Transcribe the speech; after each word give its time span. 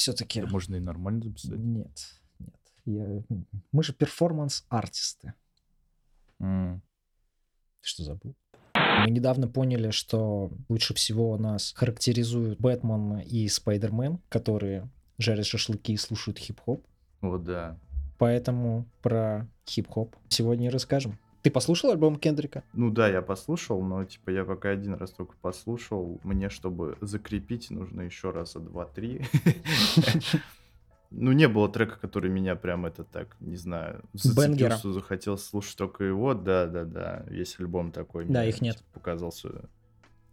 Все-таки... 0.00 0.40
Можно 0.40 0.76
и 0.76 0.80
нормально 0.80 1.24
записать. 1.24 1.58
Нет, 1.58 1.90
нет. 2.38 2.58
Я... 2.86 3.22
Мы 3.70 3.82
же 3.82 3.92
перформанс-артисты. 3.92 5.34
М. 6.38 6.80
Ты 7.82 7.88
что 7.88 8.04
забыл? 8.04 8.34
Мы 8.74 9.10
недавно 9.10 9.46
поняли, 9.46 9.90
что 9.90 10.50
лучше 10.70 10.94
всего 10.94 11.36
нас 11.36 11.74
характеризуют 11.76 12.58
Бэтмен 12.58 13.18
и 13.18 13.46
Спайдермен, 13.46 14.20
которые 14.30 14.88
жарят 15.18 15.44
шашлыки 15.44 15.92
и 15.92 15.98
слушают 15.98 16.38
хип-хоп. 16.38 16.82
Вот 17.20 17.44
да. 17.44 17.78
Поэтому 18.16 18.86
про 19.02 19.46
хип-хоп 19.68 20.16
сегодня 20.28 20.68
и 20.68 20.70
расскажем. 20.70 21.18
Ты 21.42 21.50
послушал 21.50 21.90
альбом 21.90 22.16
Кендрика? 22.16 22.64
Ну 22.74 22.90
да, 22.90 23.08
я 23.08 23.22
послушал, 23.22 23.82
но 23.82 24.04
типа 24.04 24.30
я 24.30 24.44
пока 24.44 24.70
один 24.70 24.94
раз 24.94 25.10
только 25.10 25.34
послушал. 25.40 26.20
Мне, 26.22 26.50
чтобы 26.50 26.96
закрепить, 27.00 27.70
нужно 27.70 28.02
еще 28.02 28.30
раза 28.30 28.58
два-три. 28.60 29.22
Ну, 31.12 31.32
не 31.32 31.48
было 31.48 31.68
трека, 31.68 31.96
который 32.00 32.30
меня 32.30 32.54
прям 32.54 32.86
это 32.86 33.02
так, 33.02 33.36
не 33.40 33.56
знаю, 33.56 34.04
Бенгера. 34.12 34.70
зацепил, 34.70 34.78
что 34.78 34.92
захотел 34.92 35.38
слушать 35.38 35.76
только 35.76 36.04
его. 36.04 36.34
Да, 36.34 36.66
да, 36.66 36.84
да. 36.84 37.24
Весь 37.28 37.58
альбом 37.58 37.90
такой. 37.90 38.26
Да, 38.26 38.44
их 38.44 38.60
нет. 38.60 38.76
типа, 38.76 38.88
показался. 38.94 39.48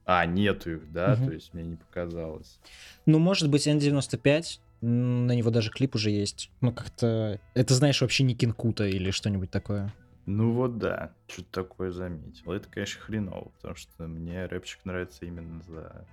А, 0.05 0.23
нету 0.27 0.73
их, 0.73 0.91
да? 0.91 1.15
То 1.15 1.31
есть 1.31 1.51
мне 1.55 1.63
не 1.63 1.75
показалось. 1.77 2.59
Ну, 3.07 3.17
может 3.17 3.49
быть, 3.49 3.65
N95. 3.67 4.59
м, 4.83 5.25
На 5.25 5.31
него 5.35 5.49
даже 5.49 5.71
клип 5.71 5.95
уже 5.95 6.11
есть. 6.11 6.51
Ну, 6.61 6.71
как-то... 6.71 7.39
Это, 7.55 7.73
знаешь, 7.73 7.99
вообще 8.01 8.23
не 8.23 8.35
Кинкута 8.35 8.85
или 8.85 9.09
что-нибудь 9.09 9.49
такое. 9.49 9.91
Ну 10.27 10.51
вот 10.51 10.77
да, 10.77 11.13
что-то 11.27 11.63
такое 11.63 11.91
заметил. 11.91 12.51
Это, 12.51 12.67
конечно, 12.67 13.01
хреново, 13.01 13.49
потому 13.55 13.75
что 13.75 14.07
мне 14.07 14.45
рэпчик 14.45 14.83
нравится 14.83 15.25
именно 15.25 15.63
за 15.63 16.05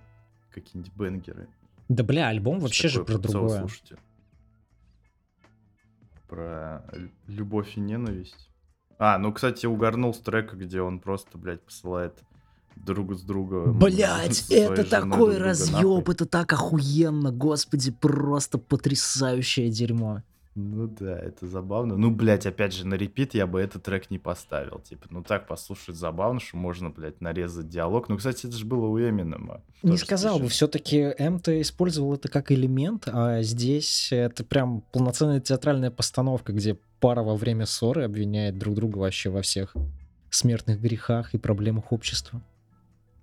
какие-нибудь 0.53 0.95
бенгеры. 0.95 1.49
Да, 1.89 2.05
бля, 2.05 2.29
альбом 2.29 2.61
вообще 2.61 2.87
же 2.87 3.03
про 3.05 3.19
другое. 3.19 3.59
слушайте. 3.59 3.99
Про 6.29 6.85
лю- 6.93 7.11
любовь 7.27 7.77
и 7.77 7.81
ненависть. 7.81 8.49
А, 8.99 9.19
ну, 9.19 9.33
кстати, 9.33 9.67
угорнул 9.67 10.15
с 10.15 10.21
трека, 10.21 10.55
где 10.55 10.81
он 10.81 11.01
просто, 11.01 11.37
блядь, 11.37 11.63
посылает 11.63 12.17
друг 12.77 13.15
с 13.15 13.23
друга. 13.23 13.73
Блять, 13.73 14.47
это 14.51 14.85
такой 14.85 15.39
разъеб, 15.39 16.09
это 16.09 16.25
так 16.25 16.53
охуенно, 16.53 17.33
господи, 17.33 17.91
просто 17.91 18.59
потрясающее 18.59 19.71
дерьмо. 19.71 20.23
Ну 20.55 20.87
да, 20.87 21.19
это 21.19 21.49
забавно. 21.49 21.97
Ну, 21.97 22.13
блядь, 22.13 22.47
опять 22.47 22.73
же, 22.73 22.87
на 22.87 22.95
репит 22.95 23.35
я 23.35 23.47
бы 23.47 23.61
этот 23.61 23.83
трек 23.83 24.09
не 24.11 24.19
поставил. 24.19 24.79
Типа, 24.79 25.07
ну 25.11 25.23
так 25.23 25.49
послушать 25.49 25.97
забавно, 25.97 26.39
что 26.39 26.57
можно, 26.57 26.91
блядь, 26.91 27.21
нарезать 27.21 27.69
диалог. 27.69 28.09
Ну, 28.09 28.17
кстати, 28.17 28.47
это 28.47 28.57
же 28.57 28.65
было 28.65 28.87
у 28.87 28.99
Эминема. 28.99 29.63
Не 29.83 29.97
сказал 29.97 30.39
бы, 30.39 30.49
все-таки 30.49 31.15
М-то 31.19 31.61
использовал 31.61 32.15
это 32.15 32.29
как 32.29 32.53
элемент, 32.53 33.09
а 33.09 33.43
здесь 33.43 34.13
это 34.13 34.45
прям 34.45 34.83
полноценная 34.93 35.41
театральная 35.41 35.91
постановка, 35.91 36.53
где 36.53 36.79
пара 37.01 37.23
во 37.25 37.35
время 37.37 37.67
ссоры 37.67 38.05
обвиняет 38.05 38.57
друг 38.57 38.77
друга 38.77 38.99
вообще 38.99 39.31
во 39.31 39.43
всех 39.43 39.75
смертных 40.31 40.81
грехах 40.81 41.35
и 41.35 41.39
проблемах 41.39 41.91
общества. 41.91 42.41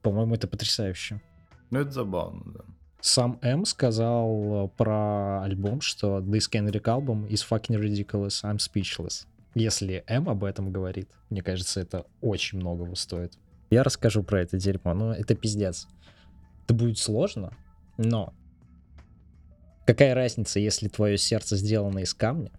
По-моему, 0.02 0.36
это 0.36 0.48
потрясающе. 0.48 1.22
Ну, 1.70 1.80
это 1.80 1.92
забавно, 1.92 2.42
да. 2.46 2.60
Сам 3.02 3.40
М 3.42 3.66
сказал 3.66 4.66
э, 4.66 4.70
про 4.78 5.42
альбом, 5.44 5.82
что 5.82 6.20
This 6.20 6.50
Kendrick 6.52 6.84
album 6.84 7.28
is 7.28 7.44
fucking 7.48 7.80
ridiculous, 7.80 8.44
I'm 8.44 8.58
speechless. 8.58 9.26
Если 9.56 10.04
М 10.08 10.30
об 10.30 10.44
этом 10.44 10.72
говорит, 10.72 11.10
мне 11.30 11.42
кажется, 11.42 11.82
это 11.82 12.06
очень 12.22 12.60
многого 12.60 12.96
стоит. 12.96 13.34
Я 13.72 13.84
расскажу 13.84 14.22
про 14.22 14.42
это 14.42 14.58
дерьмо, 14.58 14.94
но 14.94 15.14
это 15.14 15.34
пиздец. 15.34 15.88
Это 16.64 16.76
будет 16.76 17.00
сложно, 17.00 17.58
но 17.98 18.34
какая 19.86 20.14
разница, 20.14 20.60
если 20.60 20.88
твое 20.88 21.18
сердце 21.18 21.58
сделано 21.58 22.00
из 22.00 22.14
камня, 22.14 22.52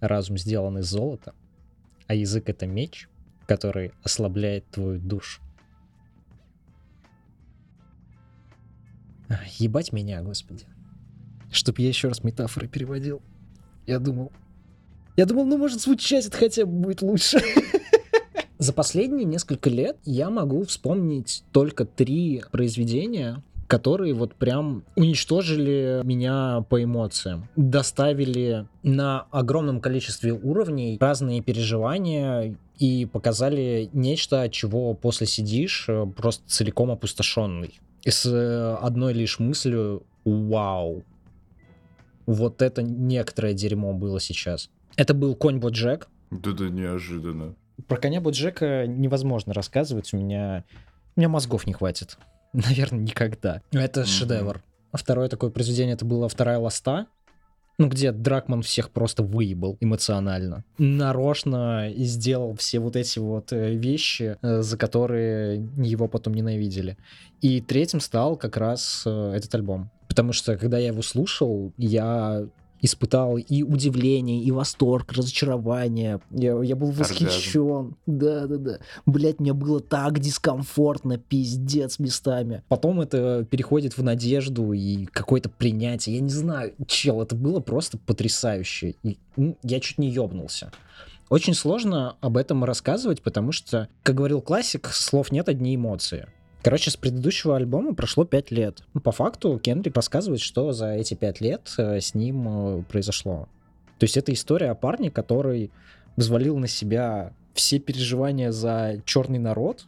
разум 0.00 0.38
сделан 0.38 0.78
из 0.78 0.86
золота, 0.86 1.34
а 2.06 2.14
язык— 2.14 2.44
это 2.48 2.66
меч, 2.66 3.08
который 3.46 3.92
ослабляет 4.04 4.70
твою 4.70 5.00
душу. 5.00 5.42
Ебать 9.58 9.92
меня, 9.92 10.22
господи. 10.22 10.64
Чтоб 11.50 11.78
я 11.78 11.88
еще 11.88 12.08
раз 12.08 12.24
метафоры 12.24 12.68
переводил. 12.68 13.20
Я 13.86 13.98
думал... 13.98 14.32
Я 15.16 15.26
думал, 15.26 15.44
ну, 15.44 15.58
может, 15.58 15.80
звучать 15.80 16.26
это 16.26 16.36
хотя 16.36 16.64
бы 16.64 16.72
будет 16.72 17.02
лучше. 17.02 17.38
За 18.58 18.72
последние 18.72 19.24
несколько 19.24 19.68
лет 19.68 19.98
я 20.04 20.30
могу 20.30 20.64
вспомнить 20.64 21.42
только 21.52 21.84
три 21.84 22.42
произведения, 22.50 23.42
которые 23.66 24.14
вот 24.14 24.34
прям 24.34 24.84
уничтожили 24.96 26.00
меня 26.04 26.64
по 26.68 26.82
эмоциям. 26.82 27.48
Доставили 27.56 28.66
на 28.82 29.26
огромном 29.30 29.80
количестве 29.80 30.32
уровней 30.32 30.96
разные 31.00 31.42
переживания 31.42 32.56
и 32.78 33.06
показали 33.06 33.90
нечто, 33.92 34.42
от 34.42 34.52
чего 34.52 34.94
после 34.94 35.26
сидишь 35.26 35.86
э, 35.88 36.06
просто 36.16 36.42
целиком 36.46 36.90
опустошенный. 36.90 37.80
И 38.04 38.10
с 38.10 38.26
э, 38.26 38.74
одной 38.80 39.12
лишь 39.12 39.38
мыслью 39.38 40.04
«Вау!» 40.24 41.04
Вот 42.26 42.62
это 42.62 42.82
некоторое 42.82 43.54
дерьмо 43.54 43.92
было 43.92 44.20
сейчас. 44.20 44.70
Это 44.96 45.14
был 45.14 45.34
конь 45.34 45.58
Боджек. 45.58 46.08
Это 46.30 46.68
неожиданно. 46.70 47.54
Про 47.88 47.96
коня 47.96 48.20
Боджека 48.20 48.86
невозможно 48.86 49.52
рассказывать, 49.54 50.12
у 50.12 50.16
меня, 50.18 50.64
у 51.16 51.20
меня 51.20 51.28
мозгов 51.28 51.66
не 51.66 51.72
хватит. 51.72 52.18
Наверное, 52.52 53.00
никогда. 53.00 53.62
Но 53.72 53.80
Это 53.80 54.00
Мгм. 54.00 54.06
шедевр. 54.08 54.62
А 54.92 54.96
второе 54.98 55.28
такое 55.28 55.50
произведение, 55.50 55.94
это 55.94 56.04
была 56.04 56.28
вторая 56.28 56.58
ласта, 56.58 57.06
ну, 57.82 57.88
где 57.88 58.12
Дракман 58.12 58.62
всех 58.62 58.90
просто 58.90 59.24
выебал 59.24 59.76
эмоционально. 59.80 60.62
Нарочно 60.78 61.90
сделал 61.96 62.54
все 62.54 62.78
вот 62.78 62.94
эти 62.94 63.18
вот 63.18 63.52
э, 63.52 63.74
вещи, 63.74 64.36
э, 64.40 64.62
за 64.62 64.76
которые 64.78 65.68
его 65.76 66.06
потом 66.06 66.34
ненавидели. 66.34 66.96
И 67.40 67.60
третьим 67.60 67.98
стал 67.98 68.36
как 68.36 68.56
раз 68.56 69.02
э, 69.04 69.32
этот 69.34 69.52
альбом. 69.56 69.90
Потому 70.06 70.32
что, 70.32 70.56
когда 70.56 70.78
я 70.78 70.88
его 70.88 71.02
слушал, 71.02 71.72
я 71.76 72.46
испытал 72.82 73.38
и 73.38 73.62
удивление, 73.62 74.42
и 74.42 74.50
восторг, 74.50 75.12
разочарование. 75.12 76.20
Я, 76.30 76.60
я 76.62 76.76
был 76.76 76.90
восхищен. 76.90 77.96
Да-да-да. 78.06 78.78
Блять, 79.06 79.40
мне 79.40 79.52
было 79.54 79.80
так 79.80 80.18
дискомфортно, 80.18 81.16
пиздец 81.16 81.98
местами. 81.98 82.62
Потом 82.68 83.00
это 83.00 83.46
переходит 83.48 83.96
в 83.96 84.02
надежду 84.02 84.72
и 84.72 85.06
какое-то 85.06 85.48
принятие. 85.48 86.16
Я 86.16 86.20
не 86.20 86.30
знаю, 86.30 86.74
чел, 86.86 87.22
это 87.22 87.34
было 87.36 87.60
просто 87.60 87.98
потрясающе. 87.98 88.96
И, 89.02 89.18
м, 89.36 89.56
я 89.62 89.80
чуть 89.80 89.98
не 89.98 90.10
ёбнулся. 90.10 90.72
Очень 91.30 91.54
сложно 91.54 92.16
об 92.20 92.36
этом 92.36 92.62
рассказывать, 92.64 93.22
потому 93.22 93.52
что, 93.52 93.88
как 94.02 94.16
говорил 94.16 94.42
классик, 94.42 94.88
слов 94.88 95.32
нет, 95.32 95.48
одни 95.48 95.74
эмоции. 95.74 96.26
Короче, 96.62 96.92
с 96.92 96.96
предыдущего 96.96 97.56
альбома 97.56 97.92
прошло 97.92 98.24
5 98.24 98.50
лет. 98.52 98.84
Ну, 98.94 99.00
По 99.00 99.10
факту 99.10 99.58
Кендрик 99.58 99.96
рассказывает, 99.96 100.40
что 100.40 100.72
за 100.72 100.92
эти 100.92 101.14
5 101.14 101.40
лет 101.40 101.74
э, 101.76 102.00
с 102.00 102.14
ним 102.14 102.46
э, 102.78 102.82
произошло. 102.84 103.48
То 103.98 104.04
есть 104.04 104.16
это 104.16 104.32
история 104.32 104.70
о 104.70 104.76
парне, 104.76 105.10
который 105.10 105.72
взвалил 106.16 106.56
на 106.58 106.68
себя 106.68 107.32
все 107.54 107.80
переживания 107.80 108.52
за 108.52 109.02
черный 109.04 109.40
народ, 109.40 109.86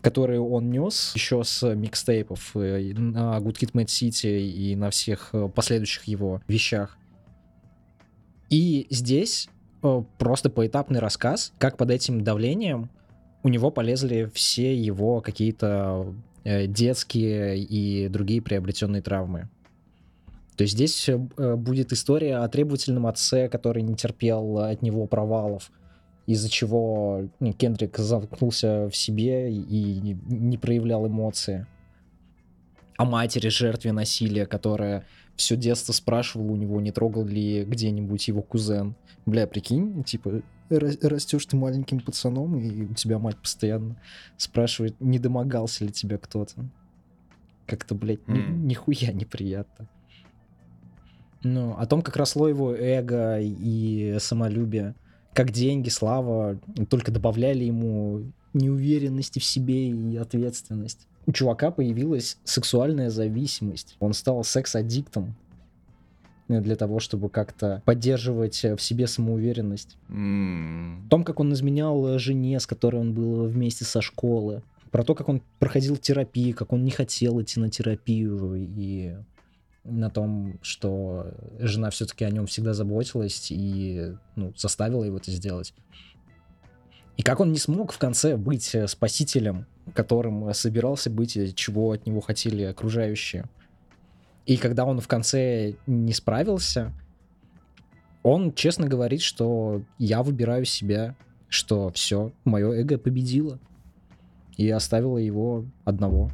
которые 0.00 0.40
он 0.40 0.70
нес 0.70 1.12
еще 1.14 1.44
с 1.44 1.62
микстейпов 1.74 2.56
э, 2.56 2.94
на 2.94 3.38
Good 3.38 3.58
Kid 3.60 3.72
Mad 3.74 3.86
City 3.86 4.40
и 4.40 4.74
на 4.74 4.90
всех 4.90 5.32
последующих 5.54 6.04
его 6.04 6.42
вещах. 6.48 6.96
И 8.50 8.88
здесь 8.90 9.48
просто 10.18 10.50
поэтапный 10.50 10.98
рассказ, 10.98 11.52
как 11.58 11.76
под 11.76 11.90
этим 11.90 12.24
давлением 12.24 12.90
у 13.42 13.48
него 13.48 13.70
полезли 13.70 14.30
все 14.34 14.74
его 14.74 15.20
какие-то 15.20 16.14
э, 16.44 16.66
детские 16.66 17.58
и 17.58 18.08
другие 18.08 18.42
приобретенные 18.42 19.02
травмы. 19.02 19.48
То 20.56 20.62
есть 20.62 20.74
здесь 20.74 21.08
э, 21.08 21.16
будет 21.54 21.92
история 21.92 22.38
о 22.38 22.48
требовательном 22.48 23.06
отце, 23.06 23.48
который 23.48 23.82
не 23.82 23.94
терпел 23.94 24.58
от 24.58 24.82
него 24.82 25.06
провалов, 25.06 25.70
из-за 26.26 26.50
чего 26.50 27.28
ну, 27.38 27.52
Кендрик 27.52 27.96
замкнулся 27.96 28.88
в 28.90 28.96
себе 28.96 29.52
и 29.52 30.16
не 30.26 30.58
проявлял 30.58 31.06
эмоции. 31.06 31.66
О 32.96 33.04
матери, 33.04 33.48
жертве 33.48 33.92
насилия, 33.92 34.44
которая 34.44 35.06
все 35.36 35.56
детство 35.56 35.92
спрашивала 35.92 36.50
у 36.50 36.56
него, 36.56 36.80
не 36.80 36.90
трогал 36.90 37.24
ли 37.24 37.62
где-нибудь 37.62 38.26
его 38.26 38.42
кузен. 38.42 38.96
Бля, 39.24 39.46
прикинь, 39.46 40.02
типа, 40.02 40.42
растешь 40.70 41.46
ты 41.46 41.56
маленьким 41.56 42.00
пацаном, 42.00 42.58
и 42.58 42.86
у 42.86 42.94
тебя 42.94 43.18
мать 43.18 43.36
постоянно 43.36 44.00
спрашивает, 44.36 45.00
не 45.00 45.18
домогался 45.18 45.84
ли 45.84 45.92
тебя 45.92 46.18
кто-то. 46.18 46.64
Как-то, 47.66 47.94
блядь, 47.94 48.26
ни- 48.28 48.66
нихуя 48.66 49.12
неприятно. 49.12 49.88
Ну, 51.42 51.74
о 51.78 51.86
том, 51.86 52.02
как 52.02 52.16
росло 52.16 52.48
его 52.48 52.74
эго 52.74 53.38
и 53.40 54.16
самолюбие, 54.20 54.94
как 55.34 55.52
деньги, 55.52 55.88
слава 55.88 56.58
только 56.90 57.12
добавляли 57.12 57.64
ему 57.64 58.32
неуверенности 58.54 59.38
в 59.38 59.44
себе 59.44 59.90
и 59.90 60.16
ответственность. 60.16 61.06
У 61.26 61.32
чувака 61.32 61.70
появилась 61.70 62.38
сексуальная 62.44 63.10
зависимость. 63.10 63.96
Он 64.00 64.14
стал 64.14 64.42
секс-аддиктом. 64.42 65.36
Для 66.48 66.76
того, 66.76 66.98
чтобы 66.98 67.28
как-то 67.28 67.82
поддерживать 67.84 68.62
в 68.64 68.78
себе 68.78 69.06
самоуверенность. 69.06 69.96
М, 70.08 71.04
О 71.06 71.10
том, 71.10 71.24
как 71.24 71.40
он 71.40 71.52
изменял 71.52 72.18
жене, 72.18 72.58
с 72.58 72.66
которой 72.66 72.96
он 72.96 73.12
был 73.12 73.46
вместе 73.46 73.84
со 73.84 74.00
школы. 74.00 74.62
Про 74.90 75.04
то, 75.04 75.14
как 75.14 75.28
он 75.28 75.42
проходил 75.58 75.96
терапию, 75.96 76.56
как 76.56 76.72
он 76.72 76.84
не 76.84 76.90
хотел 76.90 77.40
идти 77.42 77.60
на 77.60 77.68
терапию. 77.68 78.54
И 78.56 79.14
на 79.84 80.10
том, 80.10 80.58
что 80.62 81.26
жена 81.58 81.90
все-таки 81.90 82.24
о 82.24 82.30
нем 82.30 82.46
всегда 82.46 82.74
заботилась 82.74 83.48
и 83.50 84.14
ну, 84.36 84.52
заставила 84.56 85.04
его 85.04 85.18
это 85.18 85.30
сделать. 85.30 85.74
И 87.16 87.22
как 87.22 87.40
он 87.40 87.52
не 87.52 87.58
смог 87.58 87.92
в 87.92 87.98
конце 87.98 88.36
быть 88.36 88.74
э, 88.74 88.86
спасителем, 88.86 89.66
которым 89.92 90.52
собирался 90.54 91.10
быть, 91.10 91.56
чего 91.56 91.92
от 91.92 92.06
него 92.06 92.20
хотели 92.20 92.62
окружающие. 92.62 93.46
И 94.48 94.56
когда 94.56 94.86
он 94.86 94.98
в 94.98 95.06
конце 95.06 95.74
не 95.86 96.14
справился, 96.14 96.94
он 98.22 98.54
честно 98.54 98.88
говорит, 98.88 99.20
что 99.20 99.82
я 99.98 100.22
выбираю 100.22 100.64
себя, 100.64 101.14
что 101.50 101.90
все, 101.90 102.32
мое 102.46 102.72
эго 102.72 102.96
победило. 102.96 103.58
И 104.56 104.70
оставила 104.70 105.18
его 105.18 105.66
одного. 105.84 106.32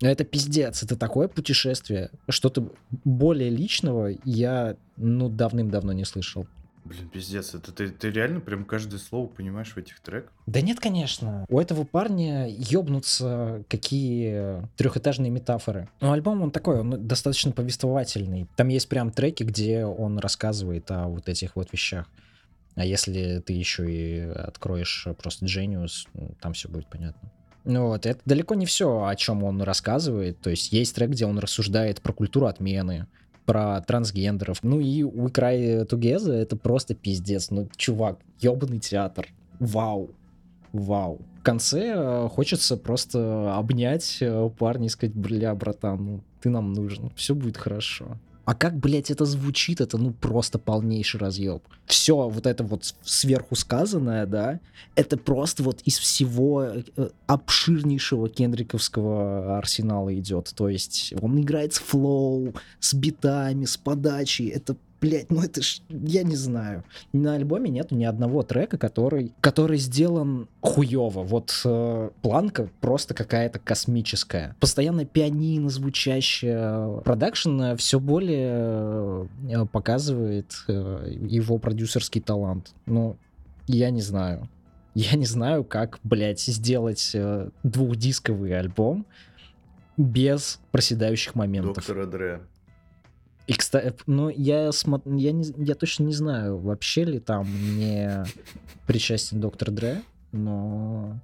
Это 0.00 0.24
пиздец, 0.24 0.82
это 0.82 0.96
такое 0.96 1.28
путешествие. 1.28 2.10
Что-то 2.28 2.72
более 3.04 3.50
личного 3.50 4.10
я, 4.24 4.76
ну, 4.96 5.28
давным-давно 5.28 5.92
не 5.92 6.04
слышал. 6.04 6.48
Блин, 6.84 7.08
пиздец, 7.08 7.54
это 7.54 7.72
ты, 7.72 7.88
ты 7.88 8.10
реально 8.10 8.40
прям 8.40 8.64
каждое 8.64 8.98
слово 8.98 9.26
понимаешь 9.26 9.72
в 9.72 9.76
этих 9.76 10.00
треках? 10.00 10.32
Да 10.46 10.60
нет, 10.60 10.80
конечно. 10.80 11.44
У 11.48 11.60
этого 11.60 11.84
парня 11.84 12.48
ёбнутся 12.48 13.64
какие 13.68 14.66
трехэтажные 14.76 15.30
метафоры. 15.30 15.88
Но 16.00 16.12
альбом 16.12 16.42
он 16.42 16.50
такой, 16.50 16.80
он 16.80 17.06
достаточно 17.06 17.52
повествовательный. 17.52 18.48
Там 18.56 18.68
есть 18.68 18.88
прям 18.88 19.10
треки, 19.10 19.42
где 19.42 19.84
он 19.84 20.18
рассказывает 20.18 20.90
о 20.90 21.08
вот 21.08 21.28
этих 21.28 21.56
вот 21.56 21.72
вещах. 21.72 22.06
А 22.74 22.84
если 22.84 23.40
ты 23.40 23.52
еще 23.52 23.90
и 23.90 24.20
откроешь 24.20 25.08
просто 25.20 25.46
Genius, 25.46 26.06
ну, 26.14 26.36
там 26.40 26.52
все 26.52 26.68
будет 26.68 26.88
понятно. 26.88 27.30
Ну 27.64 27.88
вот, 27.88 28.06
это 28.06 28.20
далеко 28.24 28.54
не 28.54 28.66
все, 28.66 29.04
о 29.04 29.14
чем 29.16 29.42
он 29.42 29.60
рассказывает. 29.60 30.40
То 30.40 30.50
есть 30.50 30.72
есть 30.72 30.94
трек, 30.94 31.10
где 31.10 31.26
он 31.26 31.38
рассуждает 31.38 32.00
про 32.00 32.12
культуру 32.12 32.46
отмены, 32.46 33.08
про 33.48 33.80
трансгендеров. 33.80 34.62
Ну 34.62 34.78
и 34.78 35.02
We 35.02 35.32
Cry 35.32 35.88
Together 35.88 36.34
это 36.34 36.54
просто 36.54 36.94
пиздец. 36.94 37.50
Ну, 37.50 37.66
чувак, 37.76 38.18
ебаный 38.40 38.78
театр. 38.78 39.26
Вау. 39.58 40.10
Вау. 40.74 41.22
В 41.40 41.42
конце 41.42 41.94
э, 41.96 42.28
хочется 42.28 42.76
просто 42.76 43.56
обнять 43.56 44.18
э, 44.20 44.50
парня 44.58 44.84
и 44.84 44.90
сказать, 44.90 45.16
бля, 45.16 45.54
братан, 45.54 46.04
ну 46.04 46.20
ты 46.42 46.50
нам 46.50 46.74
нужен, 46.74 47.10
все 47.16 47.34
будет 47.34 47.56
хорошо. 47.56 48.18
А 48.48 48.54
как, 48.54 48.78
блядь, 48.78 49.10
это 49.10 49.26
звучит, 49.26 49.82
это 49.82 49.98
ну 49.98 50.10
просто 50.10 50.58
полнейший 50.58 51.20
разъеб. 51.20 51.62
Все 51.84 52.30
вот 52.30 52.46
это 52.46 52.64
вот 52.64 52.94
сверху 53.02 53.54
сказанное, 53.56 54.24
да, 54.24 54.58
это 54.94 55.18
просто 55.18 55.62
вот 55.62 55.82
из 55.82 55.98
всего 55.98 56.62
э, 56.62 57.08
обширнейшего 57.26 58.30
кендриковского 58.30 59.58
арсенала 59.58 60.18
идет. 60.18 60.50
То 60.56 60.70
есть 60.70 61.12
он 61.20 61.38
играет 61.38 61.74
с 61.74 61.78
flow, 61.78 62.54
с 62.80 62.94
битами, 62.94 63.66
с 63.66 63.76
подачей. 63.76 64.48
Это 64.48 64.78
Блять, 65.00 65.30
ну 65.30 65.42
это 65.42 65.62
ж, 65.62 65.80
я 65.88 66.24
не 66.24 66.34
знаю. 66.34 66.82
На 67.12 67.34
альбоме 67.34 67.70
нету 67.70 67.94
ни 67.94 68.04
одного 68.04 68.42
трека, 68.42 68.78
который, 68.78 69.32
который 69.40 69.78
сделан 69.78 70.48
хуево. 70.60 71.22
Вот 71.22 71.52
э, 71.64 72.10
планка 72.20 72.68
просто 72.80 73.14
какая-то 73.14 73.60
космическая. 73.60 74.56
Постоянно 74.58 75.04
пианино 75.04 75.70
звучащее. 75.70 77.00
Production 77.04 77.74
все 77.76 78.00
более 78.00 79.28
э, 79.48 79.66
показывает 79.70 80.52
э, 80.66 81.16
его 81.20 81.58
продюсерский 81.58 82.20
талант. 82.20 82.72
Ну, 82.86 83.16
я 83.68 83.90
не 83.90 84.02
знаю. 84.02 84.48
Я 84.94 85.16
не 85.16 85.26
знаю, 85.26 85.62
как, 85.62 86.00
блядь, 86.02 86.40
сделать 86.40 87.12
э, 87.14 87.50
двухдисковый 87.62 88.58
альбом 88.58 89.06
без 89.96 90.60
проседающих 90.72 91.36
моментов. 91.36 91.76
Доктора 91.76 92.06
Дре. 92.06 92.40
И, 93.48 93.54
кстати, 93.54 93.94
ну, 94.06 94.28
я, 94.28 94.70
смо... 94.72 95.00
я, 95.06 95.32
не... 95.32 95.46
я 95.56 95.74
точно 95.74 96.04
не 96.04 96.12
знаю, 96.12 96.58
вообще 96.58 97.04
ли 97.04 97.18
там 97.18 97.46
не 97.78 98.24
причастен 98.86 99.40
доктор 99.40 99.70
Дре, 99.70 100.02
но... 100.32 101.18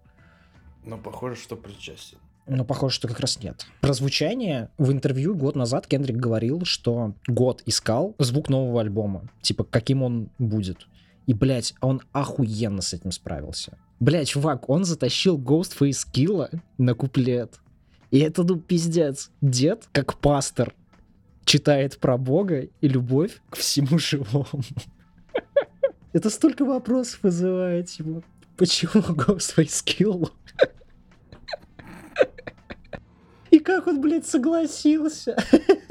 Но 0.86 0.96
похоже, 0.96 1.36
что 1.36 1.54
причастен. 1.54 2.16
Но 2.46 2.64
похоже, 2.64 2.94
что 2.94 3.08
как 3.08 3.20
раз 3.20 3.42
нет. 3.42 3.66
Про 3.82 3.92
звучание 3.92 4.70
в 4.78 4.90
интервью 4.90 5.34
год 5.34 5.54
назад 5.54 5.86
Кендрик 5.86 6.16
говорил, 6.16 6.64
что 6.64 7.12
год 7.26 7.62
искал 7.66 8.14
звук 8.18 8.48
нового 8.48 8.80
альбома. 8.80 9.28
Типа, 9.42 9.64
каким 9.64 10.02
он 10.02 10.30
будет. 10.38 10.86
И, 11.26 11.34
блядь, 11.34 11.74
он 11.82 12.00
охуенно 12.12 12.80
с 12.80 12.94
этим 12.94 13.12
справился. 13.12 13.76
Блядь, 14.00 14.28
чувак, 14.28 14.70
он 14.70 14.84
затащил 14.84 15.38
Ghostface 15.38 16.06
Killa 16.10 16.58
на 16.78 16.94
куплет. 16.94 17.60
И 18.10 18.18
это, 18.18 18.44
ну, 18.44 18.58
пиздец. 18.58 19.30
Дед, 19.42 19.88
как 19.92 20.18
пастор, 20.18 20.74
читает 21.44 21.98
про 21.98 22.16
Бога 22.16 22.68
и 22.80 22.88
любовь 22.88 23.40
к 23.50 23.56
всему 23.56 23.98
живому. 23.98 24.62
Это 26.12 26.30
столько 26.30 26.64
вопросов 26.64 27.20
вызывает 27.22 27.90
его. 27.90 28.22
Почему 28.56 28.92
Ghostface 29.02 29.84
Kill? 29.84 30.30
И 33.50 33.58
как 33.60 33.86
он, 33.86 34.00
блядь, 34.00 34.26
согласился? 34.26 35.36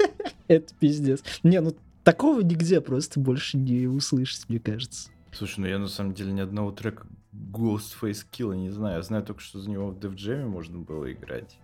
Это 0.48 0.74
пиздец. 0.78 1.22
Не, 1.42 1.60
ну 1.60 1.74
такого 2.02 2.42
нигде 2.42 2.80
просто 2.80 3.20
больше 3.20 3.56
не 3.56 3.86
услышать, 3.86 4.48
мне 4.48 4.60
кажется. 4.60 5.10
Слушай, 5.32 5.60
ну 5.60 5.66
я 5.66 5.78
на 5.78 5.88
самом 5.88 6.14
деле 6.14 6.32
ни 6.32 6.40
одного 6.40 6.72
трека 6.72 7.06
Ghostface 7.32 8.26
Kill 8.30 8.54
не 8.54 8.70
знаю. 8.70 8.96
Я 8.96 9.02
знаю 9.02 9.24
только, 9.24 9.40
что 9.40 9.60
за 9.60 9.70
него 9.70 9.88
в 9.90 9.98
Def 9.98 10.14
Jam 10.14 10.46
можно 10.46 10.78
было 10.78 11.10
играть. 11.12 11.58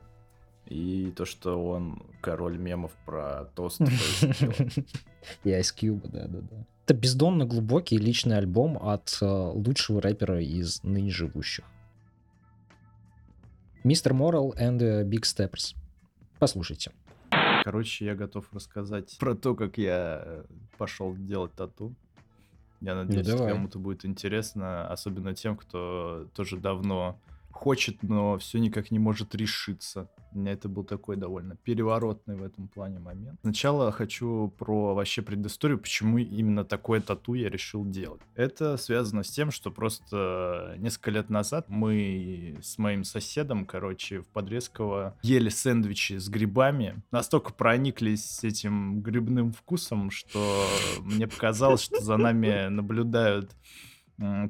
И 0.70 1.12
то, 1.16 1.24
что 1.24 1.62
он 1.62 2.00
король 2.20 2.56
мемов 2.56 2.92
про 3.04 3.46
тост. 3.56 3.80
И 5.44 5.50
Ice 5.50 5.74
Cube, 5.76 6.08
да-да-да. 6.08 6.64
Это 6.84 6.94
бездонно 6.94 7.44
глубокий 7.44 7.98
личный 7.98 8.38
альбом 8.38 8.78
от 8.80 9.18
э, 9.20 9.26
лучшего 9.26 10.00
рэпера 10.00 10.40
из 10.40 10.82
ныне 10.82 11.10
живущих. 11.10 11.64
Мистер 13.82 14.14
Морал 14.14 14.54
and 14.58 14.78
the 14.78 15.04
Big 15.04 15.22
Steppers. 15.22 15.74
Послушайте. 16.38 16.92
Короче, 17.64 18.04
я 18.04 18.14
готов 18.14 18.46
рассказать 18.52 19.16
про 19.18 19.34
то, 19.34 19.54
как 19.54 19.76
я 19.76 20.22
э, 20.24 20.44
пошел 20.78 21.14
делать 21.14 21.52
тату. 21.54 21.94
Я 22.80 22.94
надеюсь, 22.94 23.26
Ну, 23.26 23.38
кому-то 23.38 23.78
будет 23.78 24.04
интересно, 24.04 24.88
особенно 24.88 25.34
тем, 25.34 25.56
кто 25.56 26.26
тоже 26.34 26.56
давно 26.56 27.18
хочет, 27.50 28.02
но 28.02 28.38
все 28.38 28.58
никак 28.58 28.90
не 28.90 28.98
может 28.98 29.34
решиться. 29.34 30.10
У 30.32 30.38
меня 30.38 30.52
это 30.52 30.68
был 30.68 30.84
такой 30.84 31.16
довольно 31.16 31.56
переворотный 31.56 32.36
в 32.36 32.42
этом 32.42 32.68
плане 32.68 33.00
момент. 33.00 33.38
Сначала 33.42 33.90
хочу 33.90 34.54
про 34.58 34.94
вообще 34.94 35.22
предысторию, 35.22 35.78
почему 35.78 36.18
именно 36.18 36.64
такое 36.64 37.00
тату 37.00 37.34
я 37.34 37.50
решил 37.50 37.84
делать. 37.84 38.20
Это 38.36 38.76
связано 38.76 39.24
с 39.24 39.30
тем, 39.30 39.50
что 39.50 39.70
просто 39.70 40.76
несколько 40.78 41.10
лет 41.10 41.30
назад 41.30 41.66
мы 41.68 42.58
с 42.62 42.78
моим 42.78 43.04
соседом, 43.04 43.66
короче, 43.66 44.20
в 44.20 44.28
Подрезково 44.28 45.16
ели 45.22 45.48
сэндвичи 45.48 46.18
с 46.18 46.28
грибами. 46.28 47.02
Настолько 47.10 47.52
прониклись 47.52 48.44
этим 48.44 49.02
грибным 49.02 49.52
вкусом, 49.52 50.10
что 50.10 50.66
мне 51.00 51.26
показалось, 51.26 51.82
что 51.82 52.00
за 52.00 52.16
нами 52.16 52.68
наблюдают 52.68 53.50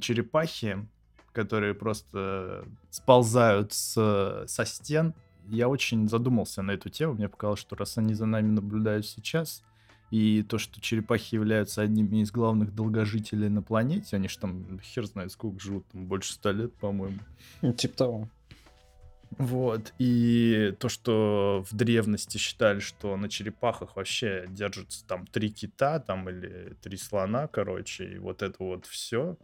черепахи, 0.00 0.86
которые 1.32 1.74
просто 1.74 2.64
сползают 2.90 3.72
с, 3.72 4.44
со 4.46 4.64
стен. 4.64 5.14
Я 5.48 5.68
очень 5.68 6.08
задумался 6.08 6.62
на 6.62 6.72
эту 6.72 6.90
тему. 6.90 7.14
Мне 7.14 7.28
показалось, 7.28 7.60
что 7.60 7.76
раз 7.76 7.98
они 7.98 8.14
за 8.14 8.26
нами 8.26 8.48
наблюдают 8.48 9.06
сейчас, 9.06 9.62
и 10.10 10.42
то, 10.42 10.58
что 10.58 10.80
черепахи 10.80 11.36
являются 11.36 11.82
одними 11.82 12.22
из 12.22 12.32
главных 12.32 12.74
долгожителей 12.74 13.48
на 13.48 13.62
планете, 13.62 14.16
они 14.16 14.28
же 14.28 14.38
там 14.38 14.80
хер 14.80 15.06
знает 15.06 15.32
сколько 15.32 15.60
живут, 15.60 15.86
там 15.88 16.06
больше 16.06 16.32
ста 16.32 16.50
лет, 16.50 16.74
по-моему. 16.74 17.18
Ну, 17.62 17.72
Типа 17.72 17.96
того. 17.96 18.28
Вот, 19.38 19.94
и 19.98 20.74
то, 20.80 20.88
что 20.88 21.64
в 21.70 21.76
древности 21.76 22.36
считали, 22.36 22.80
что 22.80 23.16
на 23.16 23.28
черепахах 23.28 23.94
вообще 23.94 24.46
держатся 24.48 25.06
там 25.06 25.24
три 25.26 25.50
кита, 25.50 26.00
там, 26.00 26.28
или 26.28 26.76
три 26.82 26.96
слона, 26.96 27.46
короче, 27.46 28.14
и 28.14 28.18
вот 28.18 28.42
это 28.42 28.56
вот 28.58 28.86
все, 28.86 29.36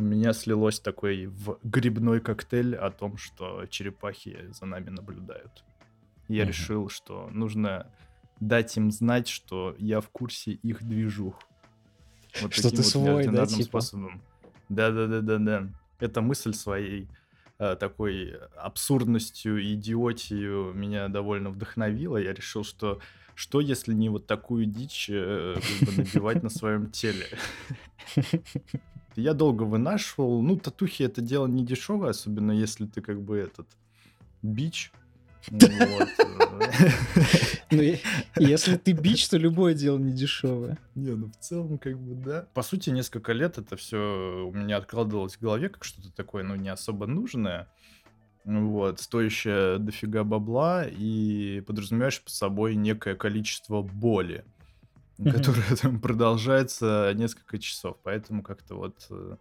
у 0.00 0.02
меня 0.02 0.32
слилось 0.32 0.80
такой 0.80 1.26
в 1.26 1.58
грибной 1.62 2.20
коктейль 2.20 2.74
о 2.74 2.90
том, 2.90 3.18
что 3.18 3.66
черепахи 3.66 4.50
за 4.50 4.64
нами 4.64 4.88
наблюдают. 4.88 5.62
Я 6.28 6.42
Мгм. 6.42 6.48
решил, 6.48 6.88
что 6.88 7.28
нужно 7.32 7.86
дать 8.40 8.76
им 8.78 8.90
знать, 8.90 9.28
что 9.28 9.76
я 9.78 10.00
в 10.00 10.08
курсе 10.08 10.52
их 10.52 10.82
движух. 10.82 11.38
Вот 12.40 12.54
Что 12.54 12.62
таким 12.62 12.78
ты 12.78 12.82
вот 12.82 12.90
свой, 12.90 13.26
да, 13.26 13.46
типа? 13.46 13.80
способом. 13.80 14.22
Да-да-да-да-да. 14.70 15.68
Эта 15.98 16.22
мысль 16.22 16.54
своей 16.54 17.08
э, 17.58 17.76
такой 17.76 18.36
абсурдностью 18.56 19.62
идиотию 19.74 20.72
меня 20.72 21.08
довольно 21.08 21.50
вдохновила. 21.50 22.16
Я 22.16 22.32
решил, 22.32 22.64
что 22.64 23.00
что 23.34 23.60
если 23.60 23.94
не 23.94 24.08
вот 24.08 24.26
такую 24.26 24.66
дичь 24.66 25.08
э, 25.10 25.54
как 25.54 25.88
бы 25.88 25.92
набивать 26.02 26.42
на 26.42 26.48
своем 26.48 26.90
теле? 26.90 27.26
Я 29.20 29.34
долго 29.34 29.64
вынашивал. 29.64 30.42
Ну, 30.42 30.56
татухи 30.56 31.02
это 31.02 31.20
дело 31.20 31.46
не 31.46 31.64
дешевое, 31.64 32.10
особенно 32.10 32.52
если 32.52 32.86
ты 32.86 33.00
как 33.00 33.20
бы 33.20 33.38
этот 33.38 33.66
бич. 34.42 34.92
Ну 37.72 37.80
э. 37.82 37.98
Ну, 38.36 38.44
если 38.44 38.76
ты 38.76 38.92
бич, 38.92 39.28
то 39.28 39.38
любое 39.38 39.74
дело 39.74 39.96
не 39.96 40.12
дешевое. 40.12 40.76
Не, 40.94 41.12
ну 41.12 41.30
в 41.30 41.36
целом 41.36 41.78
как 41.78 41.98
бы 41.98 42.14
да. 42.14 42.46
По 42.52 42.62
сути, 42.62 42.90
несколько 42.90 43.32
лет 43.32 43.58
это 43.58 43.76
все 43.76 44.44
у 44.46 44.52
меня 44.52 44.76
откладывалось 44.76 45.36
в 45.36 45.40
голове 45.40 45.68
как 45.68 45.84
что-то 45.84 46.10
такое, 46.12 46.42
ну, 46.42 46.56
не 46.56 46.68
особо 46.68 47.06
нужное. 47.06 47.68
Вот, 48.44 49.00
стоящее 49.00 49.78
дофига 49.78 50.24
бабла 50.24 50.84
и 50.86 51.60
подразумеваешь 51.60 52.22
под 52.22 52.32
собой 52.32 52.74
некое 52.74 53.14
количество 53.14 53.82
боли, 53.82 54.44
Мгм. 55.24 55.32
которое 55.32 55.76
там 55.80 56.00
продолжается 56.00 57.12
несколько 57.14 57.58
часов. 57.58 57.98
Поэтому 58.02 58.42
как-то 58.42 58.76
вот 58.76 59.06
э, 59.10 59.36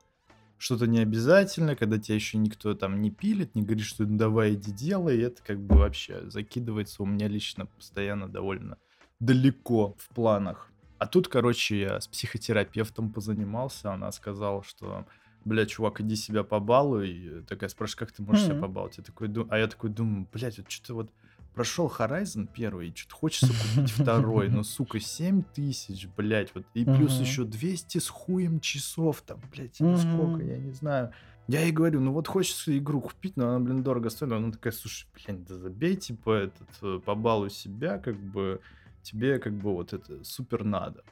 что-то 0.57 0.87
не 0.87 0.99
обязательно, 0.99 1.75
когда 1.75 1.97
тебя 1.99 2.15
еще 2.15 2.37
никто 2.37 2.73
там 2.73 3.01
не 3.01 3.11
пилит, 3.11 3.55
не 3.55 3.63
говорит, 3.63 3.85
что 3.85 4.05
ну 4.05 4.17
давай 4.17 4.55
иди 4.55 4.71
делай, 4.71 5.17
и 5.17 5.21
это 5.21 5.41
как 5.43 5.59
бы 5.61 5.77
вообще 5.77 6.29
закидывается 6.29 7.03
у 7.03 7.05
меня 7.05 7.27
лично 7.27 7.65
постоянно 7.65 8.27
довольно 8.27 8.77
далеко 9.19 9.95
в 9.99 10.09
планах. 10.13 10.73
А 10.97 11.07
тут, 11.07 11.29
короче, 11.29 11.79
я 11.79 12.01
с 12.01 12.07
психотерапевтом 12.07 13.13
позанимался, 13.13 13.93
она 13.93 14.11
сказала, 14.11 14.63
что, 14.63 15.07
бля, 15.45 15.65
чувак, 15.65 16.01
иди 16.01 16.15
себя 16.15 16.43
побалуй. 16.43 17.43
Такая 17.47 17.69
спрашивает, 17.69 17.99
как 17.99 18.11
ты 18.11 18.21
можешь 18.23 18.45
себя 18.45 18.55
Мгм. 18.55 18.59
побаловать? 18.59 18.97
Я 18.97 19.03
такой, 19.03 19.29
а 19.49 19.57
я 19.57 19.67
такой 19.67 19.89
думаю, 19.91 20.27
блядь, 20.31 20.57
вот 20.57 20.69
что-то 20.69 20.93
вот 20.95 21.13
прошел 21.59 21.91
Horizon 21.99 22.47
первый, 22.53 22.87
и 22.87 22.95
что-то 22.95 23.15
хочется 23.15 23.47
купить 23.47 23.91
второй, 23.97 24.47
но, 24.47 24.63
сука, 24.63 25.01
7 25.01 25.43
тысяч, 25.43 26.07
блядь, 26.15 26.55
вот, 26.55 26.63
и 26.73 26.85
плюс 26.85 27.19
еще 27.19 27.43
200 27.43 27.97
с 27.97 28.07
хуем 28.07 28.61
часов 28.61 29.21
там, 29.23 29.41
блядь, 29.51 29.81
или 29.81 29.97
сколько, 29.97 30.41
я 30.41 30.57
не 30.57 30.71
знаю. 30.71 31.11
Я 31.49 31.63
ей 31.63 31.73
говорю, 31.73 31.99
ну 31.99 32.13
вот 32.13 32.29
хочется 32.29 32.77
игру 32.77 33.01
купить, 33.01 33.35
но 33.35 33.49
она, 33.49 33.59
блин, 33.59 33.83
дорого 33.83 34.09
стоит. 34.09 34.31
Она 34.31 34.53
такая, 34.53 34.71
слушай, 34.71 35.05
блин, 35.13 35.43
да 35.43 35.57
забей, 35.57 35.97
типа, 35.97 36.31
этот, 36.43 36.69
э, 36.81 37.01
побалуй 37.03 37.49
себя, 37.49 37.97
как 37.97 38.15
бы, 38.15 38.61
тебе, 39.01 39.37
как 39.37 39.51
бы, 39.51 39.73
вот 39.73 39.91
это 39.91 40.23
супер 40.23 40.63
надо. 40.63 41.03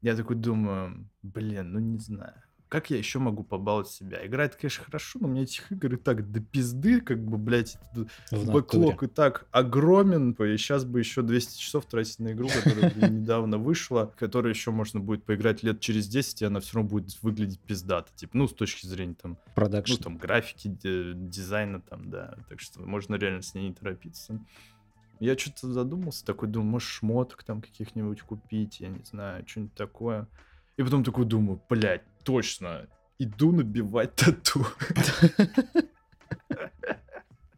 Я 0.00 0.16
такой 0.16 0.34
думаю, 0.34 1.08
блин, 1.22 1.72
ну 1.72 1.78
не 1.78 2.00
знаю. 2.00 2.34
Как 2.72 2.88
я 2.88 2.96
еще 2.96 3.18
могу 3.18 3.44
побаловать 3.44 3.88
себя? 3.88 4.26
Играть, 4.26 4.56
конечно, 4.56 4.82
хорошо, 4.82 5.18
но 5.20 5.28
мне 5.28 5.42
этих 5.42 5.70
игр 5.70 5.92
и 5.92 5.96
так 5.98 6.32
до 6.32 6.40
пизды, 6.40 7.02
как 7.02 7.22
бы, 7.22 7.36
блядь, 7.36 7.76
backlog 8.30 9.02
и 9.02 9.08
так 9.08 9.46
огромен, 9.50 10.30
и 10.30 10.56
сейчас 10.56 10.86
бы 10.86 10.98
еще 10.98 11.20
200 11.20 11.58
часов 11.58 11.84
тратить 11.84 12.18
на 12.18 12.32
игру, 12.32 12.48
которая 12.48 12.94
недавно 13.10 13.58
вышла, 13.58 14.14
которая 14.18 14.54
еще 14.54 14.70
можно 14.70 15.00
будет 15.00 15.22
поиграть 15.26 15.62
лет 15.62 15.80
через 15.80 16.08
10, 16.08 16.40
и 16.40 16.44
она 16.46 16.60
все 16.60 16.76
равно 16.76 16.88
будет 16.88 17.22
выглядеть 17.22 17.60
пиздато, 17.60 18.10
типа, 18.16 18.38
ну, 18.38 18.48
с 18.48 18.54
точки 18.54 18.86
зрения 18.86 19.16
там, 19.20 19.32
ну, 19.32 19.52
Production. 19.54 20.02
там, 20.02 20.16
графики, 20.16 20.68
ди- 20.68 21.12
дизайна 21.14 21.82
там, 21.82 22.08
да, 22.08 22.38
так 22.48 22.60
что 22.60 22.80
можно 22.80 23.16
реально 23.16 23.42
с 23.42 23.52
ней 23.52 23.68
не 23.68 23.74
торопиться. 23.74 24.40
Я 25.20 25.36
что-то 25.36 25.70
задумался, 25.70 26.24
такой, 26.24 26.48
думаю, 26.48 26.70
может, 26.70 26.88
шмоток 26.88 27.44
там 27.44 27.60
каких-нибудь 27.60 28.22
купить, 28.22 28.80
я 28.80 28.88
не 28.88 29.04
знаю, 29.04 29.46
что-нибудь 29.46 29.74
такое. 29.74 30.26
И 30.76 30.82
потом 30.82 31.04
такой 31.04 31.24
думаю, 31.24 31.60
блядь, 31.68 32.02
точно, 32.24 32.86
иду 33.18 33.52
набивать 33.52 34.14
тату. 34.14 34.66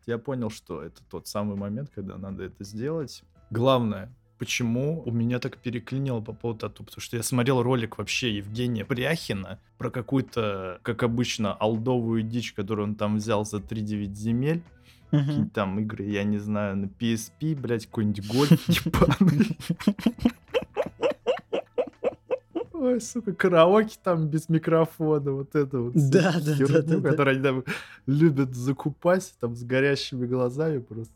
Я 0.06 0.18
понял, 0.18 0.50
что 0.50 0.83
это 0.83 1.02
тот 1.11 1.26
самый 1.26 1.56
момент, 1.56 1.90
когда 1.94 2.18
надо 2.18 2.44
это 2.44 2.62
сделать. 2.64 3.23
Главное, 3.50 4.14
почему 4.38 5.02
у 5.06 5.11
меня 5.11 5.38
так 5.38 5.56
переклинило 5.59 6.21
по 6.21 6.33
поводу 6.33 6.61
тату, 6.61 6.85
потому 6.85 7.00
что 7.00 7.16
я 7.16 7.23
смотрел 7.23 7.62
ролик 7.62 7.97
вообще 7.99 8.37
Евгения 8.37 8.85
Пряхина 8.85 9.59
про 9.78 9.90
какую-то, 9.90 10.80
как 10.83 11.02
обычно, 11.02 11.54
алдовую 11.54 12.23
дичь, 12.23 12.52
которую 12.52 12.88
он 12.88 12.94
там 12.97 13.16
взял 13.16 13.44
за 13.47 13.59
3-9 13.59 14.14
земель. 14.14 14.62
Мгм. 15.11 15.26
Какие 15.26 15.44
там 15.47 15.78
игры, 15.78 16.04
я 16.04 16.25
не 16.25 16.38
знаю, 16.38 16.76
на 16.76 16.87
PSP, 16.87 17.54
блядь, 17.54 17.87
какой-нибудь 17.87 18.26
гольф 18.26 18.68
ебаный. 18.68 19.56
Ой, 22.85 23.00
сука, 23.00 23.33
караоке 23.33 23.97
там 24.03 24.29
без 24.29 24.49
микрофона, 24.49 25.33
вот 25.33 25.55
это 25.55 25.79
вот. 25.81 25.95
Да, 25.95 26.35
да, 26.41 26.55
херню, 26.55 26.69
да, 26.69 26.83
да, 26.83 26.97
да. 26.99 27.11
которую 27.11 27.35
они 27.37 27.43
там 27.43 27.64
любят 28.07 28.55
закупать, 28.55 29.33
там, 29.41 29.57
с 29.57 29.62
горящими 29.64 30.26
глазами, 30.26 30.81
просто 30.81 31.14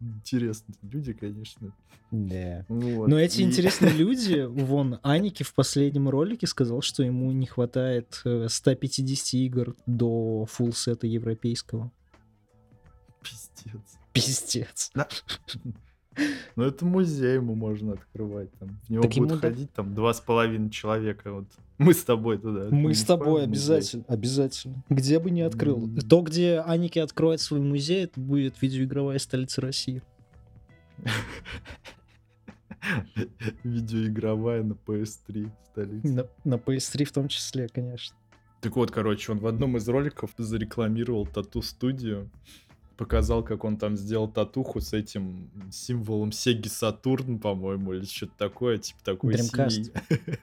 интересные 0.00 0.76
люди, 0.82 1.12
конечно. 1.12 1.72
Да. 2.10 2.64
Вот. 2.68 3.08
Но 3.08 3.18
эти 3.18 3.40
И- 3.40 3.44
интересные 3.44 3.92
люди, 3.96 4.46
вон, 4.48 5.00
Аники 5.02 5.42
в 5.42 5.52
последнем 5.54 6.08
ролике 6.08 6.46
сказал, 6.46 6.82
что 6.82 7.02
ему 7.02 7.32
не 7.32 7.46
хватает 7.46 8.20
э, 8.24 8.46
150 8.48 9.34
игр 9.34 9.74
до 9.86 10.46
фулл 10.46 10.72
сета 10.72 11.06
европейского. 11.06 11.90
Пиздец. 13.22 13.98
Пиздец. 14.12 14.92
Ну, 16.56 16.64
это 16.64 16.84
музей 16.84 17.34
ему 17.36 17.54
можно 17.54 17.92
открывать. 17.92 18.50
Там. 18.58 18.78
В 18.86 18.90
него 18.90 19.02
Так 19.02 19.12
будут 19.14 19.40
ходить 19.40 19.72
там 19.72 19.94
два 19.94 20.12
с 20.12 20.20
половиной 20.20 20.70
человека. 20.70 21.32
Вот. 21.32 21.46
Мы 21.78 21.94
с 21.94 22.02
тобой 22.02 22.38
туда. 22.38 22.64
Это 22.66 22.74
Мы 22.74 22.88
не 22.88 22.94
с 22.94 23.04
тобой 23.04 23.44
в 23.44 23.48
музей? 23.48 23.74
обязательно, 23.76 24.04
обязательно. 24.08 24.84
Где 24.88 25.18
бы 25.18 25.30
не 25.30 25.42
открыл. 25.42 25.84
М. 25.84 25.96
То, 25.96 26.22
где 26.22 26.58
Аники 26.58 26.98
откроет 26.98 27.40
свой 27.40 27.60
музей, 27.60 28.04
это 28.04 28.20
будет 28.20 28.60
видеоигровая 28.60 29.18
столица 29.18 29.60
России. 29.60 30.02
Видеоигровая 33.64 34.62
на 34.62 34.72
PS3 34.72 35.50
столица. 35.70 36.08
На, 36.08 36.26
на 36.44 36.54
PS3 36.54 37.04
в 37.04 37.12
том 37.12 37.28
числе, 37.28 37.68
конечно. 37.68 38.16
Так 38.60 38.74
вот, 38.76 38.90
короче, 38.90 39.32
он 39.32 39.38
в 39.38 39.46
одном 39.46 39.76
из 39.76 39.88
роликов 39.88 40.30
зарекламировал 40.36 41.26
тату-студию. 41.26 42.28
Показал, 42.98 43.44
как 43.44 43.62
он 43.62 43.76
там 43.76 43.96
сделал 43.96 44.28
татуху 44.28 44.80
с 44.80 44.92
этим 44.92 45.48
символом 45.70 46.32
Сеги 46.32 46.66
Сатурн, 46.66 47.38
по-моему, 47.38 47.94
или 47.94 48.04
что-то 48.04 48.32
такое, 48.36 48.78
типа 48.78 48.98
такой 49.04 49.34
Dreamcast. 49.34 49.96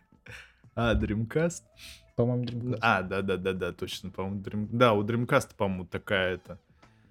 А, 0.74 0.96
Dreamcast? 0.96 1.64
По-моему, 2.16 2.46
Dreamcast. 2.46 2.80
А, 2.82 3.02
да-да-да-да, 3.04 3.74
точно, 3.74 4.10
по-моему, 4.10 4.42
Dream... 4.42 4.70
Да, 4.72 4.94
у 4.94 5.04
Dreamcast, 5.04 5.50
по-моему, 5.58 5.86
такая 5.86 6.36
это... 6.36 6.58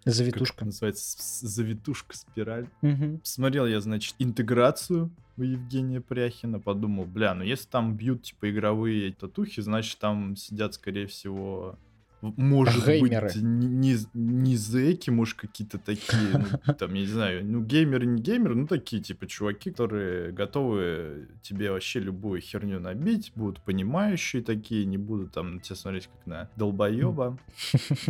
Как 0.04 0.14
Завитушка. 0.14 0.56
это 0.56 0.64
называется? 0.66 1.46
Завитушка, 1.46 2.16
спираль. 2.16 2.68
Мгм. 2.80 3.20
Смотрел 3.22 3.66
я, 3.66 3.80
значит, 3.82 4.14
интеграцию 4.18 5.10
у 5.36 5.42
Евгения 5.42 6.00
Пряхина, 6.00 6.58
подумал, 6.58 7.04
бля, 7.04 7.34
ну 7.34 7.44
если 7.44 7.68
там 7.68 7.96
бьют, 7.96 8.22
типа, 8.22 8.50
игровые 8.50 9.12
татухи, 9.12 9.60
значит, 9.60 9.98
там 9.98 10.36
сидят, 10.36 10.74
скорее 10.74 11.06
всего, 11.06 11.78
может 12.36 12.84
Геймеры. 12.86 13.26
быть, 13.26 13.36
не, 13.36 13.96
не, 14.14 14.56
зэки, 14.56 15.10
может, 15.10 15.36
какие-то 15.36 15.78
такие, 15.78 16.30
ну, 16.32 16.74
там, 16.78 16.94
я 16.94 17.00
не 17.00 17.06
знаю, 17.06 17.44
ну, 17.44 17.60
геймеры, 17.62 18.06
не 18.06 18.22
геймеры, 18.22 18.54
ну, 18.54 18.66
такие, 18.66 19.02
типа, 19.02 19.26
чуваки, 19.26 19.70
которые 19.70 20.32
готовы 20.32 21.28
тебе 21.42 21.70
вообще 21.70 22.00
любую 22.00 22.40
херню 22.40 22.80
набить, 22.80 23.32
будут 23.34 23.60
понимающие 23.62 24.42
такие, 24.42 24.84
не 24.84 24.96
будут 24.96 25.32
там 25.32 25.56
на 25.56 25.60
тебя 25.60 25.76
смотреть 25.76 26.06
как 26.06 26.26
на 26.26 26.50
долбоеба. 26.56 27.38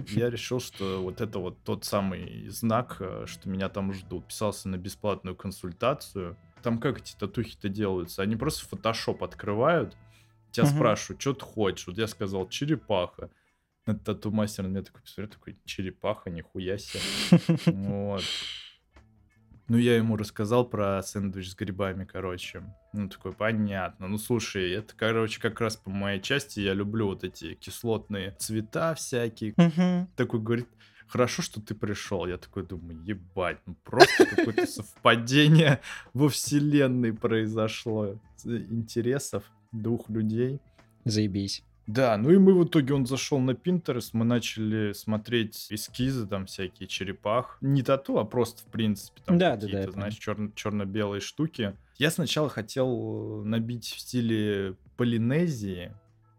Я 0.08 0.30
решил, 0.30 0.60
что 0.60 1.02
вот 1.02 1.20
это 1.20 1.38
вот 1.38 1.58
тот 1.64 1.84
самый 1.84 2.48
знак, 2.48 2.96
э, 3.00 3.24
что 3.26 3.48
меня 3.48 3.68
там 3.68 3.92
ждут. 3.92 4.26
Писался 4.26 4.68
на 4.68 4.76
бесплатную 4.76 5.34
консультацию. 5.36 6.36
Там 6.62 6.78
как 6.78 7.00
эти 7.00 7.14
татухи-то 7.18 7.68
делаются? 7.68 8.22
Они 8.22 8.36
просто 8.36 8.66
фотошоп 8.68 9.22
открывают, 9.22 9.96
тебя 10.54 10.66
спрашивают, 10.66 11.20
что 11.20 11.34
ты 11.34 11.44
хочешь? 11.44 11.86
Вот 11.86 11.98
я 11.98 12.06
сказал, 12.06 12.48
черепаха. 12.48 13.30
На 13.86 13.94
тату-мастер 13.94 14.64
на 14.64 14.68
меня 14.68 14.82
такой 14.82 15.02
посмотрел, 15.02 15.28
такой, 15.28 15.58
черепаха, 15.64 16.30
нихуя 16.30 16.78
себе. 16.78 17.00
Вот. 17.66 18.22
Ну, 19.66 19.78
я 19.78 19.96
ему 19.96 20.16
рассказал 20.16 20.68
про 20.68 21.02
сэндвич 21.02 21.50
с 21.50 21.54
грибами, 21.54 22.04
короче. 22.04 22.62
Ну, 22.92 23.08
такой, 23.08 23.32
понятно. 23.32 24.08
Ну, 24.08 24.18
слушай, 24.18 24.70
это, 24.72 24.94
короче, 24.94 25.40
как 25.40 25.58
раз 25.60 25.76
по 25.76 25.88
моей 25.88 26.20
части 26.20 26.60
я 26.60 26.74
люблю 26.74 27.06
вот 27.06 27.24
эти 27.24 27.54
кислотные 27.54 28.32
цвета 28.32 28.94
всякие. 28.94 29.54
Мгм. 29.56 30.08
Такой 30.16 30.40
говорит, 30.40 30.68
хорошо, 31.06 31.40
что 31.40 31.62
ты 31.62 31.74
пришел. 31.74 32.26
Я 32.26 32.36
такой 32.36 32.66
думаю, 32.66 33.02
ебать, 33.04 33.58
ну 33.64 33.74
просто 33.84 34.26
какое-то 34.26 34.66
совпадение 34.66 35.80
во 36.12 36.28
вселенной 36.28 37.14
произошло. 37.14 38.20
Интересов 38.44 39.44
двух 39.72 40.10
людей. 40.10 40.60
Заебись. 41.04 41.62
Да, 41.86 42.16
ну 42.16 42.30
и 42.30 42.38
мы 42.38 42.54
в 42.54 42.64
итоге, 42.64 42.94
он 42.94 43.06
зашел 43.06 43.38
на 43.38 43.50
Pinterest, 43.50 44.10
мы 44.14 44.24
начали 44.24 44.92
смотреть 44.92 45.66
эскизы, 45.70 46.26
там 46.26 46.46
всякие 46.46 46.88
черепах. 46.88 47.58
Не 47.60 47.82
тату, 47.82 48.18
а 48.18 48.24
просто, 48.24 48.62
в 48.62 48.70
принципе, 48.70 49.20
там 49.24 49.36
Да, 49.38 49.50
да, 49.50 49.54
да, 49.56 49.60
какие-то, 49.66 49.86
я 49.86 49.92
знаешь, 49.92 50.14
черно- 50.18 50.52
черно-белые 50.54 51.20
штуки. 51.20 51.76
Я 51.98 52.10
сначала 52.10 52.48
хотел 52.48 53.44
набить 53.44 53.86
в 53.86 54.00
стиле 54.00 54.76
Полинезии, 54.96 55.92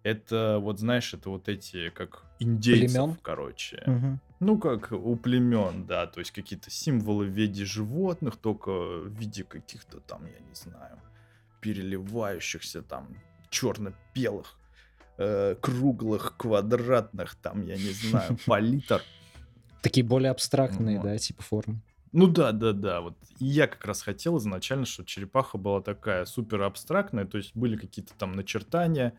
Это 0.04 0.60
вот, 0.62 0.80
знаешь, 0.80 1.14
это 1.16 1.32
вот 1.32 1.50
эти, 1.50 1.90
как 1.90 2.24
индейцев, 2.40 2.92
Племён? 2.94 3.18
короче. 3.24 3.82
Мгм. 3.88 4.20
Ну, 4.40 4.60
как 4.60 4.92
у 4.92 5.16
племен, 5.16 5.86
да, 5.88 6.06
то 6.06 6.20
есть 6.20 6.30
какие-то 6.32 6.70
символы 6.70 7.26
в 7.26 7.30
виде 7.30 7.66
животных, 7.66 8.36
только 8.38 8.70
в 8.72 9.08
виде 9.08 9.44
каких-то 9.44 10.00
там, 10.02 10.26
я 10.26 10.40
не 10.48 10.54
знаю, 10.54 11.00
переливающихся 11.60 12.82
там 12.82 13.18
черно-белых, 13.50 14.56
э, 15.18 15.56
круглых, 15.62 16.36
квадратных, 16.38 17.36
там, 17.36 17.66
я 17.66 17.76
не 17.76 17.92
знаю, 17.92 18.38
палитр. 18.46 19.02
Такие 19.82 20.06
более 20.06 20.32
абстрактные, 20.32 21.00
да, 21.02 21.18
типа 21.18 21.44
формы. 21.44 21.82
Ну 22.12 22.28
да, 22.28 22.54
да, 22.54 22.72
да. 22.72 23.02
Вот 23.02 23.18
и 23.40 23.46
я 23.46 23.68
как 23.68 23.86
раз 23.86 24.02
хотел 24.02 24.38
изначально, 24.38 24.86
чтобы 24.86 25.08
черепаха 25.08 25.58
была 25.58 25.82
такая 25.82 26.26
супер 26.26 26.62
абстрактная, 26.62 27.26
то 27.26 27.38
есть 27.38 27.56
были 27.56 27.76
какие-то 27.76 28.14
там 28.14 28.32
начертания, 28.32 29.14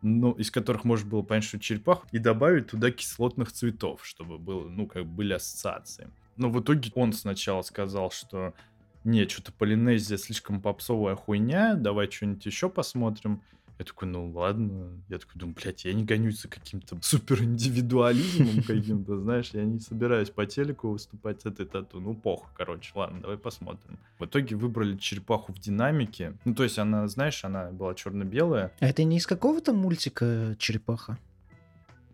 ну, 0.00 0.30
из 0.32 0.50
которых 0.52 0.84
можно 0.84 1.10
было 1.10 1.22
понять, 1.22 1.44
что 1.44 1.58
черепаха, 1.58 2.06
и 2.12 2.18
добавить 2.18 2.68
туда 2.68 2.92
кислотных 2.92 3.50
цветов, 3.50 4.04
чтобы 4.04 4.38
было, 4.38 4.68
ну, 4.68 4.86
как 4.86 5.06
бы 5.06 5.10
были 5.10 5.32
ассоциации. 5.32 6.08
Но 6.36 6.48
в 6.48 6.60
итоге 6.60 6.92
он 6.94 7.12
сначала 7.12 7.62
сказал, 7.62 8.10
что 8.10 8.54
не, 9.02 9.26
что-то 9.26 9.52
Полинезия 9.52 10.16
слишком 10.16 10.60
попсовая 10.60 11.16
хуйня, 11.16 11.74
давай 11.74 12.10
что-нибудь 12.10 12.46
еще 12.46 12.68
посмотрим. 12.68 13.42
Я 13.78 13.84
такой, 13.84 14.08
ну 14.08 14.30
ладно. 14.30 15.02
Я 15.08 15.18
такой 15.18 15.38
думаю, 15.38 15.54
блядь, 15.62 15.84
я 15.84 15.92
не 15.92 16.04
гонюсь 16.04 16.40
за 16.40 16.48
каким-то 16.48 16.96
супер 17.02 17.42
индивидуализмом 17.42 18.62
каким-то, 18.62 19.20
знаешь, 19.20 19.50
я 19.50 19.64
не 19.64 19.80
собираюсь 19.80 20.30
по 20.30 20.46
телеку 20.46 20.88
выступать 20.88 21.42
с 21.42 21.46
этой 21.46 21.66
тату. 21.66 22.00
Ну, 22.00 22.14
похуй, 22.14 22.48
короче, 22.56 22.92
ладно, 22.94 23.20
давай 23.20 23.36
посмотрим. 23.36 23.98
В 24.18 24.24
итоге 24.24 24.56
выбрали 24.56 24.96
черепаху 24.96 25.52
в 25.52 25.58
динамике. 25.58 26.32
Ну, 26.46 26.54
то 26.54 26.62
есть 26.64 26.78
она, 26.78 27.06
знаешь, 27.06 27.44
она 27.44 27.70
была 27.70 27.94
черно-белая. 27.94 28.72
А 28.80 28.86
это 28.86 29.04
не 29.04 29.18
из 29.18 29.26
какого-то 29.26 29.74
мультика 29.74 30.56
черепаха? 30.58 31.18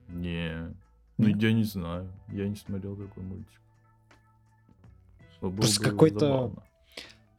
Не, 0.09 0.75
ну 1.17 1.29
я 1.29 1.53
не 1.53 1.65
знаю, 1.65 2.11
я 2.29 2.49
не 2.49 2.57
смотрел 2.57 2.97
такой 2.97 3.23
мультик. 3.23 3.61
Просто 5.41 5.83
какой-то 5.83 6.19
забавно. 6.19 6.63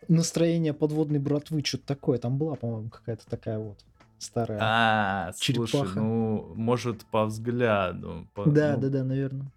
Настроение 0.08 0.74
подводной 0.74 1.20
братвы, 1.20 1.64
что-то 1.64 1.86
такое. 1.88 2.18
Там 2.18 2.38
была, 2.38 2.56
по-моему, 2.56 2.90
какая-то 2.90 3.26
такая 3.30 3.58
вот 3.60 3.84
старая. 4.20 4.60
А, 4.62 5.32
слушай, 5.36 5.72
черепаха. 5.72 6.00
ну, 6.00 6.54
может, 6.56 7.06
по 7.06 7.26
взгляду. 7.26 8.28
по- 8.34 8.46
да, 8.46 8.76
ну, 8.76 8.82
да, 8.82 8.90
да, 8.90 9.04
наверное. 9.04 9.48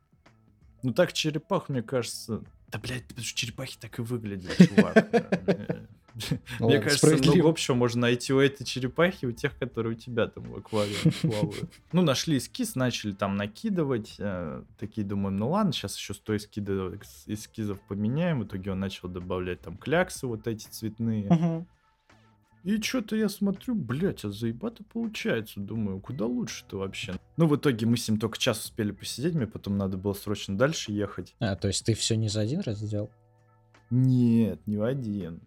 Ну, 0.83 0.93
так 0.93 1.13
черепах, 1.13 1.69
мне 1.69 1.83
кажется... 1.83 2.43
Да, 2.71 2.79
блядь, 2.79 3.05
потому 3.05 3.25
что 3.25 3.37
черепахи 3.39 3.77
так 3.81 3.99
и 3.99 4.03
выглядят, 4.03 4.57
чувак. 4.69 4.97
Э, 5.13 5.85
Мне 6.61 6.79
кажется, 6.81 7.07
много 7.07 7.19
справедливо. 7.19 7.51
общего 7.51 7.75
можно 7.75 8.01
найти 8.03 8.33
у 8.33 8.41
этой 8.41 8.65
черепахи, 8.65 9.27
у 9.27 9.33
тех, 9.33 9.57
которые 9.59 9.93
у 9.95 9.99
тебя 9.99 10.27
там 10.29 10.45
в 10.45 10.57
аквариуме 10.57 11.13
плавают. 11.23 11.71
Ну, 11.93 12.03
нашли 12.03 12.39
эскиз, 12.39 12.75
начали 12.75 13.13
там 13.13 13.37
накидывать. 13.37 14.15
э, 14.19 14.63
Такие 14.79 15.07
думаем, 15.07 15.37
ну 15.37 15.51
ладно, 15.51 15.73
сейчас 15.73 15.97
еще 15.97 16.15
сто 16.15 16.37
эскидов, 16.37 16.95
эскизов 17.27 17.79
поменяем. 17.83 18.41
В 18.41 18.45
итоге 18.45 18.73
он 18.73 18.81
начал 18.81 19.09
добавлять 19.09 19.61
там 19.61 19.77
кляксы 19.77 20.27
вот 20.27 20.47
эти 20.47 20.67
цветные. 20.69 21.67
И 22.67 22.83
что-то 22.83 23.15
я 23.15 23.29
смотрю, 23.29 23.77
блядь, 23.77 24.25
а 24.25 24.33
заебато 24.33 24.83
получается. 24.83 25.61
Думаю, 25.61 26.01
куда 26.01 26.27
лучше-то 26.27 26.79
вообще? 26.79 27.15
Ну, 27.37 27.47
в 27.47 27.55
итоге 27.55 27.87
мы 27.87 27.97
с 27.97 28.09
ним 28.09 28.19
только 28.19 28.39
час 28.39 28.65
успели 28.65 28.91
посидеть, 28.91 29.35
мне 29.35 29.47
потом 29.47 29.79
надо 29.79 29.97
было 29.97 30.15
срочно 30.15 30.59
дальше 30.59 30.91
ехать. 30.91 31.37
А, 31.39 31.55
то 31.55 31.69
есть 31.69 31.87
ты 31.87 31.95
все 31.95 32.17
не 32.17 32.29
за 32.29 32.41
один 32.41 32.63
раз 32.63 32.79
сделал? 32.79 33.09
Нет, 33.91 34.67
не 34.67 34.79
в 34.79 34.83
один. 34.83 35.43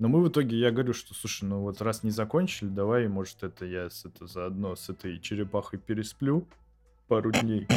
Но 0.00 0.08
мы 0.08 0.20
в 0.20 0.28
итоге, 0.28 0.58
я 0.58 0.72
говорю, 0.72 0.92
что, 0.92 1.14
слушай, 1.14 1.44
ну 1.44 1.60
вот 1.60 1.80
раз 1.80 2.02
не 2.02 2.10
закончили, 2.10 2.68
давай, 2.68 3.06
может, 3.06 3.44
это 3.44 3.64
я 3.64 3.88
с 3.88 4.04
это 4.04 4.26
заодно 4.26 4.74
с 4.74 4.90
этой 4.90 5.20
черепахой 5.20 5.78
пересплю 5.78 6.48
пару 7.06 7.30
дней. 7.30 7.68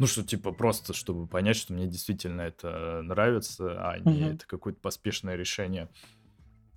Ну, 0.00 0.08
что, 0.08 0.24
типа, 0.24 0.50
просто, 0.50 0.92
чтобы 0.92 1.28
понять, 1.28 1.56
что 1.56 1.72
мне 1.72 1.86
действительно 1.86 2.40
это 2.42 3.00
нравится, 3.04 3.88
а 3.88 3.96
не 4.00 4.22
Мгм. 4.22 4.34
это 4.34 4.44
какое-то 4.44 4.80
поспешное 4.80 5.36
решение. 5.36 5.88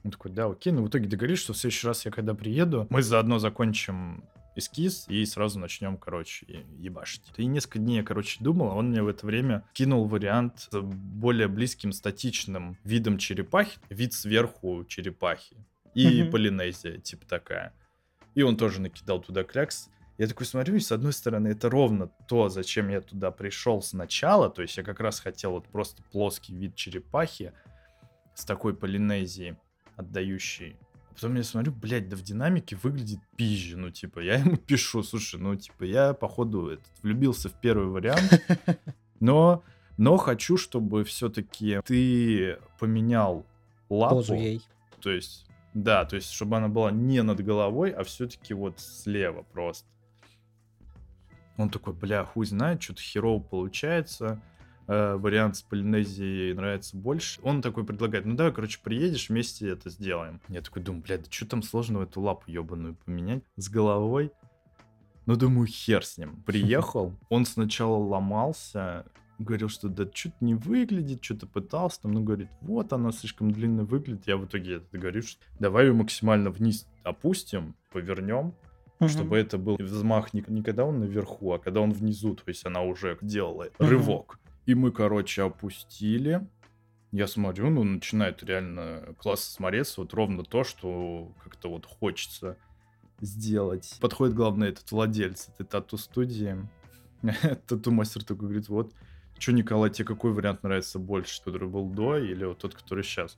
Он 0.08 0.12
такой, 0.12 0.32
да, 0.32 0.46
окей. 0.46 0.72
Ну, 0.72 0.84
в 0.84 0.88
итоге 0.88 1.10
договорились, 1.10 1.42
что 1.42 1.52
в 1.52 1.58
следующий 1.58 1.86
раз 1.86 2.06
я 2.06 2.12
когда 2.12 2.34
приеду, 2.34 2.88
мы 2.90 3.04
заодно 3.04 3.40
закончим 3.40 4.24
эскиз 4.56 5.06
и 5.10 5.26
сразу 5.26 5.60
начнем, 5.60 5.98
короче, 5.98 6.66
ебашить. 6.80 7.24
И 7.36 7.46
несколько 7.46 7.80
дней 7.80 7.98
я, 7.98 8.04
короче, 8.04 8.42
думал, 8.42 8.72
а 8.72 8.76
он 8.76 8.92
мне 8.92 9.04
в 9.04 9.10
это 9.10 9.26
время 9.26 9.66
кинул 9.74 10.06
вариант 10.06 10.70
с 10.72 10.80
более 10.80 11.50
близким 11.50 11.92
статичным 11.92 12.78
видом 12.86 13.18
черепахи, 13.18 13.80
вид 13.90 14.14
сверху 14.14 14.86
черепахи. 14.88 15.58
И 15.94 16.22
Мгм. 16.24 16.32
Полинезия, 16.32 17.00
типа 17.00 17.26
такая. 17.28 17.74
И 18.34 18.44
он 18.44 18.56
тоже 18.56 18.80
накидал 18.80 19.22
туда 19.22 19.44
клякс. 19.44 19.90
Я 20.18 20.28
такой 20.28 20.46
смотрю, 20.46 20.76
и 20.78 20.80
с 20.80 20.94
одной 20.94 21.12
стороны, 21.12 21.50
это 21.50 21.70
ровно 21.70 22.08
то, 22.30 22.48
зачем 22.48 22.88
я 22.88 23.02
туда 23.02 23.30
пришел 23.32 23.82
сначала. 23.82 24.50
То 24.50 24.62
есть 24.62 24.78
я 24.78 24.84
как 24.84 25.02
раз 25.02 25.20
хотел 25.20 25.52
вот 25.52 25.68
просто 25.68 26.02
плоский 26.14 26.56
вид 26.56 26.76
черепахи 26.76 27.52
с 28.36 28.46
такой 28.46 28.74
Полинезией, 28.74 29.58
отдающей. 29.98 30.78
А 31.10 31.14
потом 31.14 31.36
я 31.36 31.44
смотрю, 31.44 31.74
блядь, 31.74 32.08
да 32.08 32.16
в 32.16 32.22
динамике 32.22 32.78
выглядит 32.78 33.20
пизже. 33.36 33.76
Ну, 33.76 33.90
типа, 33.92 34.20
я 34.20 34.36
ему 34.40 34.56
пишу, 34.56 35.04
слушай, 35.04 35.40
ну, 35.40 35.56
типа, 35.56 35.84
я, 35.84 36.14
походу, 36.14 36.70
этот, 36.70 36.88
влюбился 37.02 37.50
в 37.50 37.60
первый 37.60 37.88
вариант, 37.88 38.42
но, 39.20 39.64
но 39.98 40.18
хочу, 40.18 40.58
чтобы 40.58 41.04
все-таки 41.04 41.82
ты 41.86 42.60
поменял 42.80 43.46
лапу. 43.90 44.16
Позу 44.16 44.36
ей. 44.36 44.62
То 45.02 45.12
есть, 45.12 45.46
да, 45.74 46.06
то 46.06 46.16
есть, 46.16 46.32
чтобы 46.32 46.58
она 46.58 46.70
была 46.70 46.92
не 46.92 47.22
над 47.24 47.44
головой, 47.44 47.92
а 47.92 48.04
все-таки 48.04 48.54
вот 48.54 48.80
слева 48.80 49.44
просто. 49.54 49.88
Он 51.58 51.70
такой, 51.70 51.94
бля, 51.94 52.24
хуй 52.24 52.46
знает, 52.46 52.82
что-то 52.82 53.02
херово 53.02 53.42
получается. 53.42 54.40
Э, 54.88 55.16
вариант 55.18 55.58
с 55.58 55.62
Полинезией 55.64 56.54
нравится 56.54 56.96
больше. 56.96 57.42
Он 57.44 57.62
такой 57.62 57.84
предлагает, 57.86 58.26
ну 58.26 58.36
давай, 58.36 58.54
короче, 58.54 58.80
приедешь, 58.82 59.28
вместе 59.30 59.68
это 59.70 59.90
сделаем. 59.90 60.40
Я 60.48 60.62
такой 60.62 60.82
думаю, 60.82 61.04
бля, 61.04 61.18
да 61.18 61.26
что 61.30 61.46
там 61.46 61.62
сложного 61.62 62.04
эту 62.04 62.22
лапу 62.22 62.44
ебаную 62.50 62.96
поменять 63.06 63.44
с 63.58 63.70
головой? 63.70 64.32
Ну, 65.26 65.36
думаю, 65.36 65.68
хер 65.68 66.06
с 66.06 66.18
ним. 66.18 66.42
Приехал, 66.46 67.14
он 67.30 67.46
сначала 67.46 67.98
ломался, 67.98 69.06
говорил, 69.40 69.68
что 69.68 69.90
да 69.90 70.08
что-то 70.14 70.38
не 70.40 70.56
выглядит, 70.56 71.22
что-то 71.22 71.48
пытался, 71.48 72.04
там, 72.04 72.14
ну, 72.14 72.24
говорит, 72.24 72.48
вот 72.62 72.94
она 72.94 73.12
слишком 73.12 73.52
длинно 73.52 73.84
выглядит. 73.84 74.26
Я 74.26 74.38
в 74.38 74.46
итоге 74.46 74.76
это 74.76 74.98
говорю, 74.98 75.22
что 75.22 75.42
давай 75.60 75.88
ее 75.88 75.94
максимально 75.94 76.50
вниз 76.50 76.88
опустим, 77.04 77.76
повернем, 77.92 78.54
Мгм. 79.00 79.10
чтобы 79.10 79.38
это 79.38 79.58
был 79.58 79.76
взмах 79.78 80.34
не, 80.34 80.44
не 80.48 80.64
когда 80.64 80.86
он 80.86 81.02
наверху, 81.02 81.52
а 81.52 81.60
когда 81.60 81.82
он 81.82 81.92
внизу, 81.92 82.34
то 82.36 82.44
есть 82.48 82.66
она 82.66 82.82
уже 82.82 83.18
делала 83.22 83.68
Мгм. 83.80 83.90
рывок. 83.90 84.40
И 84.68 84.76
мы, 84.76 84.92
короче, 84.92 85.44
опустили. 85.44 86.46
Я 87.14 87.28
смотрю, 87.28 87.70
ну, 87.70 87.84
начинает 87.84 88.44
реально 88.44 89.16
классно 89.18 89.56
смотреться, 89.56 90.02
вот 90.02 90.14
ровно 90.14 90.44
то, 90.44 90.66
что 90.66 91.32
как-то 91.42 91.70
вот 91.70 91.86
хочется 91.86 92.58
сделать. 93.22 93.98
Подходит, 94.02 94.36
главное, 94.36 94.68
этот 94.68 94.92
владелец 94.92 95.48
этой 95.48 95.66
тату-студии. 95.66 96.58
Тату-мастер 97.68 98.26
такой 98.26 98.48
говорит, 98.48 98.68
вот, 98.68 98.94
что, 99.40 99.54
Николай, 99.54 99.90
тебе 99.90 100.04
какой 100.04 100.34
вариант 100.34 100.64
нравится 100.64 101.00
больше, 101.00 101.42
который 101.42 101.70
был 101.70 101.90
до 101.90 102.18
или 102.18 102.44
вот 102.44 102.58
тот, 102.58 102.76
который 102.76 103.06
сейчас? 103.06 103.38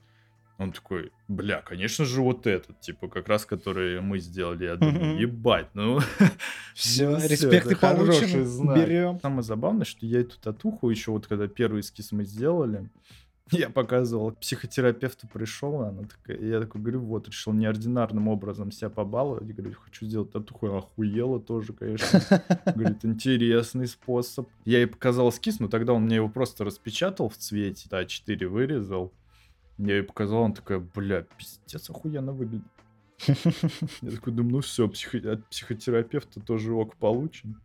Он 0.59 0.73
такой, 0.73 1.11
бля, 1.29 1.61
конечно 1.61 2.03
же, 2.03 2.21
вот 2.21 2.45
этот, 2.45 2.79
типа, 2.81 3.07
как 3.07 3.29
раз, 3.29 3.45
который 3.45 4.01
мы 4.01 4.19
сделали. 4.19 4.65
Я 4.65 4.75
думаю, 4.75 5.17
ебать, 5.17 5.69
ну... 5.73 5.99
Все, 6.75 7.15
респекты 7.15 7.75
знак. 8.45 8.77
Берем. 8.77 9.19
Самое 9.21 9.43
забавное, 9.43 9.85
что 9.85 10.05
я 10.05 10.19
эту 10.19 10.37
татуху 10.39 10.89
еще 10.89 11.11
вот 11.11 11.27
когда 11.27 11.47
первый 11.47 11.79
эскиз 11.79 12.11
мы 12.11 12.25
сделали, 12.25 12.89
я 13.51 13.69
показывал, 13.69 14.31
к 14.31 14.39
психотерапевту 14.39 15.27
пришел, 15.27 15.81
она 15.81 16.03
такая, 16.03 16.37
я 16.45 16.59
такой 16.59 16.81
говорю, 16.81 17.01
вот, 17.01 17.27
решил 17.27 17.53
неординарным 17.53 18.27
образом 18.27 18.71
себя 18.71 18.89
побаловать, 18.89 19.47
я 19.47 19.53
говорю, 19.53 19.75
хочу 19.79 20.05
сделать 20.05 20.31
татуху, 20.31 20.67
охуела 20.75 21.39
тоже, 21.39 21.73
конечно. 21.73 22.21
Говорит, 22.75 23.03
интересный 23.03 23.87
способ. 23.87 24.47
Я 24.65 24.79
ей 24.79 24.87
показал 24.87 25.29
эскиз, 25.29 25.59
но 25.59 25.67
тогда 25.67 25.93
он 25.93 26.03
мне 26.03 26.17
его 26.17 26.29
просто 26.29 26.63
распечатал 26.63 27.29
в 27.29 27.37
цвете, 27.37 27.87
да, 27.89 28.05
4 28.05 28.47
вырезал. 28.47 29.13
Я 29.79 29.95
ей 29.95 30.03
показал, 30.03 30.41
он 30.41 30.53
такая, 30.53 30.79
бля, 30.79 31.25
пиздец, 31.37 31.89
охуенно 31.89 32.33
выглядит. 32.33 32.67
Я 34.01 34.11
такой 34.11 34.33
думаю, 34.33 34.55
ну 34.55 34.61
все, 34.61 34.85
от 34.85 35.45
психотерапевта 35.47 36.41
тоже 36.41 36.73
ок 36.73 36.97
получим. 36.97 37.61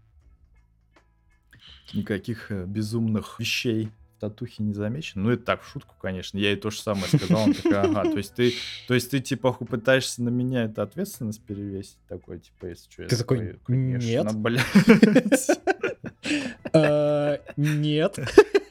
Никаких 1.93 2.53
э, 2.53 2.67
безумных 2.67 3.41
вещей 3.41 3.91
в 4.17 4.21
татухе 4.21 4.63
не 4.63 4.75
замечено. 4.75 5.25
Ну, 5.25 5.31
это 5.31 5.45
так, 5.45 5.63
в 5.63 5.69
шутку, 5.69 5.97
конечно. 6.01 6.39
Я 6.39 6.51
ей 6.51 6.57
то 6.57 6.71
же 6.71 6.81
самое 6.81 7.07
сказал. 7.09 7.43
Он 7.43 7.53
такая, 7.53 7.83
ага, 7.83 8.03
то 8.05 8.17
есть 8.17 8.35
ты, 8.35 8.55
то 8.87 8.95
есть 8.95 9.11
ты 9.11 9.19
типа 9.19 9.53
пытаешься 9.53 10.23
на 10.23 10.29
меня 10.29 10.65
эту 10.65 10.83
ответственность 10.83 11.43
перевесить? 11.43 11.99
Такой, 12.09 12.39
типа, 12.39 12.67
если 12.67 12.91
что, 12.91 13.03
я 13.03 13.09
Ты 13.09 13.17
такой, 13.17 13.59
конечно, 13.65 14.07
«Нет». 14.07 15.61
Э, 16.73 17.39
Нет. 17.57 18.19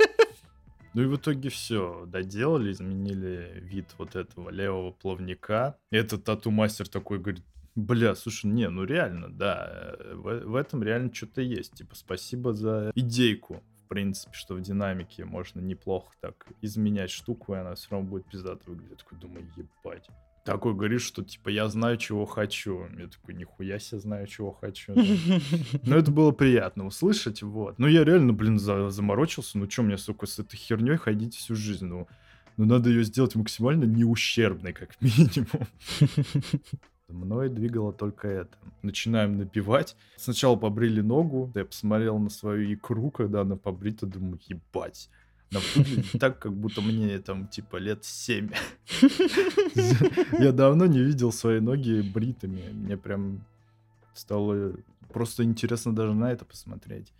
Ну 0.93 1.01
и 1.01 1.05
в 1.05 1.15
итоге 1.15 1.49
все, 1.49 2.05
доделали, 2.05 2.71
изменили 2.71 3.59
вид 3.61 3.87
вот 3.97 4.15
этого 4.15 4.49
левого 4.51 4.91
плавника. 4.91 5.77
Этот 5.89 6.23
тату-мастер 6.23 6.87
такой 6.87 7.19
говорит, 7.19 7.43
Бля, 7.75 8.13
слушай, 8.13 8.45
не, 8.45 8.69
ну 8.69 8.83
реально, 8.83 9.29
да, 9.29 9.95
э, 9.97 10.13
в, 10.13 10.45
в 10.45 10.55
этом 10.55 10.83
реально 10.83 11.11
что-то 11.11 11.41
есть. 11.41 11.73
Типа, 11.73 11.95
спасибо 11.95 12.53
за 12.53 12.91
идейку, 12.93 13.63
в 13.83 13.87
принципе, 13.87 14.33
что 14.33 14.53
в 14.53 14.61
динамике 14.61 15.25
можно 15.25 15.59
неплохо 15.59 16.13
так 16.21 16.45
изменять 16.61 17.09
штуку, 17.09 17.55
и 17.55 17.57
она 17.57 17.73
все 17.73 17.89
равно 17.89 18.07
будет 18.07 18.29
пиздато 18.29 18.61
выглядеть. 18.67 18.91
Я 18.91 18.97
такой 18.97 19.17
думаю, 19.17 19.51
ебать. 19.55 20.07
Такой 20.43 20.73
говоришь, 20.73 21.03
что 21.03 21.23
типа 21.23 21.49
я 21.49 21.69
знаю, 21.69 21.97
чего 21.97 22.25
хочу. 22.25 22.85
Я 22.97 23.07
такой, 23.07 23.33
нихуя 23.33 23.79
себе 23.79 24.01
знаю, 24.01 24.27
чего 24.27 24.51
хочу. 24.51 24.93
Но 25.83 25.95
это 25.95 26.11
было 26.11 26.31
приятно 26.31 26.85
услышать, 26.85 27.41
вот. 27.41 27.79
Ну 27.79 27.87
я 27.87 28.03
реально, 28.03 28.33
блин, 28.33 28.59
за, 28.59 28.89
заморочился. 28.89 29.57
Ну 29.57 29.69
что 29.69 29.83
мне, 29.83 29.97
сука, 29.97 30.25
с 30.25 30.39
этой 30.39 30.57
херней 30.57 30.97
ходить 30.97 31.35
всю 31.35 31.55
жизнь? 31.55 31.85
Ну, 31.85 32.07
ну 32.57 32.65
надо 32.65 32.89
ее 32.89 33.05
сделать 33.05 33.35
максимально 33.35 33.85
неущербной, 33.85 34.73
как 34.73 34.95
минимум. 35.01 35.67
Мной 37.07 37.47
двигало 37.49 37.93
только 37.93 38.27
это. 38.27 38.57
Начинаем 38.81 39.37
напивать. 39.37 39.95
Сначала 40.17 40.57
побрили 40.57 40.99
ногу. 40.99 41.51
Я 41.55 41.63
посмотрел 41.63 42.17
на 42.17 42.29
свою 42.29 42.73
икру, 42.73 43.11
когда 43.11 43.41
она 43.41 43.55
побрита, 43.55 44.05
думаю, 44.07 44.39
ебать. 44.47 45.09
Она 45.53 45.61
выглядит 45.75 46.19
так, 46.19 46.39
как 46.39 46.53
будто 46.53 46.81
мне 46.81 47.19
там 47.19 47.47
типа 47.47 47.77
лет 47.77 48.03
7. 48.03 48.49
Я 50.39 50.51
давно 50.51 50.87
не 50.87 50.99
видел 50.99 51.31
свои 51.31 51.59
ноги 51.59 52.01
бритыми. 52.01 52.71
Мне 52.71 52.97
прям 52.97 53.45
стало 54.15 54.73
просто 55.11 55.43
интересно 55.43 55.95
даже 55.95 56.13
на 56.13 56.31
это 56.31 56.43
посмотреть. 56.43 57.13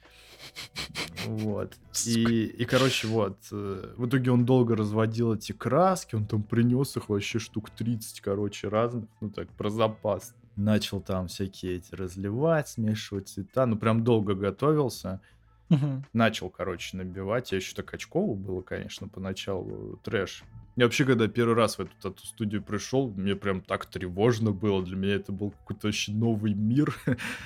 Вот. 1.26 1.78
И, 2.06 2.46
и, 2.46 2.66
короче, 2.66 3.08
вот. 3.08 3.38
Э, 3.52 3.94
в 3.96 4.08
итоге 4.08 4.32
он 4.32 4.46
долго 4.46 4.76
разводил 4.76 5.34
эти 5.34 5.54
краски, 5.54 6.16
он 6.16 6.26
там 6.26 6.44
принес 6.44 6.98
их 6.98 7.08
вообще 7.08 7.40
штук 7.40 7.70
30, 7.70 8.20
короче, 8.20 8.68
разных. 8.68 9.06
Ну 9.22 9.30
так, 9.30 9.48
про 9.50 9.70
запас. 9.70 10.36
Начал 10.56 11.02
там 11.02 11.28
всякие 11.28 11.78
эти 11.78 11.96
разливать, 11.96 12.68
смешивать 12.68 13.30
цвета. 13.30 13.66
Ну, 13.66 13.78
прям 13.78 14.04
долго 14.04 14.36
готовился. 14.36 15.22
Угу. 15.70 16.04
Начал, 16.14 16.50
короче, 16.50 16.98
набивать. 16.98 17.52
Я 17.52 17.58
еще 17.58 17.74
так 17.76 17.94
очково 17.94 18.36
было, 18.36 18.62
конечно, 18.62 19.08
поначалу 19.08 20.00
трэш. 20.04 20.44
Я 20.76 20.86
вообще, 20.86 21.06
когда 21.06 21.28
первый 21.28 21.56
раз 21.56 21.78
в 21.78 21.82
эту, 21.82 21.92
эту 22.10 22.26
студию 22.26 22.64
пришел, 22.64 23.12
мне 23.12 23.36
прям 23.36 23.62
так 23.62 23.86
тревожно 23.86 24.52
было. 24.52 24.84
Для 24.84 24.96
меня 24.96 25.16
это 25.16 25.32
был 25.32 25.52
какой-то 25.52 25.88
вообще 25.88 26.12
новый 26.12 26.54
мир. 26.54 26.96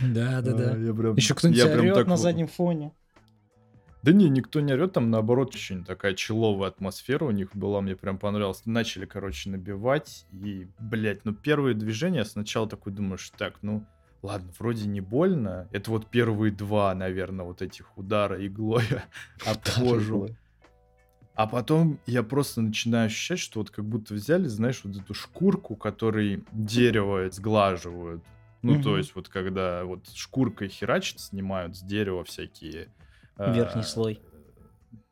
Да, 0.01 0.41
да, 0.41 0.53
да. 0.53 0.77
Я 0.77 0.93
прям, 0.93 1.15
Еще 1.15 1.35
кто-нибудь 1.35 1.65
орет 1.65 1.95
так... 1.95 2.07
на 2.07 2.17
заднем 2.17 2.47
фоне. 2.47 2.93
Да 4.03 4.13
не, 4.13 4.29
никто 4.29 4.61
не 4.61 4.71
орет, 4.71 4.93
там 4.93 5.09
наоборот 5.09 5.53
очень 5.53 5.83
такая 5.83 6.13
человая 6.13 6.69
атмосфера 6.69 7.25
у 7.25 7.31
них 7.31 7.53
была, 7.53 7.81
мне 7.81 7.95
прям 7.95 8.17
понравилось. 8.17 8.61
Начали, 8.65 9.05
короче, 9.05 9.49
набивать, 9.49 10.25
и, 10.31 10.67
блядь, 10.79 11.25
ну 11.25 11.33
первые 11.33 11.75
движения 11.75 12.23
сначала 12.23 12.69
такой 12.69 12.93
думаешь, 12.93 13.29
так, 13.37 13.55
ну, 13.63 13.85
ладно, 14.27 14.51
вроде 14.59 14.87
не 14.87 15.01
больно. 15.01 15.67
Это 15.71 15.91
вот 15.91 16.07
первые 16.07 16.51
два, 16.51 16.93
наверное, 16.93 17.45
вот 17.45 17.61
этих 17.61 17.97
удара 17.97 18.45
иглой 18.45 18.83
об 19.45 19.57
кожу. 19.63 20.29
А 21.35 21.45
потом 21.45 21.99
я 22.07 22.23
просто 22.23 22.61
начинаю 22.61 23.05
ощущать, 23.05 23.39
что 23.39 23.59
вот 23.59 23.69
как 23.69 23.85
будто 23.85 24.15
взяли, 24.15 24.47
знаешь, 24.47 24.81
вот 24.83 24.95
эту 24.95 25.13
шкурку, 25.13 25.75
которой 25.75 26.43
дерево 26.51 27.29
сглаживают. 27.29 28.23
Ну, 28.63 28.73
угу. 28.73 28.83
то 28.83 28.97
есть 28.97 29.13
вот 29.13 29.29
когда 29.29 29.83
вот 29.85 30.09
шкуркой 30.13 30.69
херачат, 30.69 31.19
снимают 31.19 31.77
с 31.77 31.81
дерева 31.81 32.23
всякие... 32.23 32.89
Верхний 33.37 33.81
э, 33.81 33.85
слой. 33.85 34.19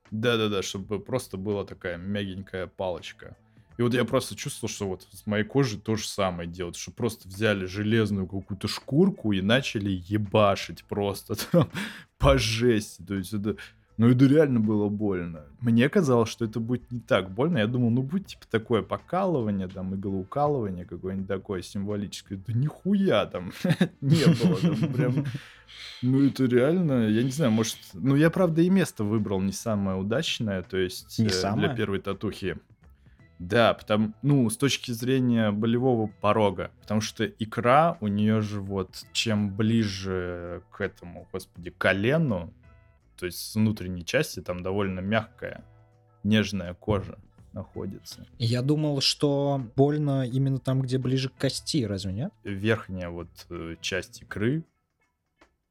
Да-да-да, 0.09 0.63
чтобы 0.63 0.99
просто 0.99 1.37
была 1.37 1.63
такая 1.63 1.97
мягенькая 1.97 2.65
палочка. 2.65 3.37
И 3.77 3.81
вот 3.81 3.93
я 3.93 4.05
просто 4.05 4.35
чувствовал, 4.35 4.73
что 4.73 4.87
вот 4.87 5.07
с 5.11 5.25
моей 5.25 5.43
кожей 5.43 5.79
то 5.79 5.95
же 5.95 6.07
самое 6.07 6.49
делают, 6.49 6.77
что 6.77 6.91
просто 6.91 7.27
взяли 7.27 7.65
железную 7.65 8.25
какую-то 8.25 8.67
шкурку 8.67 9.33
и 9.33 9.41
начали 9.41 10.01
ебашить 10.07 10.85
просто 10.85 11.35
там 11.51 11.69
по 12.17 12.37
жести. 12.37 13.01
То 13.03 13.15
есть 13.15 13.33
это... 13.33 13.57
Ну, 13.97 14.09
это 14.09 14.25
реально 14.25 14.59
было 14.59 14.89
больно. 14.89 15.45
Мне 15.61 15.87
казалось, 15.87 16.29
что 16.29 16.43
это 16.43 16.59
будет 16.59 16.91
не 16.91 16.99
так 16.99 17.31
больно. 17.31 17.59
Я 17.59 17.67
думал, 17.67 17.91
ну, 17.91 18.01
будет 18.01 18.27
типа 18.27 18.45
такое 18.51 18.81
покалывание, 18.81 19.69
там, 19.69 19.95
иглоукалывание 19.95 20.83
какое-нибудь 20.83 21.29
такое 21.29 21.61
символическое. 21.61 22.37
Да 22.45 22.51
нихуя 22.51 23.25
там 23.25 23.53
не 24.01 24.25
было. 24.25 24.57
Там 24.59 24.93
прям... 24.93 25.25
Ну, 26.01 26.25
это 26.25 26.43
реально, 26.45 27.07
я 27.07 27.23
не 27.23 27.31
знаю, 27.31 27.51
может... 27.51 27.77
Ну, 27.93 28.17
я, 28.17 28.29
правда, 28.29 28.61
и 28.61 28.69
место 28.69 29.05
выбрал 29.05 29.39
не 29.41 29.53
самое 29.53 29.97
удачное, 29.97 30.61
то 30.61 30.77
есть 30.77 31.17
не 31.17 31.27
э, 31.27 31.55
для 31.55 31.73
первой 31.73 31.99
татухи. 31.99 32.57
Да, 33.39 33.73
потому, 33.73 34.13
ну, 34.21 34.49
с 34.49 34.57
точки 34.57 34.91
зрения 34.91 35.51
болевого 35.51 36.07
порога, 36.21 36.71
потому 36.81 37.01
что 37.01 37.25
икра 37.25 37.97
у 37.99 38.07
нее 38.07 38.41
же 38.41 38.61
вот, 38.61 39.05
чем 39.11 39.53
ближе 39.53 40.63
к 40.71 40.81
этому, 40.81 41.27
господи, 41.31 41.69
колену, 41.69 42.53
то 43.17 43.25
есть 43.25 43.39
с 43.39 43.55
внутренней 43.55 44.05
части 44.05 44.41
там 44.41 44.63
довольно 44.63 45.01
мягкая, 45.01 45.63
нежная 46.23 46.73
кожа 46.73 47.17
находится. 47.51 48.25
Я 48.37 48.61
думал, 48.61 49.01
что 49.01 49.61
больно 49.75 50.27
именно 50.27 50.59
там, 50.59 50.81
где 50.81 50.97
ближе 50.97 51.29
к 51.29 51.35
кости, 51.35 51.85
разве 51.85 52.13
нет? 52.13 52.33
Верхняя 52.43 53.09
вот 53.09 53.29
э, 53.49 53.75
часть 53.81 54.21
икры, 54.21 54.63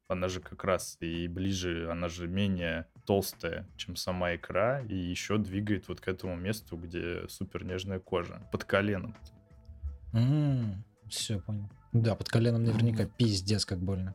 она 0.08 0.28
же 0.28 0.40
как 0.40 0.64
раз 0.64 0.96
и 1.00 1.28
ближе, 1.28 1.90
она 1.90 2.08
же 2.08 2.28
менее 2.28 2.86
толстая, 3.06 3.66
чем 3.76 3.96
сама 3.96 4.34
икра, 4.34 4.80
и 4.80 4.94
еще 4.94 5.38
двигает 5.38 5.88
вот 5.88 6.00
к 6.00 6.08
этому 6.08 6.36
месту, 6.36 6.76
где 6.76 7.26
супер 7.28 7.64
нежная 7.64 7.98
кожа, 7.98 8.46
под 8.52 8.64
коленом. 8.64 9.16
Mm, 10.12 10.76
все, 11.08 11.40
понял. 11.40 11.70
Да, 11.92 12.14
под 12.14 12.28
коленом 12.28 12.64
наверняка 12.64 13.06
пиздец 13.06 13.64
как 13.64 13.78
больно. 13.78 14.14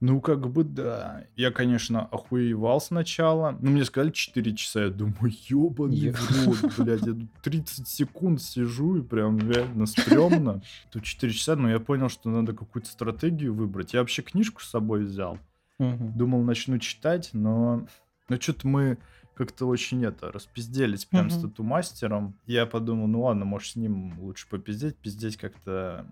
Ну, 0.00 0.22
как 0.22 0.48
бы 0.48 0.64
да. 0.64 1.24
Я, 1.36 1.50
конечно, 1.50 2.06
охуевал 2.06 2.80
сначала. 2.80 3.56
Ну, 3.60 3.70
мне 3.70 3.84
сказали 3.84 4.10
4 4.10 4.56
часа. 4.56 4.84
Я 4.84 4.90
думаю, 4.90 5.32
ебаный 5.48 6.12
в 6.12 6.46
рот, 6.46 6.74
блядь. 6.78 7.06
Я 7.06 7.14
30 7.42 7.86
секунд 7.86 8.40
сижу 8.40 8.96
и 8.96 9.02
прям 9.02 9.38
реально 9.38 9.84
стрёмно. 9.84 10.62
Тут 10.90 11.04
4 11.04 11.32
часа, 11.32 11.54
но 11.54 11.70
я 11.70 11.80
понял, 11.80 12.08
что 12.08 12.30
надо 12.30 12.54
какую-то 12.54 12.88
стратегию 12.88 13.52
выбрать. 13.52 13.92
Я 13.92 14.00
вообще 14.00 14.22
книжку 14.22 14.62
с 14.62 14.70
собой 14.70 15.04
взял. 15.04 15.38
Думал, 15.78 16.42
начну 16.42 16.78
читать, 16.78 17.30
но... 17.32 17.86
Ну, 18.28 18.40
что-то 18.40 18.68
мы 18.68 18.98
как-то 19.34 19.66
очень 19.66 20.04
это, 20.04 20.30
распизделись 20.30 21.06
прям 21.06 21.26
uh-huh. 21.26 21.30
с 21.30 21.40
тату-мастером. 21.40 22.34
Я 22.46 22.66
подумал, 22.66 23.06
ну 23.06 23.22
ладно, 23.22 23.44
может, 23.46 23.72
с 23.72 23.76
ним 23.76 24.20
лучше 24.20 24.46
попиздеть. 24.48 24.96
Пиздеть 24.96 25.36
как-то 25.36 26.06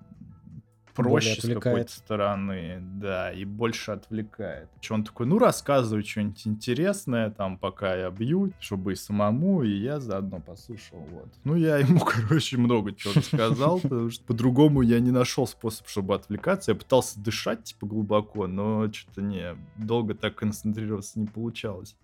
проще 1.02 1.40
с 1.40 1.54
какой-то 1.54 1.92
стороны, 1.92 2.78
да, 2.80 3.32
и 3.32 3.44
больше 3.44 3.92
отвлекает. 3.92 4.68
Что 4.80 4.94
он 4.94 5.04
такой, 5.04 5.26
ну 5.26 5.38
рассказывай 5.38 6.02
что-нибудь 6.02 6.46
интересное, 6.46 7.30
там, 7.30 7.58
пока 7.58 7.94
я 7.94 8.11
бью, 8.11 8.52
чтобы 8.61 8.92
и 8.92 8.96
самому, 8.96 9.62
и 9.62 9.70
я 9.70 10.00
заодно 10.00 10.40
послушал, 10.40 10.98
вот. 11.11 11.28
Ну, 11.44 11.56
я 11.56 11.78
ему, 11.78 12.00
короче, 12.04 12.56
много 12.56 12.94
чего 12.94 13.14
рассказал, 13.14 13.80
потому 13.80 14.11
что 14.11 14.24
по-другому 14.24 14.82
я 14.82 15.00
не 15.00 15.11
нашел 15.11 15.46
способ, 15.46 15.88
чтобы 15.88 16.14
отвлекаться. 16.14 16.72
Я 16.72 16.76
пытался 16.76 17.20
дышать, 17.20 17.64
типа, 17.64 17.87
глубоко, 17.87 18.46
но 18.46 18.92
что-то 18.92 19.22
не, 19.22 19.56
долго 19.76 20.14
так 20.14 20.34
концентрироваться 20.34 21.18
не 21.18 21.26
получалось. 21.26 21.96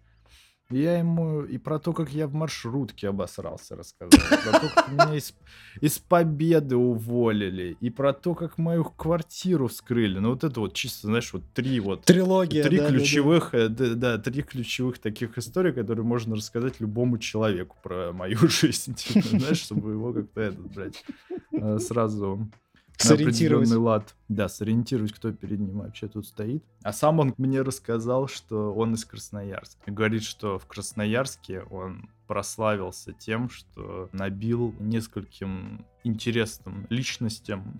Я 0.70 0.98
ему 0.98 1.42
и 1.42 1.58
про 1.58 1.78
то, 1.78 1.92
как 1.92 2.10
я 2.10 2.26
в 2.26 2.32
маршрутке 2.32 3.08
обосрался, 3.08 3.76
рассказал. 3.76 4.10
Про 4.10 4.60
то, 4.60 4.68
как 4.74 4.88
меня 4.90 5.14
из, 5.14 5.34
из 5.80 5.98
победы 5.98 6.76
уволили. 6.76 7.76
И 7.80 7.90
про 7.90 8.14
то, 8.14 8.34
как 8.34 8.56
мою 8.56 8.84
квартиру 8.84 9.68
вскрыли. 9.68 10.18
Ну, 10.18 10.30
вот 10.30 10.42
это 10.42 10.60
вот 10.60 10.72
чисто, 10.72 11.08
знаешь, 11.08 11.32
вот 11.34 11.42
три 11.52 11.80
вот... 11.80 12.04
Трилогия, 12.04 12.62
Три 12.62 12.78
да, 12.78 12.88
ключевых, 12.88 13.50
да, 13.52 13.68
да. 13.68 13.84
Э, 13.84 13.88
да, 13.88 14.16
да, 14.16 14.18
три 14.18 14.42
ключевых 14.42 14.98
таких 14.98 15.36
историй, 15.36 15.72
которые 15.72 16.04
можно 16.04 16.34
рассказать 16.34 16.80
любому 16.80 17.18
человеку 17.18 17.76
про 17.82 18.12
мою 18.12 18.38
жизнь. 18.48 18.94
Типа, 18.94 19.28
знаешь, 19.28 19.60
чтобы 19.60 19.92
его 19.92 20.14
как-то 20.14 20.40
этот, 20.40 20.74
блядь, 20.74 21.04
э, 21.52 21.78
сразу 21.78 22.48
сориентировать. 22.96 23.70
лад. 23.70 24.14
Да, 24.28 24.48
сориентировать, 24.48 25.12
кто 25.12 25.32
перед 25.32 25.60
ним 25.60 25.78
вообще 25.78 26.08
тут 26.08 26.26
стоит. 26.26 26.64
А 26.82 26.92
сам 26.92 27.20
он 27.20 27.34
мне 27.38 27.62
рассказал, 27.62 28.28
что 28.28 28.74
он 28.74 28.94
из 28.94 29.04
Красноярска. 29.04 29.80
И 29.86 29.90
говорит, 29.90 30.22
что 30.22 30.58
в 30.58 30.66
Красноярске 30.66 31.62
он 31.62 32.08
прославился 32.26 33.12
тем, 33.12 33.50
что 33.50 34.08
набил 34.12 34.74
нескольким 34.78 35.84
интересным 36.04 36.86
личностям 36.90 37.78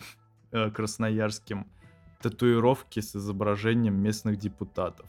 э, 0.53 0.71
красноярским 0.71 1.67
татуировки 2.21 3.01
с 3.01 3.17
изображением 3.17 4.03
местных 4.03 4.39
депутатов. 4.39 5.07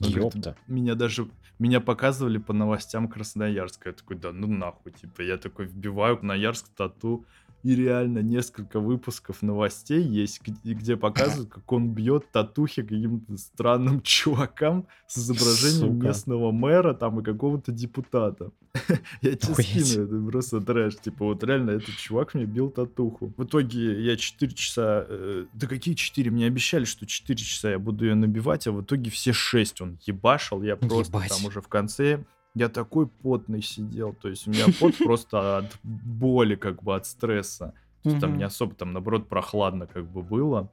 Ёпта. 0.00 0.56
Меня 0.66 0.94
даже 0.94 1.28
меня 1.58 1.80
показывали 1.80 2.38
по 2.38 2.52
новостям 2.52 3.08
Красноярска. 3.08 3.90
Я 3.90 3.92
такой, 3.94 4.16
да 4.16 4.32
ну 4.32 4.48
нахуй, 4.48 4.92
типа, 4.92 5.22
я 5.22 5.36
такой 5.36 5.66
вбиваю 5.66 6.16
Красноярск 6.16 6.68
тату, 6.76 7.24
И 7.64 7.74
реально 7.74 8.18
несколько 8.18 8.78
выпусков 8.78 9.40
новостей 9.40 10.02
есть, 10.02 10.42
где, 10.42 10.74
где 10.74 10.96
показывают, 10.98 11.48
как 11.48 11.72
он 11.72 11.94
бьет 11.94 12.30
татухи 12.30 12.82
каким-то 12.82 13.38
странным 13.38 14.00
чувакам 14.02 14.86
с 15.06 15.16
изображением 15.16 15.94
Сука. 15.94 16.06
местного 16.08 16.52
мэра 16.52 16.92
там 16.92 17.20
и 17.20 17.24
какого-то 17.24 17.72
депутата. 17.72 18.50
Я 19.22 19.34
тебе 19.34 19.54
скину, 19.54 20.04
это 20.04 20.30
просто 20.30 20.60
трэш. 20.60 20.96
Типа 20.96 21.24
вот 21.24 21.42
реально 21.42 21.70
этот 21.70 21.96
чувак 21.96 22.34
мне 22.34 22.44
бил 22.44 22.68
татуху. 22.68 23.32
В 23.34 23.44
итоге 23.44 24.04
я 24.04 24.16
4 24.16 24.52
часа... 24.52 25.06
э, 25.08 25.46
да 25.54 25.66
какие 25.66 25.94
4? 25.94 26.30
Мне 26.30 26.46
обещали, 26.46 26.84
что 26.84 27.06
4 27.06 27.38
часа 27.38 27.70
я 27.70 27.78
буду 27.78 28.04
ее 28.04 28.14
набивать, 28.14 28.66
а 28.66 28.72
в 28.72 28.82
итоге 28.82 29.10
все 29.10 29.32
6 29.32 29.80
он 29.80 29.98
ебашил. 30.04 30.62
Я 30.62 30.76
просто 30.76 31.16
Ебать. 31.16 31.30
там 31.30 31.46
уже 31.46 31.62
в 31.62 31.68
конце... 31.68 32.24
Я 32.54 32.68
такой 32.68 33.06
потный 33.08 33.62
сидел, 33.62 34.12
то 34.14 34.28
есть 34.28 34.46
у 34.46 34.50
меня 34.50 34.66
пот 34.78 34.96
просто 34.98 35.58
от 35.58 35.76
боли, 35.82 36.54
как 36.54 36.82
бы 36.82 36.94
от 36.94 37.06
стресса. 37.06 37.74
То 38.02 38.10
есть 38.10 38.20
там 38.20 38.36
не 38.38 38.44
особо, 38.44 38.74
там 38.74 38.92
наоборот 38.92 39.28
прохладно 39.28 39.86
как 39.86 40.06
бы 40.06 40.22
было. 40.22 40.70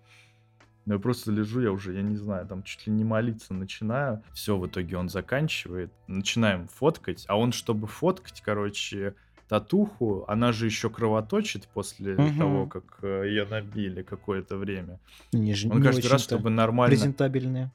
Но 0.85 0.95
я 0.95 0.99
просто 0.99 1.31
лежу, 1.31 1.61
я 1.61 1.71
уже, 1.71 1.93
я 1.93 2.01
не 2.01 2.15
знаю, 2.15 2.47
там 2.47 2.63
чуть 2.63 2.87
ли 2.87 2.93
не 2.93 3.03
молиться 3.03 3.53
начинаю. 3.53 4.23
Все, 4.33 4.57
в 4.57 4.65
итоге 4.67 4.97
он 4.97 5.09
заканчивает. 5.09 5.91
Начинаем 6.07 6.67
фоткать. 6.67 7.25
А 7.27 7.37
он, 7.37 7.51
чтобы 7.51 7.87
фоткать, 7.87 8.41
короче, 8.41 9.13
татуху, 9.47 10.25
она 10.27 10.51
же 10.51 10.65
еще 10.65 10.89
кровоточит 10.89 11.67
после 11.67 12.15
Мгм. 12.15 12.37
того, 12.37 12.65
как 12.67 12.99
э, 13.03 13.25
ее 13.27 13.45
набили 13.45 14.01
какое-то 14.01 14.57
время. 14.57 14.99
Не, 15.33 15.53
Он 15.69 15.77
не 15.77 15.83
каждый 15.83 16.09
раз, 16.09 16.23
чтобы 16.23 16.49
нормально... 16.49 16.89
презентабельные. 16.95 17.71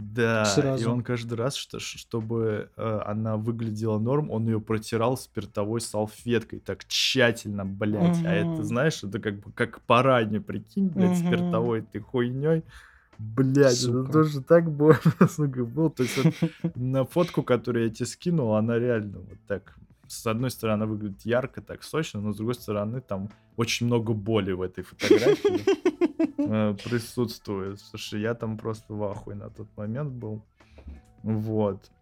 Да, 0.00 0.42
и 0.42 0.54
Сразу. 0.54 0.90
он 0.90 1.02
каждый 1.02 1.34
раз, 1.34 1.54
что, 1.54 1.78
чтобы 1.78 2.70
э, 2.76 3.00
она 3.04 3.36
выглядела 3.36 3.98
норм, 3.98 4.30
он 4.30 4.46
ее 4.46 4.60
протирал 4.60 5.16
спиртовой 5.16 5.80
салфеткой 5.80 6.60
так 6.60 6.84
тщательно, 6.86 7.64
блядь. 7.66 8.20
А 8.24 8.32
это, 8.32 8.64
знаешь, 8.64 9.04
это 9.04 9.18
как 9.18 9.40
бы 9.40 9.52
как 9.52 9.80
парадне, 9.82 10.40
прикинь, 10.40 10.88
блядь, 10.88 11.18
Мгм. 11.18 11.26
спиртовой 11.26 11.82
ты 11.82 12.00
хуйней. 12.00 12.64
Блядь, 13.18 13.76
Сука. 13.76 13.98
это 14.00 14.12
тоже 14.12 14.42
так 14.42 14.70
больно, 14.70 14.98
сука, 15.28 15.64
было. 15.64 15.90
То 15.90 16.02
есть 16.04 16.16
вот 16.16 16.26
на 16.74 17.04
фотку, 17.04 17.42
которую 17.42 17.84
я 17.84 17.90
тебе 17.90 18.06
скинул, 18.06 18.54
она 18.54 18.78
реально 18.78 19.18
вот 19.18 19.38
так. 19.46 19.76
С 20.10 20.26
одной 20.26 20.50
стороны, 20.50 20.86
выглядит 20.86 21.22
ярко, 21.22 21.62
так 21.62 21.84
сочно, 21.84 22.20
но 22.20 22.32
с 22.32 22.36
другой 22.36 22.56
стороны, 22.56 23.00
там 23.00 23.30
очень 23.56 23.86
много 23.86 24.12
боли 24.12 24.50
в 24.50 24.60
этой 24.60 24.82
фотографии 24.82 25.62
э, 26.36 26.74
присутствует. 26.84 27.78
Слушай, 27.80 28.22
я 28.22 28.34
там 28.34 28.58
просто 28.58 28.92
в 28.92 29.04
ахуе 29.04 29.36
на 29.36 29.50
тот 29.50 29.68
момент 29.76 30.10
был. 30.10 30.44
Вот. 31.22 31.92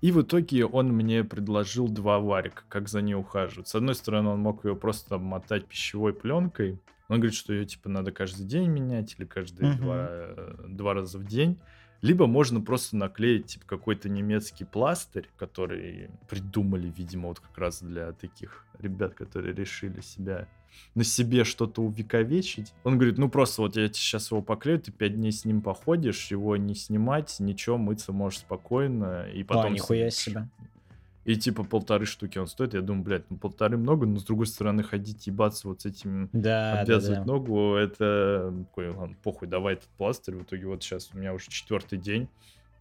И 0.00 0.12
в 0.12 0.22
итоге 0.22 0.64
он 0.64 0.92
мне 0.92 1.24
предложил 1.24 1.88
два 1.88 2.20
варика, 2.20 2.62
как 2.68 2.88
за 2.88 3.02
ней 3.02 3.14
ухаживать. 3.14 3.66
С 3.66 3.74
одной 3.74 3.96
стороны, 3.96 4.28
он 4.28 4.38
мог 4.38 4.64
ее 4.64 4.76
просто 4.76 5.18
мотать 5.18 5.66
пищевой 5.66 6.14
пленкой. 6.14 6.80
Он 7.08 7.16
говорит, 7.16 7.34
что 7.34 7.52
ее 7.52 7.64
типа 7.64 7.88
надо 7.88 8.12
каждый 8.12 8.46
день 8.46 8.70
менять 8.70 9.16
или 9.18 9.26
каждые 9.26 9.74
два, 9.74 10.06
э, 10.08 10.54
два 10.68 10.94
раза 10.94 11.18
в 11.18 11.24
день. 11.24 11.58
Либо 12.02 12.26
можно 12.26 12.60
просто 12.60 12.96
наклеить 12.96 13.46
типа 13.46 13.64
какой-то 13.66 14.08
немецкий 14.08 14.64
пластырь, 14.64 15.28
который 15.36 16.10
придумали, 16.28 16.92
видимо, 16.96 17.28
вот 17.28 17.40
как 17.40 17.56
раз 17.58 17.82
для 17.82 18.12
таких 18.12 18.64
ребят, 18.78 19.14
которые 19.14 19.54
решили 19.54 20.00
себя 20.00 20.46
на 20.94 21.04
себе 21.04 21.44
что-то 21.44 21.82
увековечить. 21.82 22.74
Он 22.84 22.96
говорит, 22.96 23.18
ну 23.18 23.28
просто 23.28 23.62
вот 23.62 23.76
я 23.76 23.88
сейчас 23.88 24.30
его 24.30 24.42
поклею, 24.42 24.80
ты 24.80 24.92
пять 24.92 25.14
дней 25.14 25.32
с 25.32 25.44
ним 25.44 25.62
походишь, 25.62 26.30
его 26.30 26.56
не 26.56 26.74
снимать, 26.74 27.36
ничего, 27.38 27.78
мыться 27.78 28.12
можешь 28.12 28.40
спокойно, 28.40 29.26
и 29.32 29.42
потом... 29.42 29.66
А, 29.66 29.70
нихуя 29.70 30.10
снимешь». 30.10 30.14
себе. 30.14 30.48
И 31.26 31.34
типа 31.34 31.64
полторы 31.64 32.06
штуки 32.06 32.38
он 32.38 32.46
стоит. 32.46 32.74
Я 32.74 32.82
думаю, 32.82 33.02
блядь, 33.02 33.28
ну 33.30 33.36
полторы 33.36 33.76
много, 33.76 34.06
но 34.06 34.20
с 34.20 34.24
другой 34.24 34.46
стороны 34.46 34.84
ходить 34.84 35.26
ебаться 35.26 35.66
вот 35.66 35.82
с 35.82 35.86
этим 35.86 36.30
Да, 36.32 36.74
да, 36.74 36.80
обвязывать 36.82 37.18
да. 37.18 37.24
ногу, 37.24 37.74
это 37.74 38.54
такой, 38.68 38.90
ладно, 38.90 39.16
похуй, 39.24 39.48
давай 39.48 39.74
этот 39.74 39.88
пластырь. 39.98 40.36
В 40.36 40.44
итоге 40.44 40.68
вот 40.68 40.84
сейчас 40.84 41.10
у 41.12 41.18
меня 41.18 41.34
уже 41.34 41.48
четвертый 41.48 41.98
день, 41.98 42.28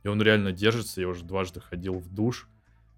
и 0.03 0.07
он 0.07 0.21
реально 0.21 0.51
держится. 0.51 1.01
Я 1.01 1.07
уже 1.07 1.25
дважды 1.25 1.59
ходил 1.59 1.95
в 1.95 2.13
душ, 2.13 2.47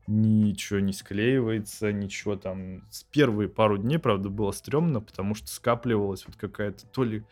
ничего 0.06 0.80
не 0.80 0.92
склеивается, 0.92 1.94
ничего 1.94 2.36
там. 2.36 2.84
С 2.90 3.04
первые 3.04 3.48
пару 3.48 3.78
дней, 3.78 4.00
правда, 4.00 4.28
было 4.28 4.52
стрёмно, 4.52 5.00
потому 5.00 5.34
что 5.34 5.48
скапливалась 5.48 6.26
вот 6.28 6.36
какая-то 6.36 6.86
то 6.88 7.06
ли, 7.06 7.24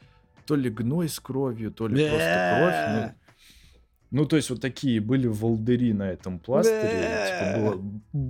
то 0.45 0.56
ли 0.56 0.69
гной 0.69 1.10
с 1.10 1.19
кровью, 1.19 1.69
то 1.69 1.89
ли 1.89 2.08
просто 2.08 2.58
кровь. 2.60 3.12
Ну, 3.12 3.24
ну, 4.15 4.25
то 4.25 4.38
есть 4.38 4.49
вот 4.49 4.62
такие 4.62 5.01
были 5.01 5.28
волдыри 5.28 5.91
на 5.93 6.04
этом 6.10 6.39
пластыре. 6.39 7.28
Типа 7.28 7.60
было, 7.60 7.82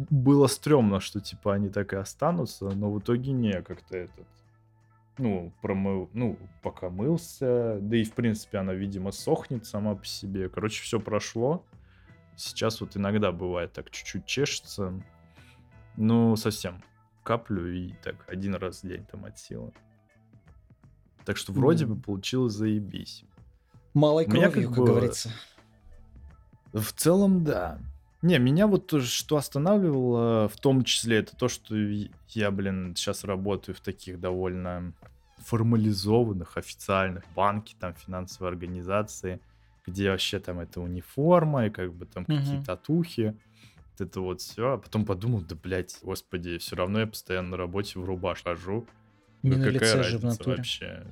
было 0.10 0.48
стрёмно, 0.48 1.00
что 1.00 1.19
типа 1.19 1.54
они 1.54 1.69
так 1.69 1.93
и 1.93 1.95
останутся, 1.95 2.65
но 2.71 2.91
в 2.91 3.00
итоге 3.00 3.32
не, 3.32 3.62
как-то 3.62 3.95
этот... 3.98 4.26
Ну, 5.19 5.54
промыл, 5.62 6.10
ну, 6.13 6.38
пока 6.63 6.89
мылся, 6.89 7.78
да 7.80 7.98
и, 7.98 8.04
в 8.04 8.13
принципе, 8.13 8.58
она, 8.58 8.74
видимо, 8.74 9.12
сохнет 9.12 9.65
сама 9.67 9.95
по 9.95 10.06
себе. 10.06 10.50
Короче, 10.50 10.82
все 10.82 11.00
прошло. 11.00 11.63
Сейчас 12.36 12.82
вот 12.82 12.98
иногда 12.98 13.32
бывает 13.32 13.71
так 13.71 13.91
чуть-чуть 13.91 14.26
чешется. 14.26 14.91
Ну, 15.98 16.36
совсем 16.36 16.84
каплю 17.24 17.67
и 17.71 17.93
так 18.04 18.15
один 18.28 18.56
раз 18.56 18.82
в 18.84 18.88
день 18.88 19.06
там 19.06 19.24
от 19.26 19.38
силы. 19.38 19.71
Так 21.26 21.38
что 21.38 21.54
вроде 21.54 21.86
Мгм. 21.86 21.95
бы 21.95 22.02
получилось 22.02 22.54
заебись. 22.54 23.24
Малой 23.93 24.26
меня 24.26 24.50
кровью, 24.50 24.69
как 24.69 24.76
как 24.76 24.84
бы- 24.84 24.91
говорится. 24.91 25.30
В 26.75 26.91
целом, 26.91 27.43
да. 27.45 27.79
Не, 28.21 28.38
меня 28.38 28.67
вот 28.67 28.88
тоже 28.88 29.07
что 29.07 29.38
останавливало, 29.38 30.49
в 30.49 30.57
том 30.57 30.83
числе, 30.83 31.19
это 31.19 31.33
то, 31.38 31.47
что 31.47 31.73
я, 32.29 32.51
блин, 32.51 32.93
сейчас 32.97 33.23
работаю 33.23 33.75
в 33.75 33.79
таких 33.79 34.19
довольно 34.19 34.91
формализованных, 35.38 36.57
официальных 36.57 37.23
банке, 37.33 37.75
там, 37.79 37.93
финансовой 37.93 38.51
организации, 38.51 39.39
где 39.88 40.09
вообще 40.09 40.39
там 40.39 40.59
это 40.59 40.81
униформа 40.81 41.67
и 41.67 41.69
как 41.69 41.93
бы 41.93 42.05
там 42.07 42.25
Мгм. 42.25 42.39
какие-то 42.41 42.65
татухи. 42.65 43.38
Вот 43.97 44.07
это 44.07 44.19
вот 44.19 44.41
все. 44.41 44.73
А 44.73 44.77
потом 44.77 45.05
подумал, 45.05 45.41
да, 45.41 45.55
блядь, 45.55 45.97
господи, 46.01 46.57
все 46.57 46.75
равно 46.75 46.99
я 46.99 47.07
постоянно 47.07 47.51
на 47.51 47.57
работе 47.57 47.99
в 47.99 48.03
рубашке 48.03 48.49
хожу. 48.49 48.85
Не 49.43 49.51
Ну, 49.57 49.63
какая 49.63 49.95
разница 49.97 50.43
вообще? 50.43 51.05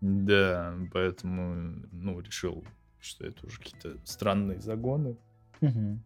Да, 0.00 0.74
поэтому, 0.92 1.82
ну, 1.90 2.20
решил, 2.20 2.64
что 3.00 3.26
это 3.26 3.46
уже 3.46 3.58
какие-то 3.58 3.96
странные 4.04 4.60
загоны. 4.60 5.16
Мгм. 5.60 6.02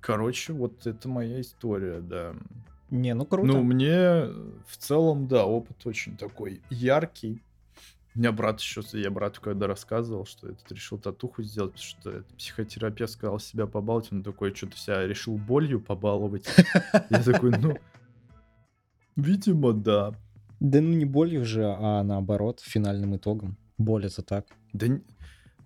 Короче, 0.00 0.52
вот 0.52 0.86
это 0.86 1.08
моя 1.08 1.40
история, 1.40 2.00
да. 2.00 2.34
Не, 2.90 3.14
ну 3.14 3.26
круто. 3.26 3.48
Ну, 3.48 3.62
мне 3.62 3.90
э, 3.90 4.52
в 4.66 4.76
целом, 4.76 5.26
да, 5.26 5.44
опыт 5.44 5.84
очень 5.86 6.16
такой 6.16 6.62
яркий. 6.70 7.42
У 8.14 8.18
меня 8.18 8.32
брат 8.32 8.60
еще, 8.60 8.82
я 8.92 9.10
брату 9.10 9.42
когда 9.42 9.66
рассказывал, 9.66 10.24
что 10.24 10.48
этот 10.48 10.72
решил 10.72 10.98
татуху 10.98 11.42
сделать, 11.42 11.72
потому 11.72 11.84
что 11.84 12.10
этот 12.10 12.36
психотерапевт 12.36 13.12
сказал 13.12 13.38
себя 13.38 13.66
побаловать, 13.66 14.10
он 14.10 14.22
такой, 14.22 14.54
что-то 14.54 14.78
себя 14.78 15.06
решил 15.06 15.36
болью 15.36 15.80
побаловать. 15.80 16.46
Я 17.10 17.22
такой, 17.22 17.50
ну, 17.58 17.76
видимо, 19.16 19.74
да. 19.74 20.14
Да 20.60 20.80
ну 20.80 20.94
не 20.94 21.04
болью 21.04 21.44
же, 21.44 21.64
а 21.66 22.02
наоборот, 22.02 22.60
финальным 22.60 23.16
итогом. 23.16 23.58
Боль 23.76 24.06
это 24.06 24.22
так. 24.22 24.46
Да, 24.72 24.86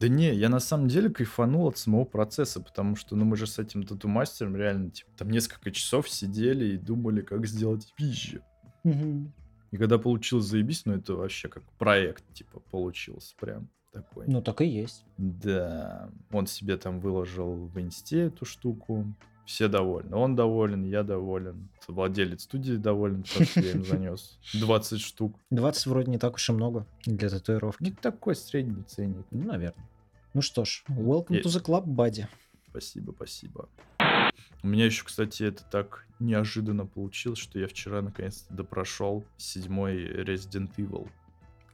да 0.00 0.08
не, 0.08 0.34
я 0.34 0.48
на 0.48 0.60
самом 0.60 0.88
деле 0.88 1.10
кайфанул 1.10 1.68
от 1.68 1.76
самого 1.76 2.04
процесса, 2.04 2.60
потому 2.60 2.96
что, 2.96 3.16
ну, 3.16 3.26
мы 3.26 3.36
же 3.36 3.46
с 3.46 3.58
этим 3.58 3.82
тату-мастером 3.82 4.56
реально, 4.56 4.90
типа, 4.90 5.10
там 5.16 5.30
несколько 5.30 5.70
часов 5.70 6.08
сидели 6.08 6.74
и 6.74 6.78
думали, 6.78 7.20
как 7.20 7.46
сделать 7.46 7.92
пизже. 7.96 8.42
И 8.84 9.76
когда 9.76 9.98
получилось 9.98 10.46
заебись, 10.46 10.86
ну, 10.86 10.94
это 10.94 11.14
вообще 11.14 11.48
как 11.48 11.62
проект, 11.72 12.24
типа, 12.32 12.60
получился 12.70 13.36
прям 13.38 13.68
такой. 13.92 14.26
Ну 14.26 14.40
так 14.40 14.62
и 14.62 14.66
есть. 14.66 15.04
Да, 15.18 16.10
он 16.32 16.46
себе 16.46 16.76
там 16.76 17.00
выложил 17.00 17.66
в 17.66 17.78
инсте 17.80 18.22
эту 18.22 18.44
штуку, 18.44 19.14
все 19.50 19.66
довольны. 19.68 20.14
Он 20.16 20.36
доволен, 20.36 20.84
я 20.84 21.02
доволен, 21.02 21.68
владелец 21.88 22.44
студии 22.44 22.74
доволен, 22.76 23.24
потому 23.24 23.46
что 23.46 23.60
я 23.60 23.72
им 23.72 23.84
занес 23.84 24.38
20 24.54 25.00
штук. 25.08 25.36
20 25.50 25.86
вроде 25.86 26.10
не 26.12 26.18
так 26.18 26.34
уж 26.36 26.48
и 26.48 26.52
много 26.52 26.86
для 27.04 27.28
татуировки. 27.28 27.82
Ну, 27.82 27.96
такой 28.00 28.36
средний 28.36 28.84
ценник. 28.84 29.26
Ну, 29.32 29.46
наверное. 29.46 29.84
Ну 30.34 30.42
что 30.42 30.64
ж, 30.64 30.84
welcome 30.88 31.34
Я- 31.34 31.40
to 31.40 31.46
the 31.48 31.60
club, 31.64 31.84
buddy. 31.84 32.26
Спасибо, 32.68 33.12
спасибо. 33.12 33.68
У 34.62 34.68
меня 34.68 34.84
еще, 34.86 35.04
кстати, 35.04 35.42
это 35.42 35.64
так 35.68 36.06
неожиданно 36.20 36.86
получилось, 36.86 37.40
что 37.40 37.58
я 37.58 37.66
вчера 37.66 38.02
наконец-то 38.02 38.54
допрошел 38.54 39.24
седьмой 39.36 40.04
Resident 40.22 40.70
Evil. 40.76 41.08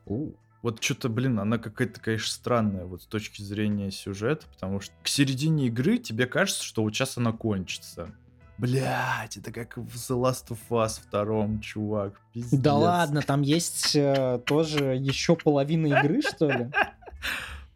У, 0.06 0.30
Вот 0.62 0.82
что-то, 0.82 1.08
блин, 1.08 1.38
она 1.38 1.58
какая-то, 1.58 2.00
конечно, 2.00 2.28
странная 2.28 2.84
вот 2.84 3.02
с 3.02 3.06
точки 3.06 3.42
зрения 3.42 3.90
сюжета, 3.90 4.46
потому 4.52 4.80
что 4.80 4.94
к 5.02 5.08
середине 5.08 5.66
игры 5.66 5.98
тебе 5.98 6.26
кажется, 6.26 6.64
что 6.64 6.82
вот 6.82 6.94
сейчас 6.94 7.18
она 7.18 7.32
кончится. 7.32 8.12
Блять, 8.58 9.36
это 9.36 9.52
как 9.52 9.76
в 9.76 9.94
The 9.94 10.18
Last 10.18 10.48
of 10.48 10.58
Us 10.70 11.00
втором, 11.00 11.60
чувак. 11.60 12.20
Пиздец. 12.32 12.58
Да 12.58 12.74
ладно, 12.74 13.20
там 13.20 13.42
есть 13.42 13.94
э, 13.94 14.40
тоже 14.46 14.96
еще 14.96 15.36
половина 15.36 15.98
игры, 15.98 16.22
что 16.22 16.50
ли? 16.50 16.70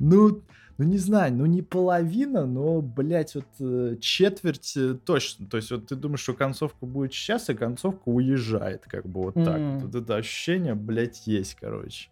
Ну, 0.03 0.43
ну 0.79 0.87
не 0.87 0.97
знаю, 0.97 1.35
ну 1.35 1.45
не 1.45 1.61
половина, 1.61 2.47
но, 2.47 2.81
блядь, 2.81 3.35
вот 3.35 3.45
э, 3.61 3.97
четверть 4.01 4.73
э, 4.79 4.95
точно. 4.95 5.47
То 5.47 5.59
есть 5.59 5.71
вот 5.71 5.89
ты 5.89 5.95
думаешь, 5.95 6.21
что 6.21 6.33
концовка 6.33 6.87
будет 6.87 7.13
сейчас, 7.13 7.51
и 7.51 7.55
концовка 7.55 8.09
уезжает, 8.09 8.85
как 8.87 9.07
бы 9.07 9.25
вот 9.25 9.35
так. 9.35 9.59
М. 9.59 9.81
Вот 9.81 9.95
это 9.95 10.17
ощущение, 10.17 10.75
блядь, 10.75 11.27
есть, 11.27 11.57
короче. 11.61 12.09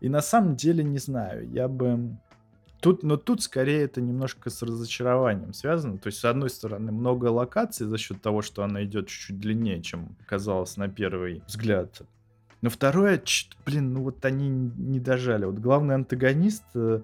И 0.00 0.08
на 0.08 0.22
самом 0.22 0.56
деле 0.56 0.84
не 0.84 0.98
знаю, 0.98 1.48
я 1.50 1.68
бы... 1.68 2.16
Тут, 2.80 3.02
но 3.02 3.16
тут 3.16 3.42
скорее 3.42 3.82
это 3.84 4.00
немножко 4.00 4.50
с 4.50 4.62
разочарованием 4.62 5.54
связано. 5.54 5.98
То 5.98 6.08
есть, 6.08 6.18
с 6.18 6.24
одной 6.24 6.50
стороны, 6.50 6.92
много 6.92 7.26
локаций 7.26 7.86
за 7.86 7.96
счет 7.96 8.20
того, 8.20 8.42
что 8.42 8.62
она 8.62 8.84
идет 8.84 9.08
чуть-чуть 9.08 9.40
длиннее, 9.40 9.82
чем 9.82 10.14
казалось 10.26 10.76
на 10.76 10.88
первый 10.88 11.42
взгляд. 11.46 12.02
Но 12.60 12.70
второе, 12.70 13.20
блин, 13.64 13.92
ну 13.94 14.02
вот 14.02 14.24
они 14.24 14.48
не 14.48 15.00
дожали. 15.00 15.46
Вот 15.46 15.58
главный 15.58 15.94
антагонист 15.94 16.64
э, 16.74 17.00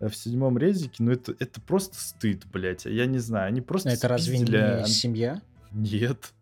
в 0.00 0.12
седьмом 0.12 0.58
резике, 0.58 1.02
ну 1.02 1.10
это, 1.12 1.34
это 1.38 1.60
просто 1.60 1.98
стыд, 1.98 2.44
блядь. 2.52 2.84
Я 2.84 3.06
не 3.06 3.18
знаю, 3.18 3.48
они 3.48 3.60
просто 3.60 3.90
Это 3.90 4.08
разве 4.08 4.38
не 4.38 4.54
ан- 4.54 4.86
семья? 4.86 5.40
Нет, 5.72 6.32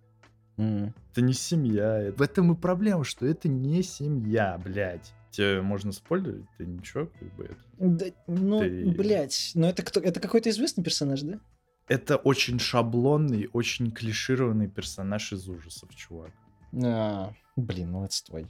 М. 0.57 0.95
это 1.13 1.23
не 1.23 1.33
семья. 1.33 2.13
В 2.17 2.23
этом 2.23 2.53
и 2.53 2.57
проблема, 2.57 3.05
что 3.05 3.27
это 3.27 3.49
не 3.49 3.83
семья, 3.83 4.61
блядь. 4.63 5.13
Тебе 5.35 5.63
можно 5.63 5.91
спойлерить? 5.91 6.47
Ты 6.59 6.65
ничего, 6.65 7.07
как 7.07 7.35
бы 7.35 7.45
это... 7.47 7.57
Да, 7.79 8.07
ну, 8.29 8.61
Ты- 8.61 8.95
блядь, 8.97 9.51
ну 9.55 9.67
это 9.67 9.83
кто? 9.83 9.99
Это 9.99 10.21
какой-то 10.21 10.49
известный 10.51 10.85
персонаж, 10.85 11.23
да? 11.23 11.41
Это 11.89 12.17
очень 12.17 12.61
шаблонный, 12.61 13.51
очень 13.53 13.91
клишированный 13.91 14.69
персонаж 14.69 15.33
из 15.33 15.49
ужасов, 15.49 15.93
чувак. 15.97 16.31
А, 16.85 17.33
блин, 17.57 17.91
ну 17.91 18.05
отстой. 18.05 18.47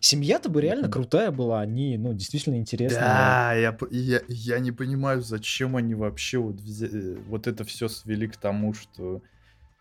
Семья-то 0.00 0.50
бы 0.50 0.60
реально 0.60 0.90
крутая 0.90 1.30
была, 1.30 1.60
они, 1.60 1.96
ну, 1.96 2.12
действительно 2.12 2.56
интересные. 2.56 3.00
Да, 3.00 3.54
я, 3.54 3.76
я, 3.90 4.20
я 4.28 4.58
не 4.58 4.72
понимаю, 4.72 5.22
зачем 5.22 5.76
они 5.76 5.94
вообще 5.94 6.38
вот, 6.38 6.56
э, 6.60 7.16
вот 7.28 7.46
это 7.46 7.64
все 7.64 7.88
свели 7.88 8.28
к 8.28 8.36
тому, 8.36 8.74
что 8.74 9.22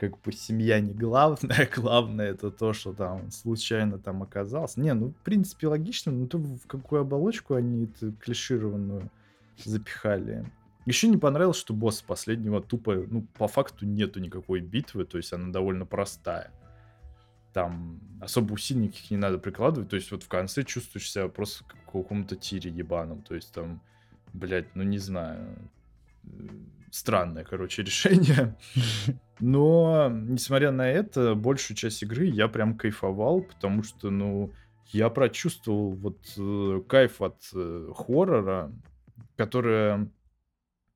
как 0.10 0.20
бы 0.22 0.34
семья 0.34 0.82
не 0.82 0.94
главное, 0.94 1.70
главное 1.76 2.32
это 2.32 2.52
то, 2.52 2.74
что 2.74 2.94
там 2.94 3.32
случайно 3.32 4.00
там 4.00 4.22
оказался. 4.22 4.82
Не, 4.82 4.94
ну, 4.94 5.10
в 5.10 5.24
принципе, 5.24 5.68
логично, 5.68 6.12
но 6.12 6.28
то 6.28 6.38
в 6.38 6.68
какую 6.68 7.02
оболочку 7.02 7.56
они 7.56 7.86
эту 7.86 8.12
клишированную 8.14 9.10
запихали. 9.64 10.46
Еще 10.86 11.08
не 11.08 11.18
понравилось, 11.18 11.58
что 11.58 11.74
босс 11.74 12.02
последнего 12.02 12.62
тупо, 12.62 12.96
ну, 13.10 13.26
по 13.38 13.48
факту 13.48 13.86
нету 13.86 14.20
никакой 14.20 14.60
битвы, 14.60 15.06
то 15.06 15.18
есть 15.18 15.32
она 15.32 15.54
довольно 15.54 15.86
простая. 15.86 16.52
Там 17.54 18.02
особо 18.20 18.54
усилий 18.54 18.88
никаких 18.88 19.12
не 19.12 19.18
надо 19.18 19.38
прикладывать, 19.38 19.90
то 19.90 19.96
есть 19.96 20.12
вот 20.12 20.24
в 20.24 20.28
конце 20.28 20.64
чувствуешь 20.64 21.10
себя 21.10 21.30
просто 21.30 21.64
как 21.64 21.78
в 21.88 21.92
каком-то 21.92 22.36
тире 22.36 22.72
ебаном, 22.72 23.22
то 23.22 23.36
есть 23.36 23.54
там, 23.54 23.80
блядь, 24.34 24.76
ну 24.76 24.84
не 24.84 24.98
знаю, 24.98 25.56
э, 26.26 26.48
странное, 26.94 27.44
короче, 27.44 27.84
решение. 27.84 28.56
Но, 29.40 30.10
несмотря 30.10 30.72
на 30.72 30.90
это, 30.90 31.36
большую 31.36 31.76
часть 31.76 32.04
игры 32.04 32.26
я 32.26 32.48
прям 32.48 32.78
кайфовал, 32.78 33.42
потому 33.42 33.84
что, 33.84 34.10
ну, 34.10 34.52
я 34.88 35.10
прочувствовал 35.10 35.92
вот 35.92 36.20
э, 36.38 36.82
кайф 36.88 37.22
от 37.22 37.42
э, 37.54 37.90
хоррора, 37.96 38.72
которая... 39.36 40.10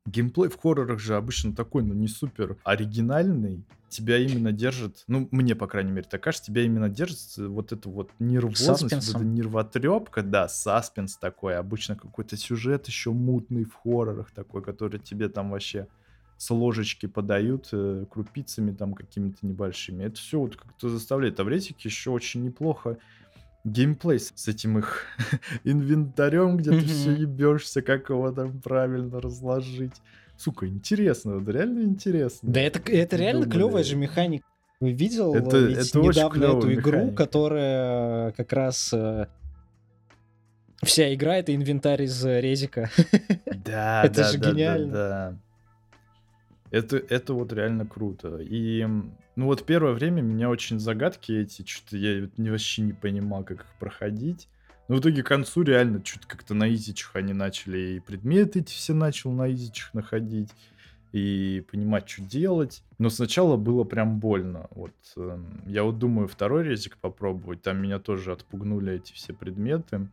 Геймплей 0.08 0.50
в 0.50 0.58
хоррорах 0.58 1.00
же 1.00 1.16
обычно 1.16 1.54
такой, 1.54 1.84
ну, 1.84 1.94
не 1.94 2.08
супер 2.08 2.58
оригинальный. 2.64 3.64
Тебя 3.90 4.18
именно 4.18 4.52
держит, 4.52 5.04
ну, 5.08 5.28
мне, 5.32 5.56
по 5.56 5.68
крайней 5.68 5.92
мере, 5.92 6.08
так 6.10 6.22
кажется, 6.22 6.48
тебя 6.48 6.64
именно 6.64 6.90
держит 6.90 7.38
вот 7.38 7.72
эта 7.72 7.88
вот 7.88 8.12
нервозность, 8.20 8.82
вот 8.84 9.16
эта 9.16 9.24
нервотрепка, 9.24 10.24
да, 10.24 10.50
саспенс 10.50 11.16
такой, 11.16 11.58
обычно 11.58 11.96
какой-то 11.96 12.36
сюжет 12.36 12.88
еще 12.88 13.12
мутный 13.12 13.64
в 13.64 13.74
хоррорах 13.76 14.32
такой, 14.32 14.62
который 14.62 15.00
тебе 15.00 15.30
там 15.30 15.52
вообще 15.52 15.88
с 16.38 16.50
ложечки 16.52 17.06
подают 17.06 17.70
э, 17.72 18.06
крупицами 18.10 18.72
там 18.72 18.94
какими-то 18.94 19.46
небольшими. 19.46 20.04
Это 20.04 20.18
все 20.18 20.40
вот 20.40 20.56
как-то 20.56 20.90
заставляет. 20.90 21.40
А 21.40 21.44
в 21.44 21.50
ретике 21.50 21.90
еще 21.90 22.12
очень 22.12 22.44
неплохо 22.44 22.98
геймплей 23.72 24.20
с 24.20 24.48
этим 24.48 24.78
их 24.80 25.06
инвентарем, 25.64 26.58
где 26.58 26.72
ты 26.72 26.80
все 26.86 27.12
ебешься, 27.12 27.82
как 27.82 28.10
его 28.10 28.32
там 28.32 28.60
правильно 28.62 29.20
разложить. 29.22 29.94
Сука, 30.38 30.68
интересно, 30.68 31.38
вот 31.40 31.50
реально 31.50 31.82
интересно. 31.82 32.50
Да 32.52 32.62
это, 32.62 32.80
это 32.92 33.16
реально 33.16 33.42
Придумали. 33.44 33.68
клевая 33.68 33.84
же 33.84 33.96
механика. 33.96 34.46
Вы 34.80 34.92
видел 34.92 35.34
э, 35.34 35.40
Это- 35.40 35.58
ведь 35.58 35.90
это 35.90 36.00
недавно 36.00 36.44
эту 36.44 36.60
клёвая 36.60 36.74
игру, 36.76 36.92
механика. 36.92 37.16
которая 37.18 38.32
как 38.34 38.54
раз 38.54 38.94
э, 38.94 39.26
вся 40.84 41.14
игра 41.14 41.38
это 41.38 41.56
инвентарь 41.56 42.04
из 42.04 42.24
э, 42.26 42.40
резика. 42.42 42.90
Да, 43.66 44.02
Это 44.06 44.16
да, 44.22 44.32
же 44.32 44.38
да, 44.38 44.44
да, 44.46 44.52
гениально. 44.52 44.92
да. 44.94 45.38
Это, 46.72 46.98
это 46.98 47.34
вот 47.34 47.54
реально 47.54 47.86
круто. 47.86 48.38
И, 48.38 48.86
ну 49.36 49.46
вот 49.46 49.66
первое 49.66 49.94
время 49.94 50.22
меня 50.22 50.50
очень 50.50 50.80
загадки 50.80 51.32
эти, 51.32 51.66
что-то 51.66 51.98
я 51.98 52.22
вот 52.22 52.38
не, 52.38 52.50
вообще 52.50 52.82
не 52.82 52.94
понимал, 52.94 53.44
как 53.44 53.62
их 53.62 53.76
проходить. 53.80 54.48
Но 54.88 54.96
в 54.96 55.00
итоге 55.00 55.22
к 55.22 55.28
концу 55.28 55.64
реально 55.64 56.04
что-то 56.04 56.28
как-то 56.28 56.54
на 56.54 56.74
изичах 56.74 57.16
они 57.16 57.34
начали, 57.34 57.96
и 57.96 58.00
предметы 58.00 58.60
эти 58.60 58.74
все 58.74 58.94
начал 58.94 59.32
на 59.32 59.52
изичах 59.52 59.94
находить, 59.94 60.50
и 61.12 61.66
понимать, 61.72 62.10
что 62.10 62.22
делать. 62.22 62.84
Но 62.98 63.10
сначала 63.10 63.58
было 63.58 63.84
прям 63.84 64.20
больно. 64.20 64.68
Вот 64.72 64.94
эм, 65.16 65.64
я 65.66 65.84
вот 65.84 66.00
думаю 66.00 66.28
второй 66.28 66.64
резик 66.64 66.98
попробовать, 66.98 67.62
там 67.62 67.82
меня 67.82 68.00
тоже 68.00 68.32
отпугнули 68.32 68.94
эти 68.94 69.14
все 69.14 69.34
предметы. 69.34 70.08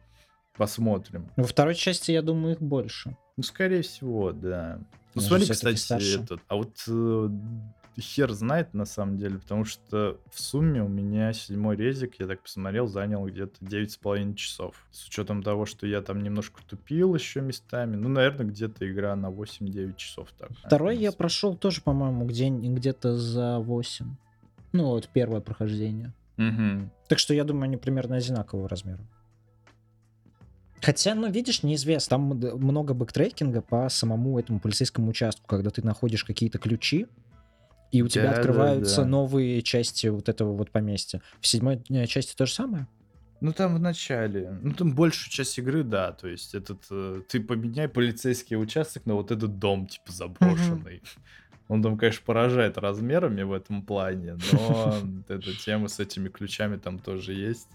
Посмотрим. 0.57 1.29
Во 1.37 1.45
второй 1.45 1.75
части, 1.75 2.13
я 2.13 2.23
думаю, 2.23 2.55
их 2.55 2.63
больше. 2.63 3.17
Ну, 3.37 3.43
скорее 3.43 3.83
всего, 3.83 4.33
да. 4.33 4.79
Ну, 5.15 5.21
смотри, 5.21 5.49
кстати, 5.49 5.77
старше. 5.77 6.21
этот, 6.23 6.41
а 6.49 6.57
вот 6.57 6.73
э, 6.89 7.29
хер 8.01 8.33
знает 8.33 8.75
на 8.75 8.85
самом 8.85 9.17
деле, 9.19 9.39
потому 9.39 9.65
что 9.65 10.19
в 10.31 10.41
сумме 10.41 10.83
у 10.83 10.89
меня 10.89 11.33
седьмой 11.33 11.77
резик, 11.77 12.17
я 12.19 12.27
так 12.27 12.43
посмотрел, 12.43 12.87
занял 12.89 13.25
где-то 13.27 13.55
девять 13.61 13.93
с 13.93 13.97
половиной 13.97 14.35
часов. 14.35 14.75
С 14.91 15.07
учетом 15.07 15.43
того, 15.43 15.67
что 15.67 15.87
я 15.87 16.01
там 16.03 16.21
немножко 16.23 16.61
тупил 16.69 17.15
еще 17.15 17.41
местами, 17.41 17.95
ну, 17.97 18.09
наверное, 18.09 18.47
где-то 18.47 18.91
игра 18.91 19.15
на 19.17 19.31
8-9 19.31 19.97
часов 19.97 20.29
так. 20.39 20.51
Второй 20.65 20.97
я 20.97 21.13
прошел 21.13 21.57
тоже, 21.57 21.81
по-моему, 21.81 22.27
где- 22.27 22.49
где-то 22.51 23.17
за 23.17 23.59
8. 23.61 24.17
Ну, 24.73 24.87
вот 24.87 25.09
первое 25.13 25.41
прохождение. 25.41 26.13
Мгм. 26.37 26.91
Так 27.09 27.21
что 27.21 27.33
я 27.35 27.45
думаю, 27.45 27.65
они 27.65 27.77
примерно 27.77 28.17
одинакового 28.17 28.69
размера. 28.69 29.01
Хотя, 30.83 31.15
ну, 31.15 31.31
видишь, 31.31 31.63
неизвестно. 31.63 32.11
Там 32.19 32.23
много 32.61 32.93
бэктрекинга 32.95 33.63
по 33.63 33.89
самому 33.89 34.39
этому 34.39 34.61
полицейскому 34.61 35.09
участку, 35.11 35.47
когда 35.47 35.71
ты 35.71 35.83
находишь 35.85 36.25
какие-то 36.25 36.59
ключи, 36.59 37.07
и 37.91 38.03
у 38.03 38.09
тебя 38.09 38.25
Да, 38.25 38.31
да, 38.33 38.37
открываются 38.39 39.03
да. 39.03 39.07
новые 39.09 39.63
части 39.63 40.09
вот 40.09 40.29
этого 40.29 40.53
вот 40.55 40.71
поместья. 40.71 41.23
В 41.41 41.47
седьмой 41.47 41.83
э, 41.89 42.07
части 42.07 42.35
то 42.35 42.45
же 42.45 42.53
самое? 42.53 42.87
Ну, 43.41 43.53
там 43.53 43.75
в 43.75 43.79
начале. 43.81 44.59
Ну, 44.63 44.73
там 44.73 44.95
большую 44.95 45.31
часть 45.31 45.59
игры, 45.59 45.85
да. 45.85 46.13
То 46.13 46.29
есть, 46.29 46.55
этот 46.55 46.83
э, 46.91 47.23
ты 47.29 47.41
поменяй 47.41 47.89
полицейский 47.89 48.57
участок 48.57 49.07
на 49.07 49.15
вот 49.15 49.31
этот 49.31 49.59
дом, 49.59 49.87
типа, 49.87 50.13
заброшенный. 50.13 51.03
Он 51.69 51.83
там, 51.83 51.97
конечно, 51.97 52.23
поражает 52.27 52.77
размерами 52.79 53.43
в 53.43 53.53
этом 53.53 53.83
плане, 53.83 54.37
но 54.53 54.95
эта 55.29 55.55
тема 55.57 55.89
с 55.89 55.99
этими 55.99 56.29
ключами 56.29 56.77
там 56.77 56.99
тоже 56.99 57.33
есть. 57.33 57.69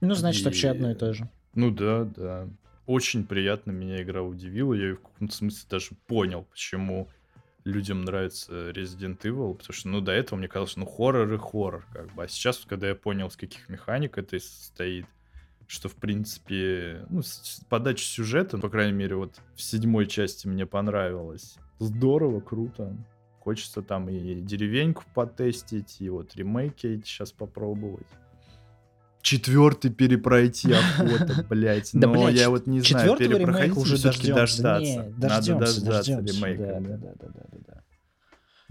Ну, 0.00 0.14
значит, 0.14 0.44
вообще 0.44 0.68
одно 0.70 0.92
И- 0.92 0.94
то 0.94 1.12
же. 1.12 1.28
Ну 1.58 1.72
да, 1.72 2.04
да. 2.04 2.48
Очень 2.86 3.26
приятно 3.26 3.72
меня 3.72 4.00
игра 4.00 4.22
удивила. 4.22 4.74
Я 4.74 4.94
в 4.94 5.00
каком-то 5.00 5.34
смысле 5.34 5.66
даже 5.68 5.88
понял, 6.06 6.44
почему 6.44 7.08
людям 7.64 8.02
нравится 8.02 8.70
Resident 8.70 9.18
Evil, 9.22 9.54
потому 9.54 9.72
что, 9.72 9.88
ну, 9.88 10.00
до 10.00 10.12
этого 10.12 10.38
мне 10.38 10.46
казалось, 10.46 10.76
ну, 10.76 10.86
хоррор 10.86 11.34
и 11.34 11.36
хоррор, 11.36 11.84
как 11.92 12.14
бы. 12.14 12.22
А 12.22 12.28
сейчас, 12.28 12.58
когда 12.58 12.86
я 12.86 12.94
понял, 12.94 13.28
с 13.28 13.36
каких 13.36 13.68
механик 13.68 14.18
это 14.18 14.38
состоит, 14.38 15.06
что, 15.66 15.88
в 15.88 15.96
принципе, 15.96 17.04
ну, 17.10 17.22
подача 17.68 18.04
сюжета, 18.04 18.56
по 18.58 18.68
крайней 18.70 18.96
мере, 18.96 19.16
вот 19.16 19.40
в 19.56 19.60
седьмой 19.60 20.06
части 20.06 20.46
мне 20.46 20.64
понравилось. 20.64 21.56
Здорово, 21.80 22.38
круто. 22.38 22.96
Хочется 23.40 23.82
там 23.82 24.08
и 24.08 24.40
деревеньку 24.42 25.02
потестить, 25.12 26.00
и 26.00 26.08
вот 26.08 26.36
ремейки 26.36 26.86
эти 26.86 27.04
сейчас 27.04 27.32
попробовать. 27.32 28.06
Четвертый 29.22 29.90
перепройти 29.90 30.72
охота, 30.98 31.44
блять. 31.48 31.90
Да, 31.92 32.06
Но 32.06 32.14
блядь, 32.14 32.36
я 32.36 32.50
вот 32.50 32.66
не 32.66 32.80
знаю, 32.80 33.16
перепроходить 33.16 33.76
уже 33.76 33.96
все-таки 33.96 34.32
дождаться. 34.32 34.84
Не, 34.84 34.98
Надо 35.16 35.54
дождаться 35.54 35.84
дождемся. 35.84 36.34
ремейка. 36.34 36.62
Да, 36.64 36.80
да. 36.80 36.96
да, 36.96 36.96
да, 36.96 37.12
да, 37.18 37.28
да, 37.52 37.58
да. 37.66 37.82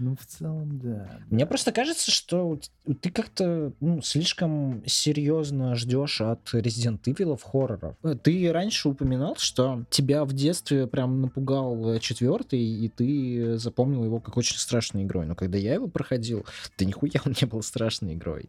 Ну, 0.00 0.14
в 0.14 0.24
целом, 0.26 0.78
да. 0.78 1.18
Мне 1.28 1.44
да. 1.44 1.48
просто 1.48 1.72
кажется, 1.72 2.12
что 2.12 2.60
ты 3.00 3.10
как-то 3.10 3.72
ну, 3.80 4.00
слишком 4.00 4.84
серьезно 4.86 5.74
ждешь 5.74 6.20
от 6.20 6.54
Resident 6.54 7.02
Evil 7.02 7.36
хорроров. 7.42 7.96
Ты 8.22 8.52
раньше 8.52 8.88
упоминал, 8.88 9.34
что 9.36 9.84
тебя 9.90 10.24
в 10.24 10.32
детстве 10.32 10.86
прям 10.86 11.20
напугал 11.20 11.94
э, 11.94 11.98
четвертый, 11.98 12.60
и 12.60 12.88
ты 12.88 13.58
запомнил 13.58 14.04
его 14.04 14.20
как 14.20 14.36
очень 14.36 14.56
страшной 14.56 15.02
игрой. 15.02 15.26
Но 15.26 15.34
когда 15.34 15.58
я 15.58 15.74
его 15.74 15.88
проходил, 15.88 16.46
да 16.78 16.84
нихуя 16.84 17.20
он 17.24 17.34
не 17.40 17.46
был 17.48 17.60
страшной 17.62 18.14
игрой. 18.14 18.48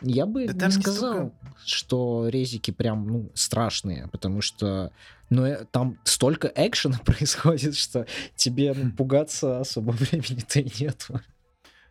Я 0.00 0.26
бы 0.26 0.46
Да 0.48 0.66
не 0.66 0.72
сказал, 0.72 1.12
столько- 1.14 1.32
что 1.64 2.28
резики 2.28 2.70
прям, 2.70 3.06
ну, 3.06 3.30
страшные, 3.34 4.08
потому 4.08 4.40
что, 4.40 4.90
ну, 5.30 5.44
э, 5.44 5.64
там 5.70 5.98
столько 6.04 6.50
экшена 6.54 6.98
происходит, 7.04 7.76
что 7.76 8.06
тебе 8.34 8.74
ну, 8.76 8.90
пугаться 8.92 9.60
особо 9.60 9.90
времени-то 9.92 10.60
и 10.60 10.82
нету. 10.84 11.20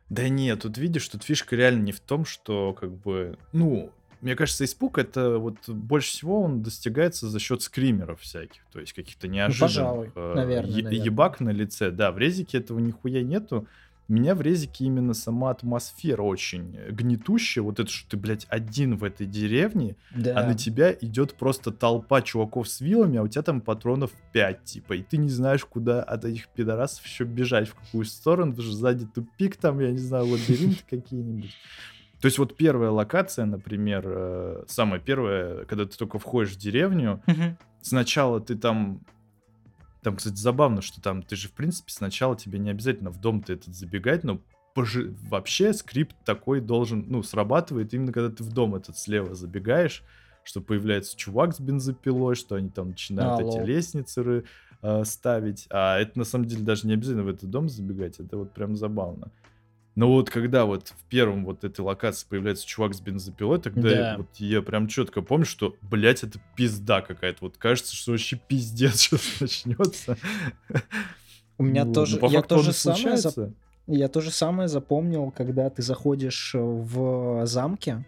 Да 0.09 0.27
нет, 0.27 0.61
тут 0.63 0.77
видишь, 0.77 1.07
тут 1.07 1.23
фишка 1.23 1.55
реально 1.55 1.83
не 1.83 1.91
в 1.93 2.01
том, 2.01 2.25
что 2.25 2.73
как 2.73 2.91
бы, 2.91 3.37
ну, 3.53 3.91
мне 4.19 4.35
кажется, 4.35 4.65
испуг 4.65 4.97
это 4.97 5.37
вот 5.37 5.67
больше 5.69 6.09
всего 6.11 6.41
он 6.43 6.61
достигается 6.61 7.29
за 7.29 7.39
счет 7.39 7.61
скримеров 7.61 8.19
всяких, 8.21 8.61
то 8.73 8.79
есть 8.81 8.91
каких-то 8.93 9.27
неожиданных 9.29 9.71
пожалуй, 9.73 10.11
э, 10.13 10.33
наверное, 10.35 10.69
е- 10.69 10.83
наверное. 10.83 11.05
ебак 11.05 11.39
на 11.39 11.49
лице. 11.51 11.91
Да, 11.91 12.11
в 12.11 12.17
резике 12.17 12.57
этого 12.57 12.77
нихуя 12.79 13.23
нету. 13.23 13.67
Меня 14.11 14.35
в 14.35 14.41
резике 14.41 14.83
именно 14.85 15.13
сама 15.13 15.51
атмосфера 15.51 16.21
очень 16.21 16.75
гнетущая. 16.89 17.63
Вот 17.63 17.79
это, 17.79 17.89
что 17.89 18.09
ты, 18.09 18.17
блядь, 18.17 18.45
один 18.49 18.97
в 18.97 19.05
этой 19.05 19.25
деревне, 19.25 19.95
Да. 20.13 20.37
а 20.37 20.45
на 20.47 20.53
тебя 20.53 20.91
идет 20.91 21.35
просто 21.35 21.71
толпа 21.71 22.21
чуваков 22.21 22.67
с 22.67 22.81
вилами, 22.81 23.19
а 23.19 23.23
у 23.23 23.29
тебя 23.29 23.41
там 23.41 23.61
патронов 23.61 24.11
5, 24.33 24.63
типа, 24.65 24.93
и 24.97 25.01
ты 25.01 25.15
не 25.15 25.29
знаешь, 25.29 25.63
куда 25.63 26.03
от 26.03 26.25
этих 26.25 26.49
пидорасов 26.49 27.05
еще 27.05 27.23
бежать, 27.23 27.69
в 27.69 27.75
какую 27.75 28.03
сторону, 28.03 28.51
потому 28.51 28.67
что 28.67 28.77
сзади 28.77 29.05
тупик 29.05 29.55
там, 29.55 29.79
я 29.79 29.91
не 29.91 29.97
знаю, 29.97 30.25
лабиринты 30.25 30.81
какие-нибудь. 30.89 31.55
То 32.19 32.25
есть 32.25 32.37
вот 32.37 32.57
первая 32.57 32.91
локация, 32.91 33.45
например, 33.45 34.03
э, 34.05 34.63
самая 34.67 34.99
первая, 34.99 35.63
когда 35.63 35.85
ты 35.85 35.97
только 35.97 36.19
входишь 36.19 36.51
в 36.51 36.57
деревню, 36.57 37.23
сначала 37.81 38.41
ты 38.41 38.55
там... 38.57 39.05
Там, 40.03 40.15
кстати, 40.15 40.35
забавно, 40.35 40.81
что 40.81 40.99
там 41.01 41.21
ты 41.21 41.35
же, 41.35 41.47
в 41.47 41.51
принципе, 41.53 41.91
сначала 41.91 42.35
тебе 42.35 42.57
не 42.59 42.71
обязательно 42.71 43.11
в 43.11 43.19
дом 43.19 43.41
ты 43.43 43.53
этот 43.53 43.75
забегать, 43.75 44.23
но 44.23 44.41
пожи- 44.75 45.15
вообще 45.29 45.73
скрипт 45.73 46.15
такой 46.25 46.59
должен, 46.59 47.05
ну, 47.07 47.21
срабатывает 47.23 47.93
именно 47.93 48.11
когда 48.11 48.35
ты 48.35 48.43
в 48.43 48.51
дом 48.51 48.73
этот 48.75 48.97
слева 48.97 49.35
забегаешь, 49.35 50.03
что 50.43 50.59
появляется 50.61 51.15
чувак 51.15 51.53
с 51.55 51.59
бензопилой, 51.59 52.33
что 52.35 52.55
они 52.55 52.69
там 52.69 52.89
начинают 52.89 53.39
А, 53.39 53.41
эти 53.43 53.57
лол. 53.57 53.65
лестницы 53.67 54.43
э, 54.81 55.03
ставить. 55.05 55.67
А 55.69 55.99
это 55.99 56.17
на 56.17 56.25
самом 56.25 56.45
деле 56.45 56.63
даже 56.63 56.87
не 56.87 56.93
обязательно 56.93 57.23
в 57.23 57.27
этот 57.27 57.51
дом 57.51 57.69
забегать, 57.69 58.19
это 58.19 58.37
вот 58.37 58.53
прям 58.53 58.75
забавно. 58.75 59.31
Но 59.95 60.07
вот 60.09 60.29
когда 60.29 60.65
вот 60.65 60.87
в 60.87 61.03
первом 61.09 61.43
вот 61.43 61.63
этой 61.65 61.81
локации 61.81 62.25
появляется 62.27 62.65
чувак 62.65 62.93
с 62.93 63.01
бензопилой, 63.01 63.59
тогда 63.59 63.81
Да. 63.81 63.89
я, 64.11 64.17
вот 64.17 64.27
я 64.37 64.61
прям 64.61 64.87
четко 64.87 65.21
помню, 65.21 65.45
что, 65.45 65.75
блядь, 65.81 66.23
это 66.23 66.39
пизда 66.55 67.01
какая-то. 67.01 67.39
Вот 67.41 67.57
кажется, 67.57 67.93
что 67.95 68.11
вообще 68.11 68.37
пиздец 68.47 68.95
сейчас 69.01 69.41
начнется. 69.41 70.17
У 71.57 71.63
меня 71.63 71.83
Вот. 71.85 71.93
тоже, 71.93 72.15
Но 72.15 72.27
по 72.27 72.31
я 72.31 72.41
тоже 72.41 72.71
самое, 72.73 73.17
зап- 73.17 73.53
я 73.87 74.07
то 74.07 74.21
же 74.21 74.31
самое 74.31 74.69
запомнил, 74.69 75.29
когда 75.31 75.69
ты 75.69 75.81
заходишь 75.81 76.55
э, 76.55 76.59
в 76.59 77.45
замке, 77.45 78.05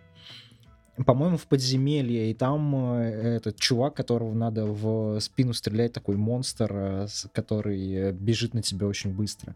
по-моему, 1.05 1.37
в 1.37 1.47
подземелье, 1.47 2.31
и 2.31 2.33
там 2.33 2.95
э, 2.95 3.35
этот 3.37 3.57
чувак, 3.59 3.95
которого 3.95 4.33
надо 4.33 4.65
в 4.65 5.19
спину 5.19 5.53
стрелять, 5.53 5.91
такой 5.91 6.15
монстр, 6.15 6.71
э, 6.73 7.07
который 7.33 8.11
бежит 8.13 8.53
на 8.53 8.61
тебя 8.61 8.87
очень 8.87 9.11
быстро. 9.13 9.55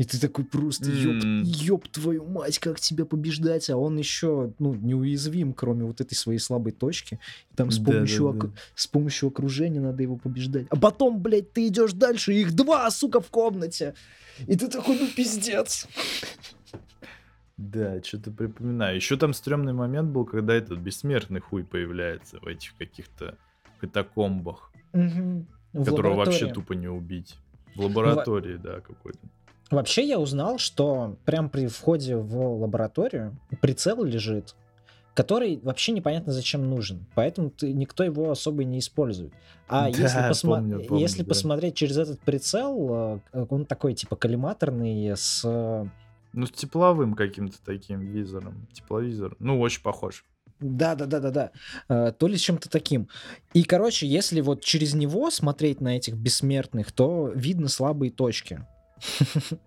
И 0.00 0.04
ты 0.04 0.18
такой 0.18 0.46
просто, 0.46 0.90
ёб, 0.90 1.22
ёб 1.44 1.88
твою 1.88 2.24
мать, 2.24 2.58
как 2.58 2.80
тебя 2.80 3.04
побеждать, 3.04 3.68
а 3.68 3.76
он 3.76 3.98
еще, 3.98 4.50
ну, 4.58 4.72
неуязвим, 4.72 5.52
кроме 5.52 5.84
вот 5.84 6.00
этой 6.00 6.14
своей 6.14 6.38
слабой 6.38 6.72
точки. 6.72 7.20
И 7.52 7.54
там 7.54 7.70
с 7.70 7.78
помощью, 7.78 8.28
Да-да-да. 8.32 8.46
оку- 8.46 8.56
с 8.74 8.86
помощью 8.86 9.28
окружения 9.28 9.78
надо 9.80 10.02
его 10.02 10.16
побеждать. 10.16 10.66
А 10.70 10.76
потом, 10.76 11.20
блядь, 11.20 11.52
ты 11.52 11.66
идешь 11.66 11.92
дальше, 11.92 12.32
их 12.32 12.54
два, 12.54 12.90
сука, 12.90 13.20
в 13.20 13.28
комнате. 13.28 13.92
И 14.46 14.56
ты 14.56 14.68
такой, 14.68 14.98
ну, 14.98 15.06
пиздец. 15.14 15.86
Да, 17.58 18.02
что-то 18.02 18.30
припоминаю. 18.30 18.96
Еще 18.96 19.18
там 19.18 19.34
стрёмный 19.34 19.74
момент 19.74 20.08
был, 20.12 20.24
когда 20.24 20.54
этот 20.54 20.78
бессмертный 20.78 21.40
хуй 21.40 21.62
появляется 21.62 22.38
в 22.40 22.46
этих 22.46 22.74
каких-то 22.78 23.36
катакомбах. 23.82 24.72
В 24.94 25.84
которого 25.84 26.14
вообще 26.14 26.46
тупо 26.50 26.72
не 26.72 26.88
убить. 26.88 27.36
В 27.76 27.82
лаборатории, 27.82 28.56
да, 28.56 28.80
какой-то. 28.80 29.18
Вообще 29.70 30.06
я 30.06 30.18
узнал, 30.18 30.58
что 30.58 31.16
прям 31.24 31.48
при 31.48 31.66
входе 31.68 32.16
в 32.16 32.60
лабораторию 32.60 33.38
прицел 33.60 34.02
лежит, 34.02 34.56
который 35.14 35.60
вообще 35.62 35.92
непонятно 35.92 36.32
зачем 36.32 36.68
нужен, 36.68 37.06
поэтому 37.14 37.50
ты, 37.50 37.72
никто 37.72 38.02
его 38.02 38.30
особо 38.30 38.62
и 38.62 38.64
не 38.64 38.80
использует. 38.80 39.32
А 39.68 39.82
Да, 39.82 39.88
если, 39.88 40.18
посма- 40.28 40.56
помню, 40.56 40.84
помню, 40.84 41.02
если 41.02 41.22
да. 41.22 41.28
посмотреть 41.28 41.76
через 41.76 41.98
этот 41.98 42.18
прицел, 42.20 43.20
э, 43.32 43.46
он 43.48 43.64
такой 43.64 43.94
типа 43.94 44.16
коллиматорный 44.16 45.12
с... 45.16 45.44
Ну, 46.32 46.46
с 46.46 46.50
тепловым 46.50 47.14
каким-то 47.14 47.58
таким 47.64 48.00
визором. 48.00 48.66
Тепловизор. 48.72 49.36
Ну, 49.38 49.60
очень 49.60 49.82
похож. 49.82 50.24
Да, 50.60 50.94
да, 50.94 51.06
да, 51.06 51.20
да, 51.20 51.50
да. 51.88 52.12
То 52.12 52.26
ли 52.28 52.36
с 52.36 52.40
чем-то 52.40 52.68
таким. 52.68 53.08
И, 53.54 53.64
короче, 53.64 54.06
если 54.06 54.40
вот 54.40 54.62
через 54.62 54.94
него 54.94 55.30
смотреть 55.30 55.80
на 55.80 55.96
этих 55.96 56.14
бессмертных, 56.14 56.92
то 56.92 57.32
видно 57.34 57.68
слабые 57.68 58.10
точки. 58.12 58.64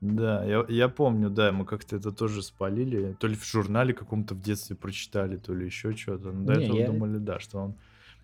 Да, 0.00 0.44
я, 0.44 0.64
я 0.68 0.88
помню, 0.88 1.28
да, 1.28 1.50
мы 1.50 1.64
как-то 1.64 1.96
это 1.96 2.12
тоже 2.12 2.42
спалили. 2.42 3.16
То 3.18 3.26
ли 3.26 3.34
в 3.34 3.44
журнале 3.44 3.92
каком-то 3.92 4.34
в 4.34 4.40
детстве 4.40 4.76
прочитали, 4.76 5.36
то 5.38 5.52
ли 5.52 5.66
еще 5.66 5.92
что-то. 5.96 6.30
Но 6.30 6.44
до 6.46 6.54
Не, 6.54 6.64
этого 6.66 6.78
я- 6.78 6.86
думали, 6.86 7.18
да, 7.18 7.40
что 7.40 7.58
он... 7.58 7.74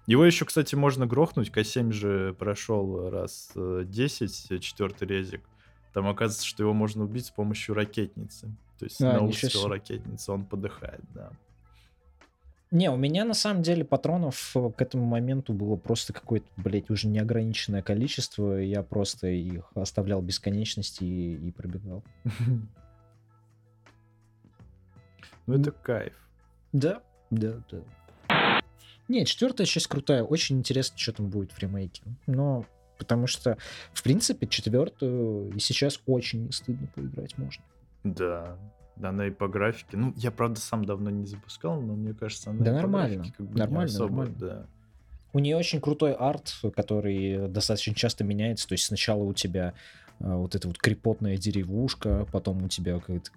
Его 0.06 0.24
еще, 0.24 0.44
кстати, 0.44 0.74
можно 0.76 1.06
грохнуть. 1.06 1.50
К7 1.50 1.90
же 1.90 2.34
прошел 2.38 3.10
раз 3.10 3.50
э, 3.56 3.82
10, 3.86 4.46
э, 4.52 4.58
четвертый 4.58 5.08
резик. 5.08 5.40
Там 5.94 6.06
оказывается, 6.06 6.46
что 6.46 6.62
его 6.62 6.74
можно 6.74 7.04
убить 7.04 7.26
с 7.26 7.30
помощью 7.30 7.74
ракетницы. 7.74 8.54
То 8.78 8.84
есть 8.84 9.00
А, 9.00 9.06
на 9.06 9.12
ничего 9.14 9.26
выстрел 9.26 9.62
себе. 9.62 9.70
ракетницы 9.70 10.30
он 10.30 10.44
подыхает, 10.44 11.02
да. 11.14 11.32
Не, 12.74 12.90
у 12.90 12.96
меня 12.96 13.24
на 13.24 13.34
самом 13.34 13.62
деле 13.62 13.84
патронов 13.84 14.50
э, 14.56 14.70
к 14.76 14.82
этому 14.82 15.04
моменту 15.04 15.52
было 15.52 15.76
просто 15.76 16.12
какое-то, 16.12 16.48
блядь, 16.56 16.90
уже 16.90 17.06
неограниченное 17.06 17.82
количество. 17.82 18.56
Я 18.56 18.82
просто 18.82 19.28
их 19.28 19.70
оставлял 19.76 20.20
бесконечности 20.20 21.04
и, 21.04 21.34
и 21.36 21.52
пробегал. 21.52 22.02
Ну, 25.46 25.60
это 25.60 25.70
кайф. 25.70 26.14
Да, 26.72 27.02
да, 27.30 27.62
да. 27.70 28.60
Не, 29.08 29.24
четвертая 29.24 29.66
часть 29.66 29.86
крутая. 29.86 30.24
Очень 30.24 30.58
интересно, 30.58 30.98
что 30.98 31.12
там 31.12 31.28
будет 31.28 31.52
в 31.52 31.58
ремейке. 31.60 32.02
Но 32.26 32.64
потому 32.98 33.26
что, 33.26 33.56
в 33.92 34.02
принципе, 34.02 34.48
четвертую 34.48 35.54
и 35.54 35.60
сейчас 35.60 36.00
очень 36.06 36.50
стыдно 36.50 36.88
поиграть 36.94 37.38
можно. 37.38 37.62
Да. 38.02 38.58
Да, 38.96 39.08
она 39.08 39.26
и 39.26 39.30
по 39.30 39.48
графике. 39.48 39.96
Ну, 39.96 40.12
я, 40.16 40.30
правда, 40.30 40.60
сам 40.60 40.84
давно 40.84 41.10
не 41.10 41.26
запускал, 41.26 41.80
но 41.80 41.94
мне 41.94 42.14
кажется, 42.14 42.50
она 42.50 42.64
Да 42.64 42.70
и 42.70 42.74
по 42.74 42.80
нормально, 42.82 43.16
графике 43.16 43.34
как 43.36 43.46
бы 43.46 43.54
не 43.54 43.58
нормально, 43.58 43.92
особо, 43.92 44.08
нормально. 44.08 44.36
да. 44.38 44.66
У 45.32 45.40
нее 45.40 45.56
очень 45.56 45.80
крутой 45.80 46.12
арт, 46.12 46.54
который 46.76 47.48
достаточно 47.48 47.92
часто 47.94 48.22
меняется. 48.22 48.68
То 48.68 48.74
есть 48.74 48.84
сначала 48.84 49.24
у 49.24 49.34
тебя 49.34 49.74
э, 50.20 50.32
вот 50.32 50.54
эта 50.54 50.68
вот 50.68 50.78
крепотная 50.78 51.36
деревушка, 51.36 52.24
потом 52.30 52.62
у 52.62 52.68
тебя 52.68 53.00
какой-то 53.00 53.30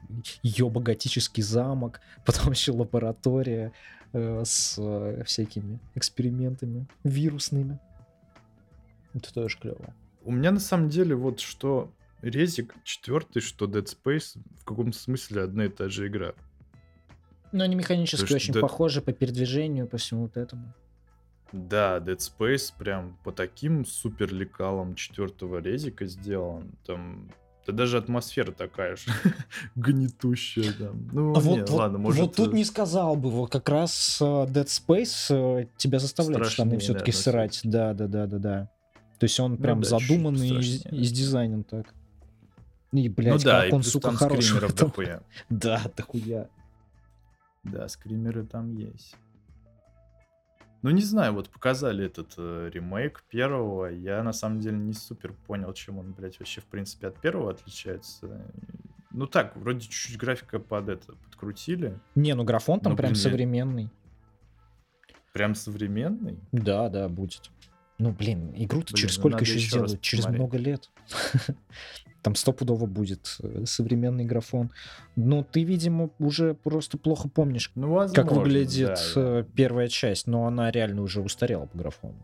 ёбо-готический 0.44 1.42
замок, 1.42 2.02
потом 2.26 2.52
еще 2.52 2.72
лаборатория 2.72 3.72
э, 4.14 4.44
с 4.46 4.76
э, 4.78 5.24
всякими 5.26 5.80
экспериментами 5.96 6.86
вирусными. 7.04 7.80
Это 9.16 9.34
тоже 9.34 9.58
клево. 9.58 9.96
У 10.24 10.32
меня 10.32 10.52
на 10.52 10.60
самом 10.60 10.90
деле 10.90 11.16
вот 11.16 11.40
что 11.40 11.90
Резик 12.22 12.76
четвертый, 12.84 13.42
что 13.42 13.66
Dead 13.66 13.86
Space 13.86 14.38
в 14.60 14.66
каком-то 14.66 14.98
смысле 14.98 15.44
одна 15.44 15.66
и 15.66 15.70
та 15.70 15.90
же 15.90 16.08
игра. 16.08 16.34
Но 17.52 17.64
они 17.64 17.76
механически 17.76 18.22
Потому 18.22 18.36
очень 18.36 18.54
Dead- 18.54 18.62
похожи 18.62 19.02
по 19.02 19.14
передвижению, 19.14 19.88
по 19.88 19.98
всему 19.98 20.24
вот 20.24 20.38
этому. 20.38 20.74
Да, 21.52 21.98
Dead 22.00 22.18
Space 22.18 22.74
прям 22.78 23.18
по 23.24 23.32
таким 23.32 23.86
супер 23.86 24.34
лекалам 24.34 24.96
четвертого 24.96 25.60
резика 25.60 26.06
сделан. 26.06 26.72
Там 26.86 27.30
да 27.68 27.74
даже 27.74 27.98
атмосфера 27.98 28.52
такая 28.52 28.96
же 28.96 29.12
гнетущая 29.76 30.72
там. 30.72 31.10
Ну, 31.12 31.36
А 31.36 31.42
не, 31.42 31.60
вот, 31.60 31.70
ладно, 31.70 31.98
может... 31.98 32.22
вот 32.22 32.36
тут 32.36 32.54
э, 32.54 32.56
не 32.56 32.64
сказал 32.64 33.18
бы, 33.18 33.30
вот 33.30 33.52
как 33.52 33.68
раз 33.68 34.20
э, 34.22 34.24
Dead 34.24 34.66
Space 34.66 35.62
э, 35.64 35.68
тебя 35.76 36.00
заставляет 36.00 36.48
штаны 36.48 36.80
все-таки 36.80 37.12
наверно, 37.12 37.22
срать. 37.22 37.60
Да, 37.66 37.94
да, 37.94 38.08
да, 38.08 38.26
да, 38.26 38.38
да. 38.38 38.70
То 39.20 39.24
есть 39.26 39.38
он 39.40 39.58
прям 39.58 39.80
Ну 39.80 39.84
да, 39.84 40.00
задуманный 40.00 40.50
и, 40.50 40.82
и 40.92 41.04
сдизайнен 41.04 41.64
так. 41.66 41.94
И, 42.92 43.10
Ну 43.10 43.16
блядь, 43.16 43.44
да, 43.44 43.62
как 43.62 43.70
и 43.70 43.74
он, 43.74 43.84
сука, 43.84 44.08
там 44.08 44.16
хорош. 44.16 44.38
в 44.38 44.44
скримеров 44.44 44.74
этом. 44.74 44.88
дохуя. 44.88 45.22
Да, 45.50 45.82
дохуя. 45.96 46.50
Да, 47.64 47.88
скримеры 47.90 48.46
там 48.46 48.72
есть. 48.72 49.16
Ну, 50.84 50.92
не 50.92 51.02
знаю, 51.02 51.34
вот 51.34 51.50
показали 51.50 52.06
этот 52.06 52.36
э, 52.38 52.70
ремейк 52.74 53.24
первого. 53.30 53.88
Я 53.88 54.24
на 54.24 54.32
самом 54.32 54.60
деле 54.60 54.78
не 54.78 54.94
супер 54.94 55.34
понял, 55.34 55.74
чем 55.74 55.98
он, 55.98 56.14
блядь, 56.14 56.40
вообще, 56.40 56.62
в 56.62 56.66
принципе, 56.66 57.08
от 57.08 57.20
первого 57.20 57.52
отличается. 57.52 58.46
Ну 59.12 59.26
так, 59.26 59.56
вроде 59.58 59.82
чуть-чуть 59.82 60.18
графика 60.18 60.60
под 60.60 60.90
это 60.90 61.14
подкрутили. 61.14 62.00
Не, 62.16 62.36
ну 62.36 62.44
графон 62.44 62.80
там 62.80 62.92
Ну, 62.92 62.98
прям 62.98 63.12
блин, 63.12 63.22
современный. 63.22 63.90
Прям 65.34 65.56
современный. 65.56 66.40
Да, 66.52 66.90
да, 66.90 67.10
будет. 67.10 67.50
Ну, 67.98 68.12
блин, 68.12 68.54
игру-то 68.56 68.94
через 68.94 69.18
ну 69.18 69.22
сколько 69.22 69.40
еще 69.40 69.56
еще 69.56 69.70
сделают? 69.70 70.02
Через 70.02 70.26
посмотреть. 70.26 70.40
много 70.40 70.58
лет. 70.58 70.90
Там 72.28 72.36
стопудово 72.36 72.88
будет 72.88 73.38
э, 73.42 73.64
современный 73.66 74.26
графон. 74.26 74.70
Ну, 75.16 75.46
ты, 75.50 75.64
видимо, 75.64 76.10
уже 76.20 76.56
просто 76.56 76.98
плохо 76.98 77.30
помнишь, 77.30 77.72
Ну, 77.76 77.94
возможно, 77.94 78.22
как 78.22 78.38
выглядит 78.38 79.00
да, 79.16 79.40
э, 79.40 79.44
первая 79.56 79.88
часть, 79.88 80.28
но 80.28 80.46
она 80.46 80.70
реально 80.70 81.04
уже 81.04 81.22
устарела 81.22 81.68
по 81.68 81.78
графону. 81.78 82.18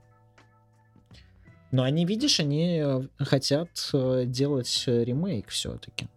Но 1.71 1.83
они, 1.83 2.05
видишь, 2.05 2.41
они 2.41 2.81
э, 2.83 3.03
хотят 3.17 3.69
делать 3.93 4.83
ремейк 4.87 5.47
все-таки. 5.47 6.07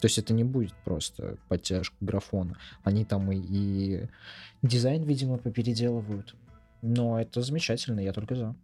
То 0.00 0.06
есть 0.06 0.18
это 0.18 0.34
не 0.34 0.42
будет 0.42 0.74
просто 0.84 1.36
подтяжка 1.46 1.94
графона. 2.00 2.58
Они 2.82 3.04
там 3.04 3.30
и, 3.30 3.36
и 3.38 4.08
дизайн, 4.62 5.04
видимо, 5.04 5.38
попеределывают. 5.38 6.34
Но 6.82 7.20
это 7.20 7.42
замечательно, 7.42 8.00
я 8.00 8.12
только 8.12 8.34
за. 8.34 8.56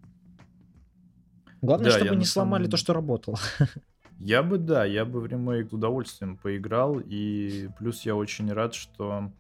Главное, 1.60 1.92
Да, 1.92 1.98
чтобы 1.98 2.16
не 2.16 2.24
сломали 2.24 2.64
самом- 2.64 2.70
то, 2.72 2.76
что 2.76 2.92
работало. 2.94 3.38
Я 4.18 4.42
бы, 4.42 4.58
да, 4.58 4.84
я 4.84 5.04
бы 5.04 5.20
в 5.20 5.26
ремейк 5.26 5.70
с 5.70 5.72
удовольствием 5.72 6.36
поиграл, 6.36 7.00
и 7.04 7.68
плюс 7.78 8.02
я 8.02 8.14
очень 8.14 8.52
рад, 8.52 8.74
что 8.74 9.32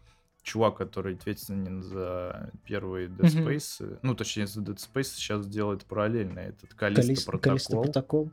чувак, 0.42 0.76
который 0.78 1.14
ответственен 1.14 1.82
за 1.82 2.50
первый 2.64 3.06
Dead. 3.06 3.20
Space, 3.20 3.98
ну, 4.02 4.14
точнее, 4.16 4.46
за 4.48 4.60
Dead 4.60 4.76
Space 4.76 5.04
сейчас 5.14 5.46
делает 5.46 5.84
параллельно 5.84 6.40
этот 6.40 6.74
Калиста 6.74 7.12
Калис- 7.12 7.24
протокол. 7.26 7.82
Протокол. 7.84 8.30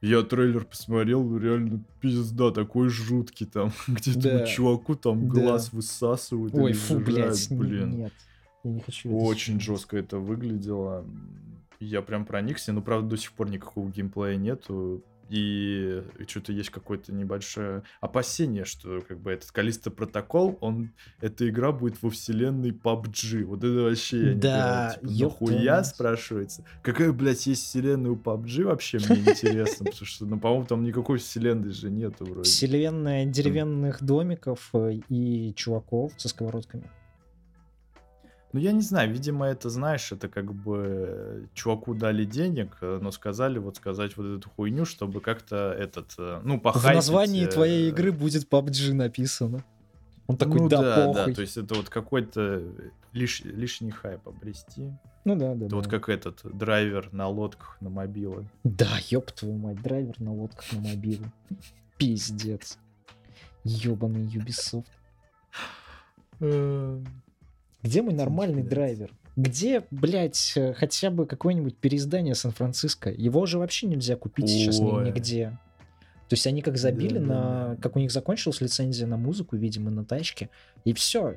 Я 0.00 0.22
трейлер 0.22 0.64
посмотрел, 0.64 1.36
реально 1.36 1.84
пизда, 2.00 2.50
такой 2.50 2.88
жуткий 2.88 3.46
там, 3.46 3.70
где 3.86 4.12
Да. 4.14 4.28
этому 4.30 4.46
чуваку 4.46 4.94
там 4.96 5.28
Да. 5.28 5.34
глаз 5.40 5.72
высасывают 5.72 6.54
Ой, 6.54 6.72
фу, 6.72 6.98
блядь, 6.98 7.48
блин. 7.50 7.90
нет. 7.98 8.12
Я 8.64 8.70
не 8.72 8.80
хочу 8.80 9.08
это 9.08 9.16
Очень 9.18 9.52
смотреть. 9.60 9.66
жестко 9.66 9.96
это 9.98 10.18
выглядело. 10.18 11.06
Я 11.80 12.02
прям 12.02 12.24
проникся. 12.26 12.72
Ну, 12.72 12.82
правда, 12.82 13.10
до 13.10 13.16
сих 13.16 13.32
пор 13.32 13.48
никакого 13.50 13.88
геймплея 13.90 14.36
нету. 14.36 15.02
И 15.30 16.02
что-то 16.26 16.52
есть 16.52 16.70
какое-то 16.70 17.12
небольшое 17.12 17.84
опасение, 18.00 18.64
что 18.64 19.00
как 19.00 19.20
бы 19.20 19.30
этот 19.30 19.52
Калиста 19.52 19.90
протокол, 19.90 20.58
он, 20.60 20.90
эта 21.20 21.48
игра 21.48 21.70
будет 21.70 22.02
во 22.02 22.10
вселенной 22.10 22.70
PUBG. 22.70 23.44
Вот 23.44 23.58
это 23.62 23.82
вообще 23.82 24.18
я 24.18 24.34
не 24.34 24.40
Да, 24.40 24.96
понимаю. 25.00 25.16
Типа, 25.16 25.24
нахуя, 25.24 25.84
спрашивается? 25.84 26.64
Какая, 26.82 27.12
блядь, 27.12 27.46
есть 27.46 27.64
вселенная 27.64 28.10
у 28.10 28.16
PUBG 28.16 28.64
вообще, 28.64 28.98
мне 29.08 29.20
интересно. 29.20 29.86
Потому 29.86 30.06
что, 30.06 30.26
ну, 30.26 30.38
по-моему, 30.38 30.66
там 30.66 30.82
никакой 30.82 31.18
вселенной 31.18 31.70
же 31.70 31.90
нету 31.90 32.24
вроде. 32.24 32.42
Вселенная 32.42 33.24
деревянных 33.24 34.02
домиков 34.02 34.70
э, 34.72 35.00
и 35.08 35.54
чуваков 35.54 36.12
со 36.16 36.28
сковородками. 36.28 36.90
Ну, 38.52 38.58
я 38.58 38.72
не 38.72 38.80
знаю, 38.82 39.12
видимо, 39.12 39.46
это, 39.46 39.70
знаешь, 39.70 40.10
это 40.10 40.28
как 40.28 40.52
бы 40.52 40.84
э, 41.08 41.44
чуваку 41.54 41.94
дали 41.94 42.24
денег, 42.24 42.76
э, 42.80 42.98
но 43.00 43.12
сказали 43.12 43.58
вот 43.58 43.76
сказать 43.76 44.16
вот 44.16 44.38
эту 44.38 44.50
хуйню, 44.50 44.84
чтобы 44.84 45.20
как-то 45.20 45.72
этот, 45.72 46.14
э, 46.18 46.40
ну, 46.42 46.56
В 46.56 46.60
похайпить. 46.60 46.96
названии 46.96 47.44
э, 47.44 47.48
твоей 47.48 47.88
игры 47.90 48.10
будет 48.10 48.48
PUBG 48.50 48.92
написано. 48.92 49.64
Он 50.26 50.36
такой, 50.36 50.60
ну, 50.60 50.68
да, 50.68 50.82
да, 50.82 50.96
похуй. 51.06 51.14
да, 51.26 51.32
то 51.34 51.40
есть 51.42 51.56
это 51.56 51.74
вот 51.74 51.88
какой-то 51.88 52.62
лиш- 53.12 53.42
лишний 53.44 53.90
хайп 53.92 54.26
обрести. 54.28 54.92
Ну 55.24 55.36
да, 55.36 55.54
да, 55.54 55.66
Это 55.66 55.68
да. 55.68 55.76
вот 55.76 55.86
как 55.86 56.08
этот 56.08 56.40
драйвер 56.56 57.08
на 57.12 57.28
лодках, 57.28 57.76
на 57.80 57.88
мобилы. 57.90 58.48
Да, 58.64 58.88
ёб 59.10 59.30
твою 59.32 59.56
мать, 59.58 59.80
драйвер 59.82 60.18
на 60.20 60.32
лодках 60.32 60.72
на 60.72 60.80
мобилу. 60.80 61.24
Пиздец. 61.98 62.78
Ёбаный 63.64 64.26
Ubisoft. 64.26 64.86
Где 67.82 68.02
мой 68.02 68.14
нормальный 68.14 68.62
Пиздец. 68.62 68.70
драйвер? 68.70 69.10
Где, 69.36 69.84
блядь, 69.90 70.52
э, 70.56 70.74
хотя 70.74 71.10
бы 71.10 71.26
какое-нибудь 71.26 71.76
переиздание 71.76 72.34
Сан-Франциско? 72.34 73.10
Его 73.10 73.46
же 73.46 73.58
вообще 73.58 73.86
нельзя 73.86 74.16
купить 74.16 74.48
сейчас 74.48 74.80
Ой. 74.80 75.06
нигде. 75.06 75.58
То 76.28 76.34
есть 76.34 76.46
они 76.46 76.62
как 76.62 76.76
забили 76.76 77.18
на... 77.18 77.26
Да-да-да. 77.26 77.82
Как 77.82 77.96
у 77.96 77.98
них 77.98 78.12
закончилась 78.12 78.60
лицензия 78.60 79.06
на 79.06 79.16
музыку, 79.16 79.56
видимо, 79.56 79.90
на 79.90 80.04
тачке, 80.04 80.50
и 80.84 80.92
все. 80.92 81.36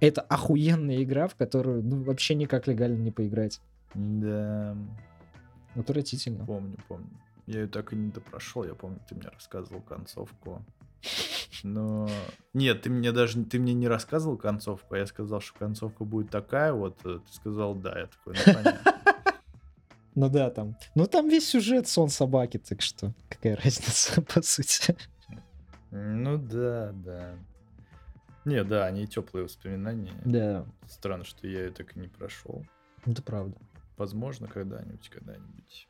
Это 0.00 0.22
охуенная 0.22 1.02
игра, 1.02 1.28
в 1.28 1.34
которую 1.36 1.82
ну, 1.82 2.02
вообще 2.02 2.34
никак 2.34 2.66
легально 2.66 2.98
не 2.98 3.10
поиграть. 3.10 3.60
Да, 3.94 4.76
Отвратительно. 5.74 6.44
помню, 6.44 6.76
помню. 6.88 7.08
Я 7.46 7.62
ее 7.62 7.66
так 7.66 7.92
и 7.92 7.96
не 7.96 8.10
допрошел, 8.10 8.64
я 8.64 8.74
помню, 8.74 8.98
ты 9.08 9.14
мне 9.14 9.28
рассказывал 9.28 9.80
концовку. 9.82 10.64
Но 11.62 12.08
нет, 12.54 12.82
ты 12.82 12.90
мне 12.90 13.12
даже 13.12 13.44
ты 13.44 13.58
мне 13.58 13.74
не 13.74 13.88
рассказывал 13.88 14.36
концовку, 14.36 14.94
а 14.94 14.98
я 14.98 15.06
сказал, 15.06 15.40
что 15.40 15.58
концовка 15.58 16.04
будет 16.04 16.30
такая, 16.30 16.72
вот 16.72 16.98
э, 17.04 17.18
ты 17.26 17.32
сказал 17.32 17.74
да, 17.74 17.98
я 17.98 18.06
такой, 18.06 18.34
ну 18.34 18.54
понятно. 18.54 18.94
Ну 20.16 20.28
да, 20.28 20.50
там. 20.50 20.76
Ну 20.94 21.06
там 21.06 21.28
весь 21.28 21.48
сюжет 21.48 21.86
сон 21.86 22.08
собаки, 22.08 22.58
так 22.58 22.82
что 22.82 23.14
какая 23.28 23.56
разница, 23.56 24.20
по 24.34 24.42
сути. 24.42 24.96
Ну 25.90 26.36
да, 26.36 26.92
да. 26.92 27.34
Не, 28.44 28.64
да, 28.64 28.86
они 28.86 29.06
теплые 29.06 29.44
воспоминания. 29.44 30.14
Да, 30.24 30.66
Странно, 30.88 31.24
что 31.24 31.46
я 31.46 31.64
ее 31.64 31.70
так 31.70 31.96
и 31.96 32.00
не 32.00 32.08
прошел. 32.08 32.64
это 33.04 33.22
правда. 33.22 33.56
Возможно, 33.96 34.48
когда-нибудь, 34.48 35.08
когда-нибудь. 35.10 35.88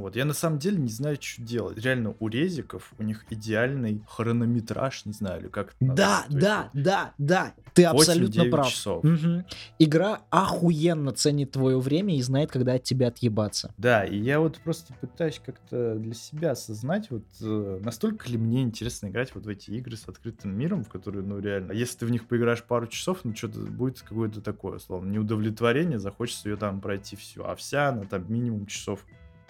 Вот, 0.00 0.16
я 0.16 0.24
на 0.24 0.34
самом 0.34 0.58
деле 0.58 0.78
не 0.78 0.88
знаю, 0.90 1.16
что 1.20 1.42
делать. 1.42 1.78
Реально, 1.78 2.14
у 2.18 2.28
резиков, 2.28 2.92
у 2.98 3.02
них 3.02 3.24
идеальный 3.30 4.02
хронометраж, 4.08 5.04
не 5.06 5.12
знаю, 5.12 5.40
или 5.42 5.48
как 5.48 5.68
это 5.80 5.92
Да, 5.94 6.24
назвать. 6.26 6.26
То 6.28 6.32
есть 6.32 6.40
да, 6.40 6.70
да, 6.72 7.14
да, 7.18 7.54
ты 7.74 7.84
абсолютно 7.84 8.42
8-9 8.42 8.50
прав. 8.50 8.70
часов. 8.70 9.04
Мгм. 9.04 9.44
Игра 9.78 10.20
охуенно 10.30 11.12
ценит 11.12 11.52
твое 11.52 11.78
время 11.78 12.16
и 12.16 12.22
знает, 12.22 12.50
когда 12.50 12.74
от 12.74 12.82
тебя 12.84 13.08
отъебаться. 13.08 13.74
Да, 13.78 14.04
и 14.04 14.18
я 14.18 14.40
вот 14.40 14.58
просто 14.58 14.92
пытаюсь 15.00 15.40
как-то 15.44 15.94
для 15.96 16.14
себя 16.14 16.52
осознать, 16.52 17.10
вот 17.10 17.24
э, 17.40 17.80
настолько 17.82 18.28
ли 18.28 18.38
мне 18.38 18.62
интересно 18.62 19.08
играть 19.08 19.34
вот 19.34 19.44
в 19.46 19.48
эти 19.48 19.70
игры 19.70 19.96
с 19.96 20.08
открытым 20.08 20.56
миром, 20.56 20.84
в 20.84 20.88
которые, 20.88 21.24
ну 21.24 21.38
реально, 21.38 21.72
если 21.72 21.98
ты 21.98 22.06
в 22.06 22.10
них 22.10 22.26
поиграешь 22.26 22.62
пару 22.62 22.86
часов, 22.86 23.20
ну 23.24 23.34
что-то 23.34 23.60
будет 23.60 24.00
какое-то 24.00 24.40
такое, 24.40 24.78
словно 24.78 25.10
неудовлетворение, 25.10 25.98
захочется 25.98 26.48
ее 26.48 26.56
там 26.56 26.80
пройти 26.80 27.16
всю, 27.16 27.44
а 27.44 27.54
вся 27.54 27.88
она 27.88 28.04
там 28.04 28.24
минимум 28.32 28.66
часов 28.66 29.04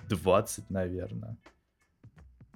20, 0.08 0.70
наверное. 0.70 1.36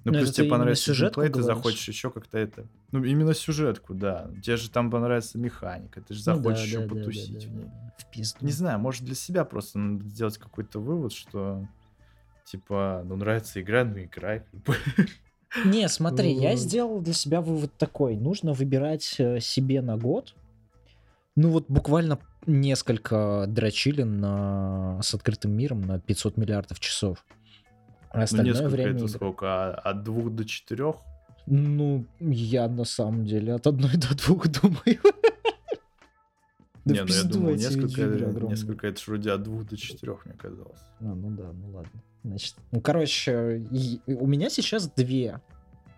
Ну, 0.05 0.11
Ну, 0.11 0.19
плюс 0.19 0.31
тебе 0.31 0.49
понравится 0.49 0.93
геймплей, 0.93 1.29
ты 1.29 1.41
захочешь 1.41 1.87
еще 1.87 2.09
как-то 2.11 2.37
это... 2.37 2.67
Ну, 2.91 3.03
именно 3.03 3.33
сюжетку, 3.33 3.93
да. 3.93 4.29
Тебе 4.43 4.57
же 4.57 4.69
там 4.69 4.91
понравится 4.91 5.37
механика, 5.37 6.01
ты 6.01 6.13
же 6.13 6.19
Ну 6.25 6.25
да, 6.25 6.35
захочешь 6.35 6.65
еще 6.65 6.79
да, 6.79 6.87
да, 6.87 6.95
потусить 6.95 7.33
да, 7.33 7.39
в 7.39 7.43
да, 7.43 7.57
ней. 7.57 7.65
да. 7.65 7.93
В 7.97 8.11
пизду. 8.11 8.45
Не 8.45 8.51
знаю, 8.51 8.79
может 8.79 9.03
для 9.05 9.15
себя 9.15 9.45
просто 9.45 9.79
надо 9.79 10.05
сделать 10.09 10.37
какой-то 10.37 10.79
вывод, 10.79 11.13
что 11.13 11.65
типа, 12.43 13.03
ну 13.05 13.15
нравится 13.15 13.61
игра, 13.61 13.85
ну 13.85 13.99
играй. 13.99 14.43
Не, 15.65 15.87
смотри, 15.87 16.33
я 16.33 16.55
сделал 16.55 16.99
для 16.99 17.13
себя 17.13 17.41
вывод 17.41 17.71
такой. 17.77 18.17
Нужно 18.17 18.53
выбирать 18.53 19.15
э, 19.19 19.39
себе 19.39 19.81
на 19.81 19.97
год. 19.97 20.33
Ну 21.35 21.49
вот 21.49 21.65
буквально 21.67 22.19
несколько 22.45 23.45
дрочилин 23.47 24.19
на... 24.19 24.99
с 25.01 25.13
открытым 25.13 25.51
миром 25.51 25.81
на 25.81 25.99
500 25.99 26.37
миллиардов 26.37 26.79
часов. 26.79 27.23
А 28.13 28.17
Ну 28.19 28.23
остальное 28.23 28.53
несколько 28.53 28.69
время... 28.69 28.95
это 28.95 29.07
сколько? 29.07 29.45
А- 29.47 29.73
От 29.73 30.03
двух 30.03 30.29
до 30.31 30.45
четырех? 30.45 30.95
Ну, 31.45 32.05
я 32.19 32.67
на 32.69 32.85
самом 32.85 33.25
деле 33.25 33.53
от 33.53 33.67
одной 33.67 33.91
до 33.97 34.15
двух 34.15 34.47
думаю. 34.47 34.99
Да 36.85 36.93
Не, 36.93 37.01
ну 37.01 37.07
я 37.07 37.23
думал, 37.23 37.51
несколько, 37.55 38.01
несколько 38.47 38.87
это 38.87 39.01
вроде 39.07 39.31
от 39.31 39.43
двух 39.43 39.65
до 39.65 39.77
четырех, 39.77 40.25
мне 40.25 40.35
казалось. 40.35 40.81
А, 40.99 41.03
ну 41.05 41.29
да, 41.31 41.51
ну 41.53 41.71
ладно. 41.71 41.91
Значит, 42.23 42.55
ну, 42.71 42.81
короче, 42.81 43.65
у 44.05 44.27
меня 44.27 44.49
сейчас 44.49 44.87
две. 44.89 45.39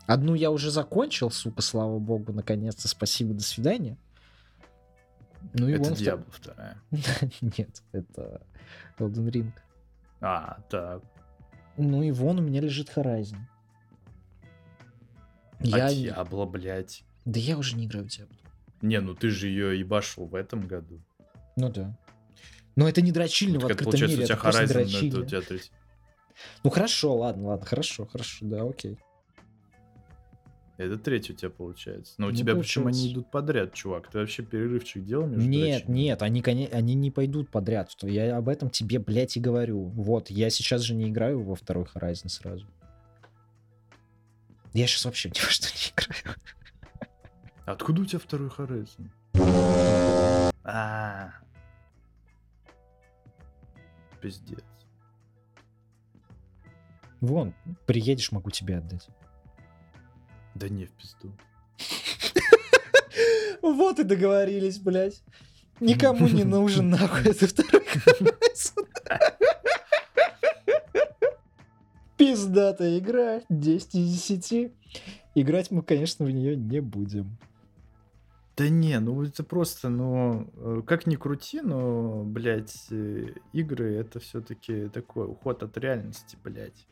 Одну 0.07 0.35
я 0.35 0.51
уже 0.51 0.69
закончил, 0.71 1.31
сука, 1.31 1.61
слава 1.63 1.97
богу, 1.99 2.31
наконец-то, 2.33 2.87
спасибо, 2.87 3.33
до 3.33 3.41
свидания. 3.43 3.97
Ну 5.53 5.67
и 5.67 5.73
это 5.73 5.83
вон 5.83 5.93
втор- 5.93 5.97
Диабло 6.03 6.25
вторая. 6.29 6.77
Нет, 7.41 7.81
это 7.91 8.41
Elden 8.99 9.29
Ring. 9.31 9.51
А, 10.21 10.59
так. 10.69 11.01
Ну 11.77 12.03
и 12.03 12.11
вон 12.11 12.39
у 12.39 12.41
меня 12.41 12.61
лежит 12.61 12.91
Horizon. 12.95 13.37
А 15.59 15.77
Я... 15.77 15.93
Диабло, 15.93 16.45
блядь. 16.45 17.03
Да 17.25 17.39
я 17.39 17.57
уже 17.57 17.75
не 17.75 17.85
играю 17.85 18.05
в 18.05 18.07
Diablo. 18.07 18.35
Не, 18.81 18.99
ну 18.99 19.15
ты 19.15 19.29
же 19.29 19.47
ее 19.47 19.79
ебашил 19.79 20.25
в 20.25 20.35
этом 20.35 20.67
году. 20.67 21.01
Ну 21.55 21.69
да. 21.69 21.97
Но 22.75 22.87
это 22.87 23.01
не 23.01 23.11
дрочильня 23.11 23.59
в 23.59 23.63
Так 23.63 23.71
это 23.71 23.89
открытом 23.89 24.09
мире, 24.09 24.23
у 24.23 24.25
тебя 24.25 24.35
это 24.35 24.41
просто 24.41 24.61
ну, 24.61 24.67
дрочильня. 24.67 25.61
Ну 26.63 26.69
хорошо, 26.69 27.15
ладно, 27.15 27.47
ладно, 27.47 27.65
хорошо, 27.65 28.05
хорошо, 28.05 28.45
да, 28.45 28.63
окей. 28.63 28.97
Это 30.77 30.97
третий 30.97 31.31
у 31.31 31.35
тебя 31.35 31.49
получается. 31.49 32.15
Но 32.17 32.27
у 32.27 32.29
Ну, 32.31 32.35
тебя 32.35 32.55
причем 32.55 32.87
они 32.87 33.13
идут 33.13 33.31
подряд, 33.31 33.73
чувак. 33.73 34.09
Ты 34.09 34.19
вообще 34.19 34.43
перерывчик 34.43 35.05
делал 35.05 35.25
между 35.25 35.47
Нет, 35.47 35.87
нет, 35.87 36.21
они, 36.21 36.41
они 36.43 36.95
не 36.95 37.11
пойдут 37.11 37.49
подряд. 37.49 37.89
Что 37.91 38.07
Я 38.07 38.35
об 38.35 38.49
этом 38.49 38.69
тебе, 38.69 38.99
блядь, 38.99 39.37
и 39.37 39.39
говорю. 39.39 39.85
Вот, 39.85 40.29
я 40.29 40.49
сейчас 40.49 40.81
же 40.81 40.93
не 40.93 41.09
играю 41.09 41.41
во 41.43 41.55
второй 41.55 41.85
Horizon 41.85 42.27
сразу. 42.27 42.65
Я 44.73 44.87
сейчас 44.87 45.05
вообще 45.05 45.29
ни 45.29 45.39
во 45.39 45.49
что 45.49 45.67
не 45.67 45.91
играю. 45.93 46.35
Откуда 47.65 48.01
у 48.01 48.05
тебя 48.05 48.19
второй 48.19 48.49
Horizon? 48.49 49.09
А, 50.65 51.29
пиздец. 54.19 54.59
Вон, 57.21 57.53
приедешь, 57.85 58.31
могу 58.33 58.51
тебе 58.51 58.77
отдать. 58.77 59.07
Да 60.55 60.69
не 60.69 60.85
в 60.85 60.91
пизду. 60.91 61.31
Вот 63.61 63.99
и 63.99 64.03
договорились, 64.03 64.79
блядь. 64.79 65.21
Никому 65.79 66.27
не 66.27 66.43
нужен, 66.43 66.89
нахуй, 66.91 67.31
это 67.31 67.47
второй. 67.47 67.83
Пиздатая 72.17 72.97
игра, 72.99 73.41
10 73.49 73.95
из 73.95 74.27
10. 74.27 74.71
Играть 75.35 75.71
мы, 75.71 75.81
конечно, 75.81 76.25
в 76.25 76.31
нее 76.31 76.55
не 76.55 76.79
будем. 76.79 77.37
Да 78.55 78.69
не, 78.69 78.97
ну 79.01 79.21
это 79.21 79.43
просто, 79.43 79.89
ну, 79.89 80.47
э, 80.55 80.81
как 80.87 81.07
ни 81.07 81.17
крути, 81.17 81.59
но, 81.59 82.23
блядь, 82.23 82.87
э, 82.89 83.33
игры 83.51 83.95
это 83.95 84.21
все-таки 84.21 84.87
такой 84.87 85.27
уход 85.27 85.61
от 85.61 85.77
реальности, 85.77 86.37
блядь. 86.41 86.87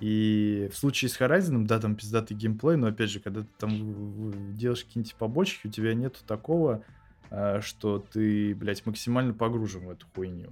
И 0.00 0.68
в 0.72 0.76
случае 0.76 1.10
с 1.10 1.20
Horizon, 1.20 1.66
да, 1.66 1.78
там 1.78 1.94
пиздатый 1.94 2.36
геймплей, 2.36 2.76
но 2.76 2.86
опять 2.86 3.10
же, 3.10 3.20
когда 3.20 3.42
ты 3.42 3.48
там 3.58 4.56
делаешь 4.56 4.84
какие-нибудь 4.84 5.14
побочки, 5.14 5.66
у 5.66 5.70
тебя 5.70 5.92
нету 5.94 6.20
такого, 6.26 6.82
а, 7.30 7.60
что 7.60 7.98
ты, 7.98 8.54
блядь, 8.54 8.84
максимально 8.86 9.34
погружен 9.34 9.84
в 9.86 9.90
эту 9.90 10.06
хуйню. 10.14 10.48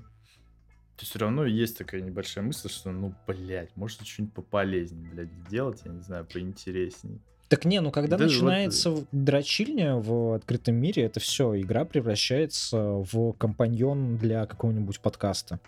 То 0.96 1.02
есть 1.02 1.10
все 1.10 1.18
равно 1.20 1.46
есть 1.46 1.78
такая 1.78 2.00
небольшая 2.02 2.44
мысль, 2.44 2.68
что, 2.68 2.90
ну, 2.90 3.14
блядь, 3.26 3.74
может 3.76 4.04
что-нибудь 4.04 4.34
пополезнее, 4.34 5.08
блядь, 5.12 5.32
сделать, 5.46 5.80
я 5.84 5.92
не 5.92 6.02
знаю, 6.02 6.26
поинтересней. 6.26 7.20
Так 7.48 7.64
не, 7.64 7.80
ну 7.80 7.90
когда 7.90 8.18
Да, 8.18 8.24
вот, 8.24 8.30
начинается 8.30 8.90
в- 8.90 9.06
дрочильня 9.12 9.96
в 9.96 10.34
открытом 10.34 10.74
мире, 10.74 11.04
это 11.04 11.18
все, 11.20 11.58
игра 11.58 11.86
превращается 11.86 12.78
в 12.78 13.32
компаньон 13.32 14.18
для 14.18 14.44
какого-нибудь 14.44 15.00
подкаста. 15.00 15.58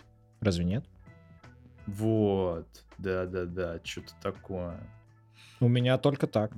Разве 0.41 0.65
нет? 0.65 0.85
Вот, 1.87 2.67
да-да-да, 3.01 3.79
что-то 3.83 4.13
такое. 4.21 4.79
У 5.59 5.67
меня 5.67 5.97
только 5.97 6.27
так. 6.27 6.51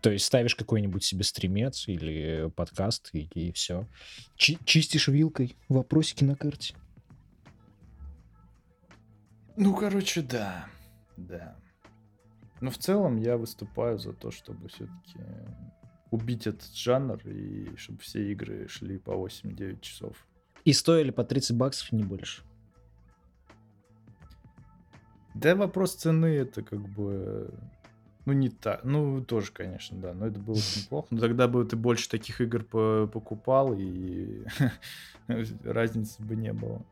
То 0.00 0.10
есть 0.10 0.24
ставишь 0.24 0.54
какой-нибудь 0.54 1.04
себе 1.04 1.24
стримец 1.24 1.86
или 1.86 2.50
подкаст, 2.56 3.10
и, 3.12 3.52
все. 3.52 3.86
чистишь 4.36 5.08
вилкой 5.08 5.56
вопросики 5.68 6.24
на 6.24 6.36
карте. 6.36 6.74
Ну, 9.56 9.74
короче, 9.74 10.22
да, 10.22 10.66
да. 11.16 11.56
Но 12.60 12.70
в 12.70 12.78
целом 12.78 13.16
я 13.16 13.36
выступаю 13.36 13.98
за 13.98 14.12
то, 14.12 14.30
чтобы 14.30 14.68
все-таки 14.68 15.18
убить 16.10 16.46
этот 16.46 16.74
жанр 16.74 17.20
и 17.26 17.76
чтобы 17.76 18.00
все 18.00 18.32
игры 18.32 18.68
шли 18.68 18.98
по 18.98 19.10
8-9 19.10 19.80
часов. 19.80 20.26
И 20.64 20.72
стоили 20.72 21.10
по 21.10 21.24
30 21.24 21.56
баксов, 21.56 21.92
не 21.92 22.04
больше. 22.04 22.42
Да, 25.34 25.54
вопрос 25.54 25.94
цены 25.94 26.26
это 26.26 26.62
как 26.62 26.80
бы... 26.80 27.50
Ну, 28.26 28.32
не 28.32 28.48
так. 28.50 28.84
Ну, 28.84 29.24
тоже, 29.24 29.50
конечно, 29.52 29.96
да. 29.98 30.12
Но 30.12 30.26
это 30.26 30.38
было 30.38 30.54
бы 30.54 30.60
неплохо. 30.76 31.08
Но 31.10 31.20
тогда 31.20 31.48
бы 31.48 31.64
ты 31.64 31.76
больше 31.76 32.08
таких 32.08 32.40
игр 32.40 32.64
по- 32.64 33.06
покупал, 33.06 33.74
и 33.76 34.44
разницы 35.64 36.22
бы 36.22 36.36
не 36.36 36.52
было. 36.52 36.82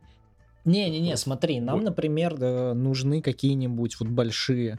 Не-не-не, 0.64 1.16
смотри, 1.16 1.61
нам, 1.61 1.82
например, 1.82 2.34
э, 2.39 2.72
нужны 2.74 3.22
какие-нибудь 3.22 3.99
вот 4.01 4.09
большие... 4.09 4.78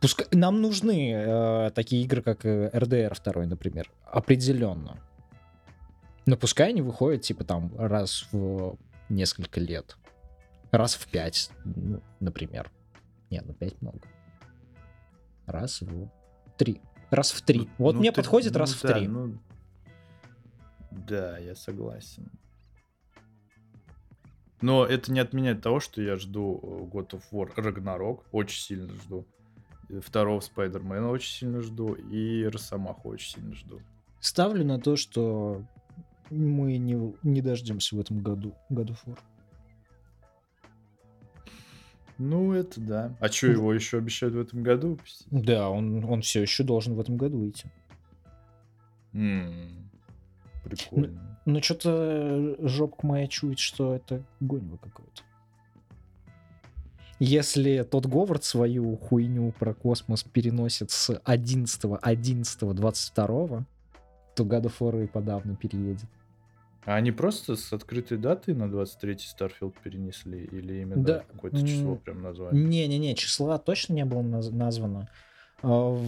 Пускай... 0.00 0.26
Нам 0.32 0.62
нужны 0.62 1.12
э, 1.12 1.70
такие 1.74 2.04
игры, 2.04 2.22
как 2.22 2.44
э, 2.46 2.70
RDR 2.72 3.14
2, 3.32 3.46
например. 3.46 3.90
Определенно. 4.04 4.98
Но 6.26 6.36
пускай 6.36 6.70
они 6.70 6.80
выходят, 6.80 7.22
типа, 7.22 7.44
там, 7.44 7.70
раз 7.76 8.26
в 8.32 8.78
несколько 9.08 9.60
лет. 9.60 9.96
Раз 10.74 10.94
в 10.96 11.06
пять, 11.06 11.50
ну, 11.64 12.02
например. 12.18 12.68
Нет, 13.30 13.44
ну 13.46 13.54
пять 13.54 13.80
много. 13.80 14.00
Раз 15.46 15.82
в 15.82 16.10
три. 16.58 16.80
Раз 17.10 17.30
в 17.30 17.42
три. 17.42 17.60
Ну, 17.60 17.68
вот 17.78 17.94
ну, 17.94 18.00
мне 18.00 18.10
ты- 18.10 18.16
подходит 18.16 18.54
ну 18.54 18.58
раз 18.58 18.74
в 18.74 18.82
да, 18.82 18.94
три. 18.94 19.06
ну, 19.06 19.38
Да, 20.90 21.38
я 21.38 21.54
согласен. 21.54 22.28
Но 24.62 24.84
это 24.84 25.12
не 25.12 25.20
отменяет 25.20 25.62
того, 25.62 25.78
что 25.78 26.02
я 26.02 26.16
жду 26.16 26.58
э, 26.60 26.66
God 26.92 27.10
of 27.10 27.22
War 27.30 27.54
Ragnarok, 27.54 28.22
очень 28.32 28.60
сильно 28.60 28.92
жду. 28.94 29.28
Второго 30.00 30.40
Спайдермена 30.40 31.08
очень 31.08 31.32
сильно 31.32 31.60
жду. 31.60 31.94
И 31.94 32.44
Росомаху 32.46 33.10
очень 33.10 33.34
сильно 33.36 33.54
жду. 33.54 33.80
Ставлю 34.18 34.64
на 34.64 34.80
то, 34.80 34.96
что 34.96 35.64
мы 36.30 36.78
не, 36.78 37.14
не 37.22 37.42
дождемся 37.42 37.94
в 37.94 38.00
этом 38.00 38.18
году 38.18 38.56
God 38.72 38.88
of 38.88 38.98
War. 39.06 39.18
Ну, 42.18 42.52
это 42.52 42.80
да. 42.80 43.16
А 43.20 43.28
что, 43.28 43.48
его 43.48 43.72
еще 43.72 43.98
обещают 43.98 44.34
в 44.34 44.40
этом 44.40 44.62
году 44.62 44.90
выпустить? 44.90 45.26
Да, 45.30 45.68
он, 45.68 46.04
он 46.04 46.22
все 46.22 46.42
еще 46.42 46.62
должен 46.62 46.94
в 46.94 47.00
этом 47.00 47.16
году 47.16 47.38
выйти. 47.38 47.66
М, 49.12 49.90
Прикольно. 50.62 51.38
Ну, 51.44 51.62
что-то 51.62 52.56
жопка 52.66 53.06
моя 53.06 53.26
чует, 53.26 53.58
что 53.58 53.94
это 53.94 54.22
гонево 54.40 54.78
какое-то. 54.78 55.22
Если 57.20 57.82
тот 57.82 58.06
Говард 58.06 58.44
свою 58.44 58.96
хуйню 58.96 59.52
про 59.52 59.72
космос 59.72 60.24
переносит 60.24 60.90
с 60.90 61.16
11 61.24 61.84
11 62.02 62.74
22 62.74 63.64
то 64.34 64.42
God 64.42 64.62
of 64.64 64.74
War 64.80 65.04
и 65.04 65.06
подавно 65.06 65.54
переедет. 65.54 66.06
А 66.86 66.96
они 66.96 67.12
просто 67.12 67.56
с 67.56 67.72
открытой 67.72 68.18
датой 68.18 68.54
на 68.54 68.70
23 68.70 69.14
Starfield 69.14 69.74
перенесли? 69.82 70.44
Или 70.44 70.82
именно 70.82 71.02
Да, 71.02 71.24
какое-то 71.32 71.66
число 71.66 71.96
прям 71.96 72.22
назвали? 72.22 72.56
Не-не-не, 72.56 73.14
числа 73.14 73.58
точно 73.58 73.94
не 73.94 74.04
было 74.04 74.20
наз- 74.20 74.52
названо. 74.54 75.08
А, 75.62 75.98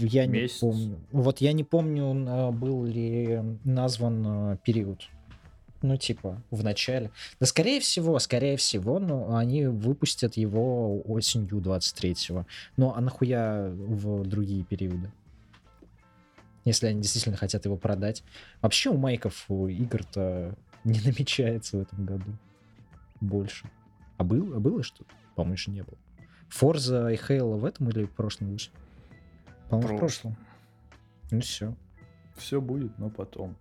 Я 0.00 0.24
не 0.26 0.32
Месяц? 0.40 0.60
помню. 0.60 0.98
Вот 1.12 1.40
я 1.42 1.52
не 1.52 1.64
помню, 1.64 2.24
а, 2.28 2.50
был 2.50 2.84
ли 2.84 3.40
назван 3.64 4.24
а, 4.26 4.56
период. 4.56 5.02
Ну, 5.82 5.98
типа, 5.98 6.42
в 6.50 6.64
начале. 6.64 7.10
Да, 7.38 7.44
скорее 7.44 7.80
всего, 7.80 8.18
скорее 8.18 8.56
всего, 8.56 8.98
но 8.98 9.36
они 9.36 9.66
выпустят 9.66 10.38
его 10.38 11.02
осенью 11.02 11.58
23-го. 11.60 12.46
Ну, 12.78 12.94
а 12.96 13.00
нахуя 13.02 13.68
в 13.70 14.26
другие 14.26 14.64
периоды? 14.64 15.10
Если 16.66 16.88
они 16.88 17.00
действительно 17.00 17.36
хотят 17.36 17.64
его 17.64 17.76
продать. 17.76 18.24
Вообще 18.60 18.90
у 18.90 18.96
майков 18.96 19.44
у 19.48 19.68
игр-то 19.68 20.54
не 20.84 21.00
намечается 21.00 21.78
в 21.78 21.80
этом 21.80 22.04
году. 22.04 22.32
Больше. 23.20 23.70
А, 24.18 24.24
был, 24.24 24.52
а 24.54 24.60
было 24.60 24.82
что-то? 24.82 25.14
По-моему, 25.36 25.54
еще 25.54 25.70
не 25.70 25.82
было. 25.82 25.96
Форза 26.48 27.08
и 27.08 27.16
Хейла 27.16 27.56
в 27.56 27.64
этом 27.64 27.88
или 27.88 28.04
в 28.04 28.10
прошлом 28.10 28.50
вышли? 28.50 28.72
По-моему, 29.70 29.96
в 29.96 29.98
прошлом. 29.98 30.36
Ну 31.30 31.40
все. 31.40 31.76
Все 32.36 32.60
будет, 32.60 32.98
но 32.98 33.10
потом. 33.10 33.56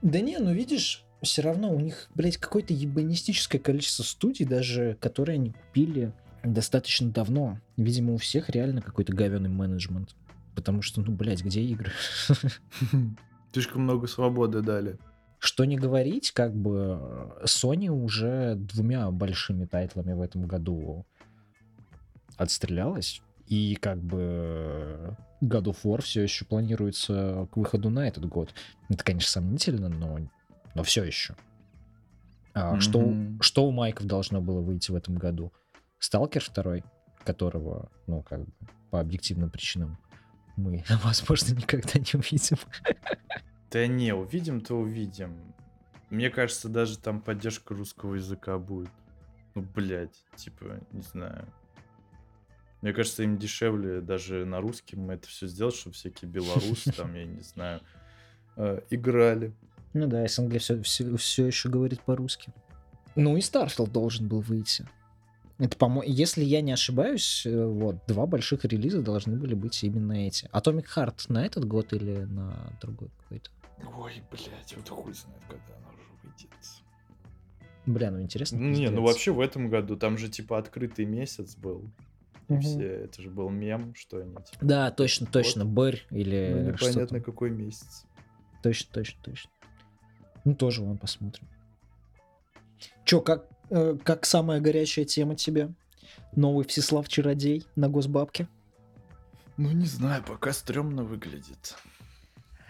Да 0.00 0.20
не, 0.20 0.38
ну 0.38 0.52
видишь, 0.52 1.04
все 1.22 1.42
равно 1.42 1.70
у 1.74 1.78
них, 1.78 2.08
блядь, 2.14 2.38
какое-то 2.38 2.72
ебанистическое 2.72 3.60
количество 3.60 4.02
студий, 4.02 4.46
даже 4.46 4.96
которые 4.98 5.34
они 5.34 5.50
купили 5.50 6.12
достаточно 6.42 7.10
давно. 7.10 7.58
Видимо, 7.76 8.14
у 8.14 8.16
всех 8.16 8.48
реально 8.48 8.80
какой-то 8.80 9.14
говёный 9.14 9.50
менеджмент. 9.50 10.14
Потому 10.54 10.82
что, 10.82 11.00
ну, 11.00 11.12
блядь, 11.12 11.42
где 11.44 11.60
игры? 11.62 11.90
Слишком 13.52 13.82
много 13.82 14.06
свободы 14.06 14.62
дали. 14.62 14.98
Что 15.38 15.64
не 15.64 15.76
говорить, 15.76 16.30
как 16.32 16.54
бы 16.54 16.98
э, 17.00 17.44
Sony 17.44 17.88
уже 17.88 18.54
двумя 18.54 19.10
большими 19.10 19.66
тайтлами 19.66 20.12
в 20.12 20.20
этом 20.22 20.46
году 20.46 21.06
отстрелялась. 22.36 23.20
И 23.46 23.76
как 23.76 23.98
бы 24.02 25.16
God 25.42 25.64
of 25.64 25.76
War 25.84 26.00
все 26.02 26.22
еще 26.22 26.44
планируется 26.46 27.46
к 27.52 27.56
выходу 27.58 27.90
на 27.90 28.08
этот 28.08 28.24
год. 28.26 28.54
Это, 28.88 29.04
конечно, 29.04 29.28
сомнительно, 29.30 29.88
но, 29.88 30.18
но 30.74 30.82
все 30.82 31.04
еще. 31.04 31.34
А 32.54 32.80
что, 32.80 33.00
Мгм. 33.00 33.40
что 33.42 33.66
у 33.66 33.70
Майков 33.70 34.06
должно 34.06 34.40
было 34.40 34.60
выйти 34.60 34.90
в 34.90 34.94
этом 34.94 35.16
году? 35.16 35.52
Сталкер 35.98 36.42
второй, 36.42 36.84
которого, 37.24 37.90
ну, 38.06 38.22
как 38.22 38.44
бы, 38.44 38.52
по 38.90 39.00
объективным 39.00 39.50
причинам 39.50 39.98
мы, 40.56 40.84
возможно, 41.04 41.54
никогда 41.54 41.98
не 41.98 42.18
увидим. 42.18 42.58
Да 43.70 43.86
не, 43.86 44.14
увидим-то 44.14 44.74
увидим. 44.74 45.36
Мне 46.10 46.30
кажется, 46.30 46.68
даже 46.68 46.98
там 46.98 47.20
поддержка 47.20 47.74
русского 47.74 48.14
языка 48.14 48.58
будет. 48.58 48.90
Ну, 49.54 49.62
блядь, 49.62 50.16
типа, 50.36 50.80
не 50.92 51.02
знаю. 51.02 51.46
Мне 52.82 52.92
кажется, 52.92 53.22
им 53.22 53.38
дешевле 53.38 54.00
даже 54.00 54.44
на 54.44 54.60
русском 54.60 55.10
это 55.10 55.26
все 55.26 55.46
сделать, 55.46 55.74
чтобы 55.74 55.94
всякие 55.94 56.30
белорусы 56.30 56.92
там, 56.92 57.14
я 57.14 57.24
не 57.24 57.40
знаю, 57.40 57.80
э, 58.56 58.80
играли. 58.90 59.54
Ну 59.94 60.06
да, 60.06 60.26
СНГ 60.28 60.58
все, 60.58 60.82
все, 61.16 61.46
еще 61.46 61.68
говорит 61.68 62.02
по-русски. 62.02 62.52
Ну 63.16 63.36
и 63.36 63.40
Starfield 63.40 63.90
должен 63.90 64.28
был 64.28 64.40
выйти. 64.40 64.86
Это, 65.58 65.76
по 65.76 66.02
если 66.04 66.42
я 66.42 66.60
не 66.62 66.72
ошибаюсь, 66.72 67.46
э, 67.46 67.64
вот, 67.66 67.98
два 68.08 68.26
больших 68.26 68.64
релиза 68.64 69.02
должны 69.02 69.36
были 69.36 69.54
быть 69.54 69.84
именно 69.84 70.12
эти. 70.26 70.46
Atomic 70.52 70.86
Heart 70.96 71.26
на 71.28 71.46
этот 71.46 71.64
год 71.64 71.92
или 71.92 72.24
на 72.24 72.72
другой 72.80 73.10
какой-то? 73.22 73.50
Ой, 73.96 74.12
блядь, 74.30 74.76
вот 74.76 74.88
хуй 74.88 75.14
знает, 75.14 75.42
когда 75.48 75.76
она 75.76 75.88
уже 75.90 76.08
выйдет. 76.22 76.50
Бля, 77.86 78.10
ну 78.10 78.20
интересно. 78.20 78.58
Ну, 78.58 78.64
Не, 78.64 78.86
ну 78.90 78.96
пиздец. 78.96 79.02
вообще 79.02 79.30
в 79.32 79.40
этом 79.40 79.68
году 79.68 79.96
там 79.96 80.18
же 80.18 80.28
типа 80.28 80.58
открытый 80.58 81.04
месяц 81.04 81.54
был. 81.54 81.90
И 82.48 82.54
Мгм. 82.54 82.62
все, 82.62 82.86
это 82.86 83.22
же 83.22 83.30
был 83.30 83.48
мем, 83.48 83.94
что 83.94 84.18
они 84.18 84.34
типа. 84.34 84.58
Да, 84.64 84.90
точно, 84.90 85.26
точно, 85.26 85.64
Бэрь 85.64 86.04
или 86.10 86.50
Ну, 86.52 86.72
непонятно 86.72 87.20
какой 87.20 87.50
месяц. 87.50 88.04
Точно, 88.62 88.92
точно, 88.92 89.22
точно. 89.22 89.50
Ну, 90.44 90.54
тоже 90.54 90.82
вон 90.82 90.98
посмотрим. 90.98 91.46
Чё, 93.04 93.20
как, 93.20 93.46
э, 93.70 93.96
как 94.02 94.26
самая 94.26 94.60
горячая 94.60 95.04
тема 95.04 95.36
тебе? 95.36 95.72
Новый 96.36 96.64
Всеслав 96.64 97.08
Чародей 97.08 97.66
на 97.76 97.88
госбабке? 97.88 98.48
Ну, 99.56 99.70
не 99.70 99.86
знаю, 99.86 100.22
пока 100.26 100.52
стрёмно 100.52 101.04
выглядит. 101.04 101.76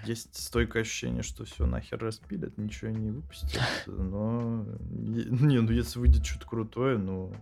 Есть 0.04 0.36
стойкое 0.36 0.82
ощущение, 0.82 1.22
что 1.22 1.44
все 1.44 1.64
нахер 1.64 1.98
распилят, 1.98 2.58
ничего 2.58 2.90
не 2.90 3.10
выпустят. 3.10 3.62
Но 3.86 4.66
не, 4.90 5.60
ну 5.60 5.70
если 5.72 5.98
выйдет 5.98 6.26
что-то 6.26 6.46
крутое, 6.46 6.98
ну 6.98 7.34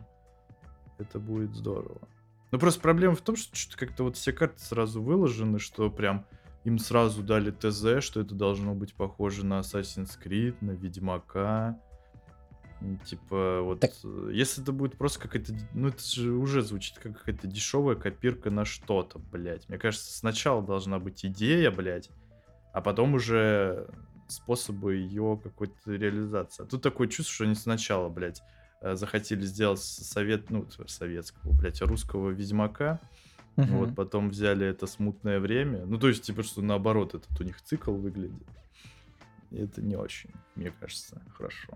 это 0.98 1.18
будет 1.18 1.54
здорово. 1.56 2.00
Ну 2.52 2.58
просто 2.58 2.80
проблема 2.80 3.16
в 3.16 3.20
том, 3.20 3.34
что 3.34 3.56
что-то 3.56 3.84
как-то 3.84 4.04
вот 4.04 4.16
все 4.16 4.32
карты 4.32 4.60
сразу 4.60 5.02
выложены, 5.02 5.58
что 5.58 5.90
прям 5.90 6.24
им 6.64 6.78
сразу 6.78 7.22
дали 7.22 7.50
ТЗ, 7.50 8.04
что 8.04 8.20
это 8.20 8.34
должно 8.34 8.74
быть 8.74 8.94
похоже 8.94 9.44
на 9.44 9.60
Assassin's 9.60 10.10
Creed, 10.22 10.56
на 10.60 10.72
Ведьмака. 10.72 11.80
Типа, 13.04 13.60
вот, 13.62 13.80
Так- 13.80 13.92
э, 14.04 14.30
если 14.32 14.62
это 14.62 14.72
будет 14.72 14.96
просто 14.96 15.20
какая-то, 15.20 15.54
ну 15.74 15.88
это 15.88 16.02
же 16.02 16.32
уже 16.32 16.62
звучит 16.62 16.98
как 16.98 17.18
какая-то 17.18 17.46
дешевая 17.46 17.96
копирка 17.96 18.50
на 18.50 18.64
что-то, 18.64 19.18
блядь. 19.18 19.68
Мне 19.68 19.78
кажется, 19.78 20.12
сначала 20.16 20.62
должна 20.62 20.98
быть 20.98 21.24
идея, 21.24 21.70
блядь, 21.70 22.10
а 22.72 22.80
потом 22.80 23.14
уже 23.14 23.88
способы 24.28 24.94
ее 24.96 25.38
какой-то 25.42 25.92
реализации. 25.92 26.62
А 26.64 26.66
тут 26.66 26.82
такое 26.82 27.06
чувство, 27.08 27.32
что 27.34 27.44
они 27.44 27.54
сначала, 27.54 28.08
блядь, 28.08 28.42
э, 28.80 28.96
захотели 28.96 29.42
сделать 29.44 29.80
совет, 29.80 30.50
ну, 30.50 30.66
советского, 30.86 31.52
блядь, 31.52 31.80
русского 31.82 32.30
Ведьмака, 32.30 32.98
Мгм. 33.56 33.76
вот 33.78 33.94
потом 33.94 34.30
взяли 34.30 34.66
это 34.66 34.86
смутное 34.86 35.38
время. 35.38 35.84
Ну, 35.84 35.98
то 35.98 36.08
есть, 36.08 36.22
типа, 36.24 36.42
что 36.42 36.62
наоборот, 36.62 37.14
этот 37.14 37.38
у 37.40 37.44
них 37.44 37.60
цикл 37.62 37.92
выглядит. 37.92 38.48
И 39.50 39.56
это 39.58 39.82
не 39.82 39.94
очень, 39.96 40.30
мне 40.56 40.72
кажется, 40.80 41.20
хорошо. 41.36 41.74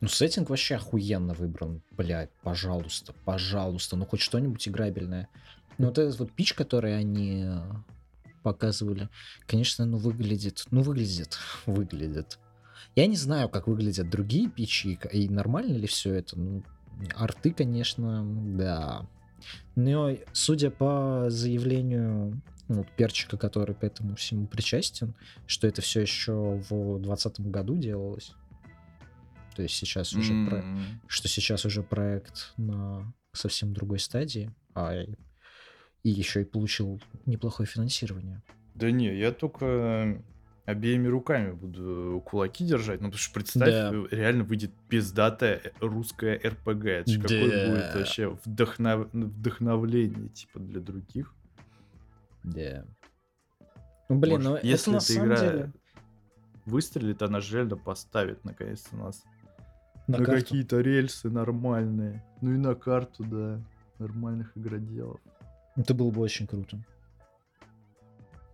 Ну, 0.00 0.08
сеттинг 0.08 0.50
вообще 0.50 0.76
охуенно 0.76 1.34
выбран. 1.34 1.82
Блядь, 1.90 2.30
пожалуйста, 2.42 3.14
пожалуйста. 3.24 3.96
Ну, 3.96 4.06
хоть 4.06 4.20
что-нибудь 4.20 4.66
играбельное. 4.68 5.28
Ну, 5.78 5.88
вот 5.88 5.98
этот 5.98 6.18
вот 6.18 6.32
пич, 6.32 6.54
который 6.54 6.96
они 6.96 7.44
э, 7.44 7.60
показывали, 8.42 9.08
конечно, 9.46 9.84
ну, 9.84 9.96
выглядит... 9.96 10.64
Ну, 10.70 10.82
выглядит, 10.82 11.38
выглядит. 11.66 12.38
Я 12.94 13.06
не 13.06 13.16
знаю, 13.16 13.48
как 13.48 13.66
выглядят 13.66 14.10
другие 14.10 14.48
пичи, 14.48 14.98
и 15.12 15.28
нормально 15.28 15.76
ли 15.76 15.86
все 15.86 16.14
это. 16.14 16.38
Ну, 16.38 16.62
арты, 17.16 17.52
конечно, 17.52 18.24
да. 18.56 19.06
Но, 19.76 20.16
судя 20.32 20.70
по 20.70 21.26
заявлению 21.28 22.40
ну, 22.68 22.76
вот 22.76 22.88
перчика, 22.96 23.36
который 23.36 23.74
к 23.74 23.82
этому 23.82 24.14
всему 24.16 24.46
причастен, 24.46 25.14
что 25.46 25.66
это 25.66 25.80
все 25.80 26.02
еще 26.02 26.60
в 26.68 26.98
2020 27.00 27.40
году 27.40 27.76
делалось. 27.76 28.34
То 29.58 29.62
есть 29.64 29.74
сейчас 29.74 30.12
уже 30.12 30.32
про- 30.48 30.64
что 31.08 31.26
сейчас 31.26 31.64
уже 31.64 31.82
проект 31.82 32.52
на 32.58 33.12
совсем 33.32 33.72
другой 33.74 33.98
стадии, 33.98 34.54
а 34.72 34.94
и, 35.02 35.16
еще 36.04 36.42
и 36.42 36.44
получил 36.44 37.02
неплохое 37.26 37.66
финансирование. 37.66 38.40
Да 38.76 38.88
не, 38.92 39.12
я 39.18 39.32
только 39.32 40.22
обеими 40.64 41.08
руками 41.08 41.50
буду 41.50 42.22
кулаки 42.24 42.64
держать. 42.64 43.00
Ну, 43.00 43.08
потому 43.08 43.18
что 43.18 43.34
представь, 43.34 43.68
Да. 43.68 43.90
реально 44.16 44.44
выйдет 44.44 44.70
пиздатая 44.88 45.60
русская 45.80 46.36
РПГ. 46.38 46.84
Это 46.84 47.10
ж 47.10 47.20
какое 47.20 47.50
Да. 47.66 47.72
будет 47.74 47.94
вообще 47.96 48.38
вдохнов- 48.44 49.08
вдохновление, 49.12 50.28
типа, 50.28 50.60
для 50.60 50.80
других. 50.80 51.34
Да. 52.44 52.84
Ну, 54.08 54.18
блин, 54.20 54.34
Может, 54.34 54.48
ну 54.50 54.54
это 54.54 54.66
если 54.68 54.90
на 54.92 54.96
эта 54.98 55.04
самом 55.04 55.26
игра 55.26 55.40
деле 55.40 55.72
выстрелит, 56.64 57.22
она 57.22 57.40
же 57.40 57.56
реально 57.56 57.76
поставит 57.76 58.44
наконец-то 58.44 58.94
нас 58.94 59.24
на 60.08 60.18
на, 60.18 60.24
какие-то 60.24 60.80
рельсы 60.80 61.30
нормальные. 61.30 62.24
Ну 62.40 62.54
и 62.54 62.56
на 62.56 62.74
карту, 62.74 63.24
да, 63.24 63.60
нормальных 63.98 64.56
игроделов. 64.56 65.20
Это 65.76 65.94
было 65.94 66.10
бы 66.10 66.20
очень 66.20 66.46
круто. 66.46 66.78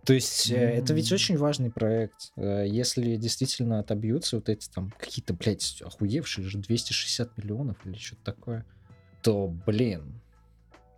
То 0.05 0.13
есть 0.13 0.51
э, 0.51 0.55
это 0.55 0.93
ведь 0.93 1.11
очень 1.11 1.35
важный 1.35 1.71
проект. 1.71 2.31
Э, 2.35 2.65
Если 2.67 3.15
действительно 3.15 3.79
отобьются 3.79 4.35
вот 4.35 4.49
эти 4.49 4.69
там 4.69 4.91
какие-то, 4.99 5.33
блядь, 5.33 5.81
охуевшие 5.81 6.47
же 6.47 6.59
260 6.59 7.37
миллионов 7.37 7.77
или 7.85 7.97
что-то 7.97 8.23
такое, 8.23 8.65
то, 9.23 9.47
блин, 9.65 10.21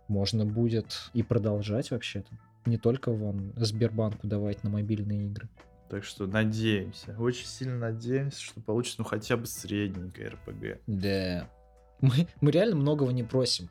можно 0.08 0.44
будет 0.44 1.10
и 1.14 1.22
продолжать 1.22 1.90
вообще-то. 1.90 2.28
Не 2.66 2.76
только 2.76 3.10
вон 3.10 3.54
Сбербанку 3.56 4.26
давать 4.26 4.62
на 4.62 4.68
мобильные 4.68 5.26
игры. 5.26 5.48
Так 5.88 6.04
что 6.04 6.26
надеемся, 6.26 7.16
очень 7.18 7.46
сильно 7.46 7.78
надеемся, 7.78 8.40
что 8.42 8.60
получится 8.60 8.96
ну 9.00 9.04
хотя 9.04 9.36
бы 9.36 9.46
средненькая 9.46 10.30
РПГ. 10.30 10.80
Да. 10.86 11.48
Мы, 12.00 12.28
мы 12.40 12.50
реально 12.50 12.76
многого 12.76 13.10
не 13.12 13.22
просим. 13.22 13.70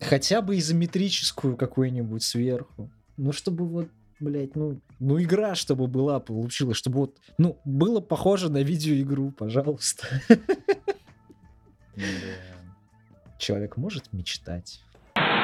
Хотя 0.00 0.42
бы 0.42 0.58
изометрическую 0.58 1.56
какую-нибудь 1.56 2.22
сверху. 2.22 2.90
Ну, 3.16 3.32
чтобы 3.32 3.66
вот, 3.66 3.88
блядь, 4.20 4.54
ну, 4.54 4.80
ну, 4.98 5.20
игра, 5.20 5.54
чтобы 5.54 5.86
была, 5.88 6.20
получилась, 6.20 6.76
чтобы 6.76 6.98
вот, 6.98 7.18
ну, 7.38 7.60
было 7.64 8.00
похоже 8.00 8.50
на 8.50 8.62
видеоигру, 8.62 9.32
пожалуйста. 9.32 10.06
Человек 13.38 13.76
может 13.76 14.12
мечтать. 14.12 14.82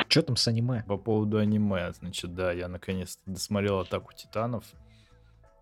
Что 0.09 0.23
там 0.23 0.37
с 0.37 0.47
аниме? 0.47 0.85
По 0.87 0.97
поводу 0.97 1.39
аниме, 1.39 1.93
значит, 1.93 2.35
да, 2.35 2.53
я 2.53 2.69
наконец-то 2.69 3.23
досмотрел 3.27 3.81
Атаку 3.81 4.13
Титанов. 4.15 4.65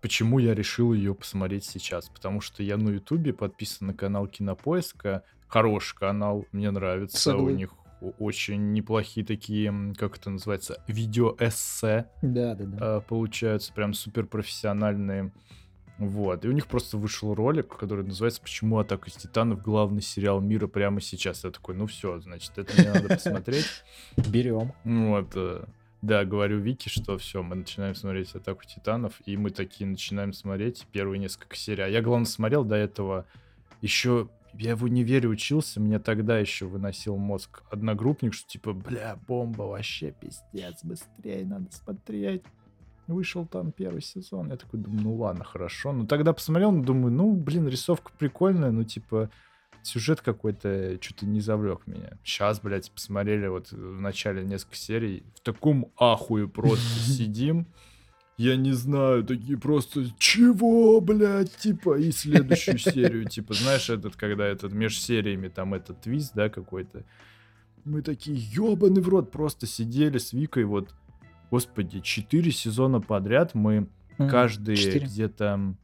Почему 0.05 0.37
я 0.37 0.53
решил 0.53 0.93
ее 0.93 1.15
посмотреть 1.15 1.65
сейчас? 1.65 2.09
Потому 2.09 2.39
что 2.39 2.61
я 2.61 2.77
на 2.77 2.89
Ютубе 2.89 3.33
подписан 3.33 3.87
на 3.87 3.95
канал 3.95 4.27
Кинопоиска. 4.27 5.23
Хороший 5.47 5.95
канал, 5.97 6.45
мне 6.51 6.69
нравится. 6.69 7.17
У 7.17 7.37
Согласен. 7.37 7.57
них 7.57 7.73
о- 8.01 8.11
очень 8.19 8.73
неплохие 8.73 9.25
такие, 9.25 9.73
как 9.97 10.17
это 10.17 10.29
называется, 10.29 10.83
видеоэссе 10.87 12.05
Да, 12.21 12.53
да, 12.53 12.65
да. 12.65 12.97
э, 12.97 13.01
получаются, 13.01 13.73
прям 13.73 13.95
супер 13.95 14.27
профессиональные. 14.27 15.31
Вот. 15.97 16.45
И 16.45 16.49
у 16.49 16.51
них 16.51 16.67
просто 16.67 16.97
вышел 16.97 17.33
ролик, 17.33 17.75
который 17.75 18.05
называется 18.05 18.43
«Почему 18.43 18.77
Атака 18.77 19.09
из 19.09 19.13
Титанов 19.15 19.63
главный 19.63 20.03
сериал 20.03 20.39
мира 20.39 20.67
прямо 20.67 21.01
сейчас». 21.01 21.43
Я 21.45 21.49
такой, 21.49 21.73
ну 21.73 21.87
все, 21.87 22.19
значит, 22.19 22.55
это 22.59 22.79
мне 22.79 22.91
надо 22.93 23.07
посмотреть. 23.15 23.65
Берем. 24.17 24.71
Вот, 24.83 25.31
э, 25.35 25.65
да, 26.05 26.25
говорю 26.25 26.59
Вики, 26.59 26.89
что 26.89 27.17
все, 27.17 27.41
мы 27.43 27.55
начинаем 27.55 27.95
смотреть 27.95 28.33
Атаку 28.35 28.63
Титанов, 28.65 29.21
и 29.25 29.37
мы 29.37 29.49
такие 29.49 29.87
начинаем 29.87 30.33
смотреть 30.33 30.85
первые 30.91 31.19
несколько 31.19 31.55
серий. 31.55 31.83
А 31.83 31.87
я, 31.87 32.01
главное, 32.01 32.25
смотрел 32.25 32.63
до 32.63 32.75
этого 32.75 33.25
еще... 33.81 34.29
Я 34.57 34.77
в 34.77 34.85
универе 34.85 35.27
учился, 35.27 35.81
мне 35.81 35.99
тогда 35.99 36.39
еще 36.39 36.65
выносил 36.65 37.17
мозг 37.17 37.63
одногруппник, 37.71 38.33
что 38.33 38.47
типа, 38.47 38.71
бля, 38.71 39.19
бомба, 39.27 39.63
вообще 39.63 40.11
пиздец, 40.13 40.81
быстрее 40.81 41.45
надо 41.45 41.69
смотреть. 41.73 42.41
Вышел 43.07 43.45
там 43.45 43.73
первый 43.73 44.01
сезон, 44.01 44.51
я 44.51 44.55
такой 44.55 44.79
думаю, 44.79 45.03
ну 45.03 45.15
ладно, 45.15 45.43
хорошо. 45.43 45.91
Ну 45.91 46.07
тогда 46.07 46.31
посмотрел, 46.31 46.71
думаю, 46.71 47.11
ну, 47.11 47.35
блин, 47.35 47.67
рисовка 47.67 48.13
прикольная, 48.17 48.71
ну 48.71 48.85
типа, 48.85 49.29
сюжет 49.85 50.21
какой-то 50.21 50.97
что-то 51.01 51.25
не 51.25 51.41
завлек 51.41 51.81
меня. 51.85 52.17
Сейчас, 52.23 52.59
блядь, 52.59 52.91
посмотрели 52.91 53.47
вот 53.47 53.71
в 53.71 53.99
начале 54.01 54.43
несколько 54.43 54.75
серий, 54.75 55.23
в 55.35 55.41
таком 55.41 55.91
ахуе 55.97 56.47
просто 56.47 56.99
сидим. 56.99 57.67
Я 58.37 58.57
не 58.57 58.73
знаю, 58.73 59.23
такие 59.23 59.57
просто, 59.57 60.07
чего, 60.19 60.99
блядь, 60.99 61.55
типа, 61.55 61.97
и 61.97 62.11
следующую 62.11 62.77
серию, 62.79 63.25
типа, 63.29 63.53
знаешь, 63.53 63.89
этот, 63.89 64.17
когда 64.17 64.45
этот 64.45 64.73
меж 64.73 64.99
сериями 64.99 65.47
там 65.47 65.73
этот 65.73 66.01
твист, 66.01 66.33
да, 66.35 66.49
какой-то. 66.49 67.05
Мы 67.85 68.01
такие, 68.01 68.35
ебаный 68.35 69.01
в 69.01 69.07
рот, 69.07 69.31
просто 69.31 69.67
сидели 69.67 70.17
с 70.17 70.33
Викой, 70.33 70.65
вот, 70.65 70.93
господи, 71.49 72.01
четыре 72.01 72.51
сезона 72.51 72.99
подряд 72.99 73.53
мы 73.55 73.87
Мгм. 74.17 74.29
каждые 74.29 74.99
где-то... 74.99 75.75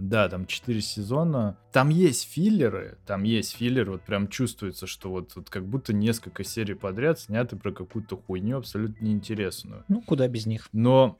Да, 0.00 0.28
там 0.28 0.46
4 0.46 0.80
сезона. 0.80 1.56
Там 1.72 1.88
есть 1.88 2.30
филлеры, 2.30 2.98
там 3.06 3.22
есть 3.24 3.56
филлеры, 3.56 3.92
вот 3.92 4.02
прям 4.02 4.28
чувствуется, 4.28 4.86
что 4.86 5.10
вот, 5.10 5.34
вот 5.36 5.50
как 5.50 5.66
будто 5.66 5.92
несколько 5.92 6.44
серий 6.44 6.74
подряд 6.74 7.20
сняты 7.20 7.56
про 7.56 7.72
какую-то 7.72 8.16
хуйню 8.16 8.58
абсолютно 8.58 9.04
неинтересную. 9.04 9.84
Ну, 9.88 10.02
куда 10.02 10.28
без 10.28 10.46
них. 10.46 10.68
Но 10.72 11.18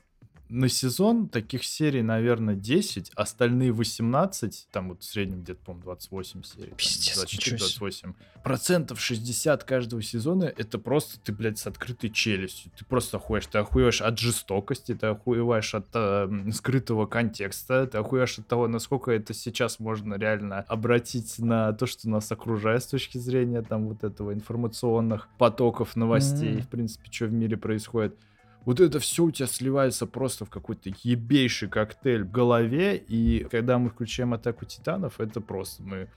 на 0.49 0.69
сезон 0.69 1.29
таких 1.29 1.65
серий, 1.65 2.03
наверное, 2.03 2.55
10, 2.55 3.11
остальные 3.15 3.73
18, 3.73 4.69
там 4.71 4.91
вот 4.91 5.03
в 5.03 5.05
среднем 5.05 5.43
где-то, 5.43 5.61
по-моему, 5.65 5.85
28 5.85 6.43
серий, 6.43 6.73
Пиздец, 6.77 7.33
ничего 7.33 7.91
себе. 7.91 8.11
24-28. 8.11 8.43
Процентов 8.43 9.01
60 9.01 9.65
каждого 9.65 10.03
сезона, 10.03 10.45
это 10.45 10.79
просто 10.79 11.21
ты, 11.21 11.33
блядь, 11.33 11.59
с 11.59 11.67
открытой 11.67 12.11
челюстью. 12.11 12.73
Ты 12.79 12.85
просто 12.85 13.19
охуешь. 13.19 13.47
Ты 13.47 13.59
охуешь 13.59 14.01
от 14.01 14.19
жестокости, 14.19 14.95
ты 14.95 15.07
охуеваешь 15.09 15.75
от 15.75 15.87
э, 15.93 16.29
скрытого 16.53 17.07
контекста, 17.07 17.87
ты 17.87 17.99
охуешь 17.99 18.39
от 18.39 18.47
того, 18.47 18.69
насколько 18.69 19.11
это 19.11 19.35
сейчас 19.35 19.81
можно 19.81 20.15
реально 20.15 20.61
обратить 20.61 21.39
на 21.39 21.73
то, 21.73 21.87
что 21.87 22.09
нас 22.09 22.31
окружает 22.33 22.83
с 22.83 22.87
точки 22.87 23.19
зрения 23.19 23.63
там 23.63 23.89
вот 23.89 24.05
этого 24.05 24.33
информационных 24.33 25.29
потоков 25.37 25.97
новостей, 25.97 26.55
М. 26.57 26.63
в 26.63 26.69
принципе, 26.69 27.11
что 27.11 27.27
в 27.27 27.33
мире 27.33 27.57
происходит. 27.57 28.17
Вот 28.65 28.81
это 28.81 28.99
все 29.01 29.25
у 29.25 29.31
тебя 29.31 29.47
сливается 29.47 30.07
просто 30.07 30.45
в 30.45 30.51
какой-то 30.51 30.91
ебейший 31.03 31.69
коктейль 31.69 32.25
в 32.25 32.31
голове, 32.31 32.97
и 32.97 33.47
когда 33.51 33.79
мы 33.79 33.89
включаем 33.89 34.35
Атаку 34.35 34.67
Титанов, 34.67 35.21
это 35.21 35.41
просто 35.41 35.83
мы, 35.83 36.11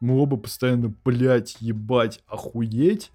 мы 0.00 0.20
оба 0.20 0.36
постоянно, 0.36 0.92
блять, 1.04 1.56
ебать, 1.60 2.20
охуеть, 2.26 3.12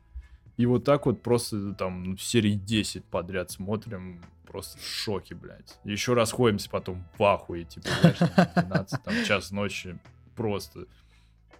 и 0.55 0.65
вот 0.65 0.85
так 0.85 1.05
вот 1.05 1.21
просто 1.21 1.73
там 1.73 2.03
ну, 2.03 2.17
серии 2.17 2.53
10 2.53 3.03
подряд 3.05 3.51
смотрим, 3.51 4.21
просто 4.47 4.79
в 4.79 4.85
шоке, 4.85 5.35
блядь. 5.35 5.77
Еще 5.83 6.13
расходимся 6.13 6.69
потом 6.69 7.03
в 7.17 7.23
ахуе, 7.23 7.65
типа, 7.65 7.87
знаешь, 8.01 8.17
там, 8.17 8.47
12, 8.55 9.03
там, 9.03 9.13
час 9.25 9.51
ночи, 9.51 9.99
просто, 10.35 10.85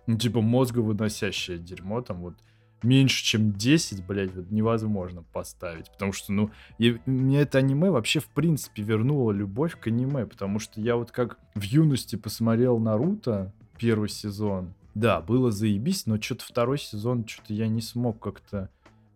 ну, 0.08 0.18
типа, 0.18 0.42
мозговыносящее 0.42 1.60
дерьмо, 1.60 2.02
там 2.02 2.22
вот 2.22 2.36
меньше, 2.84 3.24
чем 3.24 3.54
10, 3.54 4.06
блядь, 4.06 4.34
вот 4.36 4.52
невозможно 4.52 5.24
поставить, 5.34 5.92
потому 5.92 6.14
что, 6.14 6.32
ну, 6.32 6.52
и 6.78 7.00
меня 7.06 7.42
это 7.42 7.58
аниме 7.58 7.90
вообще, 7.90 8.20
в 8.20 8.28
принципе, 8.28 8.84
вернуло 8.84 9.32
любовь 9.32 9.80
к 9.80 9.88
аниме, 9.88 10.26
потому 10.26 10.60
что 10.60 10.80
я 10.82 10.96
вот 10.96 11.12
как 11.12 11.38
в 11.56 11.62
юности 11.62 12.16
посмотрел 12.16 12.80
Наруто, 12.80 13.54
первый 13.78 14.10
сезон, 14.10 14.74
да, 14.96 15.22
было 15.22 15.52
заебись, 15.52 16.08
но 16.08 16.20
что-то 16.20 16.46
второй 16.46 16.80
сезон, 16.80 17.28
что-то 17.28 17.54
я 17.54 17.68
не 17.68 17.82
смог 17.82 18.20
как-то 18.20 18.70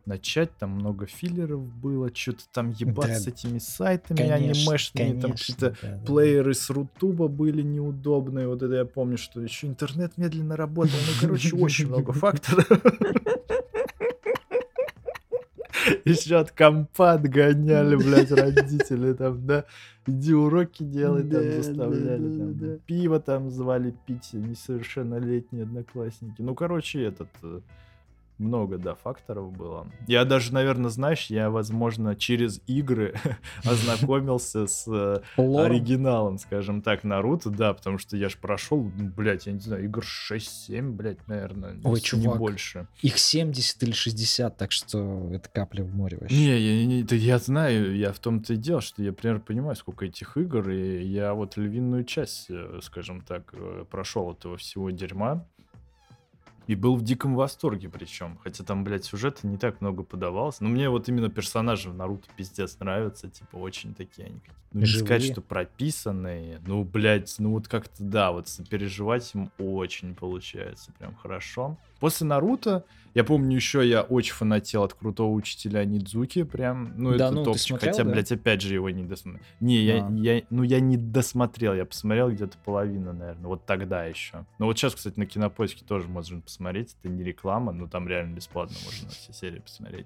начать, 0.06 0.56
там 0.58 0.72
много 0.72 1.06
филлеров 1.06 1.62
было, 1.62 2.10
что-то 2.14 2.44
там 2.52 2.72
ебаться 2.72 3.14
Да, 3.14 3.20
с 3.20 3.28
этими 3.28 3.60
сайтами 3.60 4.18
Конечно, 4.18 4.36
анимешными, 4.36 5.12
там 5.14 5.22
конечно, 5.22 5.56
какие-то 5.56 5.78
да, 5.82 5.98
да. 5.98 6.06
плееры 6.06 6.54
с 6.54 6.70
Рутуба 6.70 7.28
были 7.28 7.62
неудобные, 7.62 8.48
вот 8.48 8.62
это 8.64 8.74
я 8.74 8.86
помню, 8.86 9.18
что 9.18 9.42
еще 9.42 9.68
интернет 9.68 10.18
медленно 10.18 10.56
работал, 10.56 10.94
ну, 11.08 11.14
короче, 11.28 11.56
очень 11.56 11.88
много 11.90 12.14
факторов. 12.14 12.68
Еще 16.06 16.38
от 16.38 16.52
компа 16.52 17.14
отгоняли, 17.14 17.96
блядь, 17.96 18.32
родители 18.32 19.14
там, 19.14 19.46
да. 19.46 19.66
Иди 20.06 20.34
уроки 20.34 20.84
делай, 20.84 21.24
Да, 21.24 21.40
там 21.40 21.50
да, 21.50 21.62
заставляли. 21.64 22.28
да, 22.28 22.38
там, 22.38 22.58
да. 22.58 22.78
Пиво 22.86 23.20
там 23.20 23.50
звали 23.50 23.94
пить 24.06 24.30
несовершеннолетние 24.34 25.64
одноклассники. 25.64 26.42
Ну, 26.42 26.54
короче, 26.56 27.04
этот... 27.04 27.30
Много, 28.42 28.80
да, 28.80 28.96
факторов 28.96 29.52
было. 29.56 29.88
Я 30.08 30.26
даже, 30.26 30.52
наверное, 30.52 30.90
знаешь, 30.90 31.28
я, 31.28 31.52
возможно, 31.52 32.16
через 32.16 32.60
игры 32.66 33.14
ознакомился 33.64 34.66
с 34.66 34.88
э, 34.88 35.22
оригиналом, 35.38 36.40
скажем 36.40 36.82
так, 36.82 37.04
Наруто, 37.04 37.52
да, 37.52 37.74
потому 37.74 38.00
что 38.00 38.18
я 38.18 38.30
ж 38.30 38.38
прошел, 38.38 38.84
ну, 38.98 39.10
блядь, 39.16 39.46
я 39.46 39.54
не 39.54 39.60
знаю, 39.60 39.84
игр 39.86 40.04
6-7, 40.04 40.92
блядь, 40.92 41.28
наверное, 41.28 41.80
Ой, 41.84 42.00
если 42.00 42.18
не 42.18 42.24
чувак. 42.24 42.40
больше. 42.40 42.88
Их 43.04 43.20
70 43.20 43.84
или 43.84 43.92
60, 43.92 44.58
так 44.58 44.72
что 44.72 45.30
это 45.32 45.48
капля 45.50 45.84
в 45.84 45.94
море 45.94 46.18
вообще. 46.20 46.36
Не, 46.36 46.60
я, 46.60 46.86
не- 46.86 47.04
это 47.04 47.16
я 47.16 47.38
знаю, 47.38 47.96
я 47.96 48.12
в 48.12 48.18
том-то 48.20 48.54
и 48.54 48.58
дело, 48.58 48.82
что 48.82 49.04
я 49.04 49.14
примерно 49.14 49.42
понимаю, 49.42 49.76
сколько 49.76 50.06
этих 50.06 50.36
игр, 50.36 50.68
и 50.70 51.04
я 51.06 51.36
вот 51.36 51.58
львиную 51.58 52.06
часть, 52.06 52.48
э, 52.50 52.80
скажем 52.82 53.22
так, 53.22 53.54
э, 53.54 53.86
прошел 53.90 54.32
этого 54.32 54.58
всего 54.58 54.90
дерьма. 54.90 55.46
И 56.68 56.76
был 56.76 56.96
в 56.96 57.04
диком 57.04 57.36
восторге 57.36 57.90
причем. 57.90 58.38
Хотя 58.44 58.64
там, 58.64 58.84
блядь, 58.84 59.06
сюжета 59.06 59.48
не 59.48 59.58
так 59.58 59.82
много 59.82 60.04
подавалось. 60.04 60.60
Но 60.62 60.70
мне 60.70 60.90
вот 60.90 61.10
именно 61.10 61.30
персонажи 61.30 61.90
в 61.90 61.96
Наруто 61.96 62.28
пиздец 62.36 62.78
нравятся. 62.80 63.30
Типа, 63.30 63.58
очень 63.58 63.94
такие 63.94 64.28
они. 64.28 64.42
Ну, 64.74 64.82
не 64.82 64.86
сказать, 64.86 65.22
Живые. 65.22 65.34
что 65.34 65.42
прописанные. 65.42 66.62
Ну, 66.66 66.84
блядь, 66.84 67.36
ну 67.40 67.52
вот 67.52 67.68
как-то, 67.68 68.04
да, 68.04 68.32
вот 68.32 68.48
сопереживать 68.48 69.30
им 69.36 69.52
очень 69.58 70.16
получается. 70.16 70.94
Прям 70.98 71.16
хорошо. 71.16 71.78
После 72.00 72.26
Наруто, 72.26 72.86
я 73.14 73.24
помню 73.24 73.56
еще, 73.56 73.88
я 73.88 74.02
очень 74.04 74.34
фанател 74.34 74.84
от 74.84 74.94
крутого 74.94 75.32
учителя 75.34 75.84
Нидзуки. 75.86 76.44
Прям, 76.44 76.94
ну, 76.98 77.18
Да 77.18 77.28
это 77.28 77.36
ну, 77.36 77.44
топчик. 77.44 77.62
смотрел, 77.68 77.92
Хотя, 77.92 78.04
да? 78.04 78.12
блядь, 78.12 78.32
опять 78.32 78.62
же 78.62 78.74
его 78.74 78.90
не 78.90 79.04
досмотрел. 79.04 79.44
Не, 79.60 79.84
я, 79.84 80.06
А. 80.06 80.12
я, 80.14 80.42
ну, 80.50 80.64
я 80.64 80.80
не 80.80 80.98
досмотрел. 80.98 81.74
Я 81.74 81.86
посмотрел 81.86 82.32
где-то 82.32 82.58
половину, 82.64 83.14
наверное. 83.14 83.48
Вот 83.48 83.66
тогда 83.66 84.06
еще. 84.06 84.46
Ну, 84.60 84.66
вот 84.68 84.78
сейчас, 84.78 84.96
кстати, 84.96 85.20
на 85.20 85.26
Кинопоиске 85.26 85.84
тоже 85.86 86.08
можно 86.08 86.42
посмотреть. 86.42 86.96
Это 87.04 87.10
не 87.14 87.24
реклама, 87.24 87.72
но 87.72 87.88
там 87.88 88.08
реально 88.08 88.36
бесплатно 88.36 88.76
можно 88.86 89.10
все 89.10 89.34
серии 89.34 89.60
посмотреть. 89.60 90.06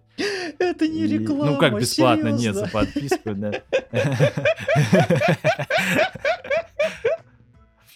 Это 0.60 0.88
не 0.88 1.04
И- 1.06 1.08
реклама, 1.08 1.52
Ну, 1.52 1.58
как 1.60 1.78
бесплатно, 1.80 2.30
нет, 2.30 2.56
за 2.56 2.68
подписку, 2.68 3.34
да. 3.36 3.52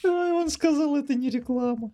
Он 0.03 0.49
сказал, 0.49 0.95
это 0.95 1.13
не 1.15 1.29
реклама. 1.29 1.91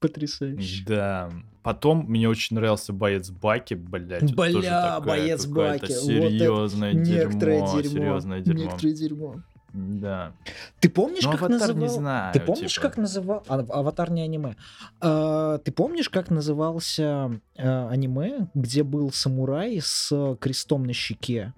Потрясающе. 0.00 0.84
Да. 0.86 1.30
Потом 1.68 2.06
мне 2.08 2.26
очень 2.30 2.56
нравился 2.56 2.94
боец 2.94 3.28
Баки, 3.28 3.74
блядь. 3.74 4.22
вот 4.22 4.36
тоже 4.36 4.58
Бля, 4.60 4.82
такая 4.82 5.00
боец 5.00 5.44
Баки, 5.44 5.82
вот 5.82 5.90
Серьезное 5.90 6.94
Некоторое 6.94 7.58
дерьмо, 7.60 7.80
дерьмо. 7.82 7.94
серьезное 7.94 8.40
дерьмо. 8.40 8.62
Некоторое 8.62 8.92
дерьмо. 8.94 9.34
Да. 9.74 10.32
Ты 10.80 10.88
помнишь, 10.88 11.24
Ну, 11.24 11.32
как 11.32 11.42
Аватар 11.42 11.74
не 11.74 11.80
называл... 11.82 11.88
знаю. 12.00 12.32
Ты 12.32 12.40
помнишь, 12.40 12.72
типа. 12.72 12.88
как 12.88 12.96
называл... 12.96 13.42
А, 13.48 13.58
Аватар 13.58 14.10
не 14.10 14.22
аниме. 14.22 14.56
А, 15.02 15.58
ты 15.58 15.70
помнишь, 15.70 16.08
как 16.08 16.30
назывался 16.30 17.38
а, 17.58 17.88
аниме, 17.90 18.48
где 18.54 18.82
был 18.82 19.12
самурай 19.12 19.78
с 19.82 20.36
крестом 20.40 20.84
на 20.84 20.94
щеке? 20.94 21.52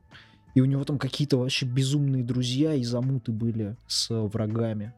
И 0.56 0.60
у 0.60 0.64
него 0.64 0.82
там 0.82 0.98
какие-то 0.98 1.36
вообще 1.36 1.66
безумные 1.66 2.24
друзья 2.24 2.74
и 2.74 2.82
замуты 2.82 3.30
были 3.30 3.76
с 3.86 4.12
врагами. 4.12 4.92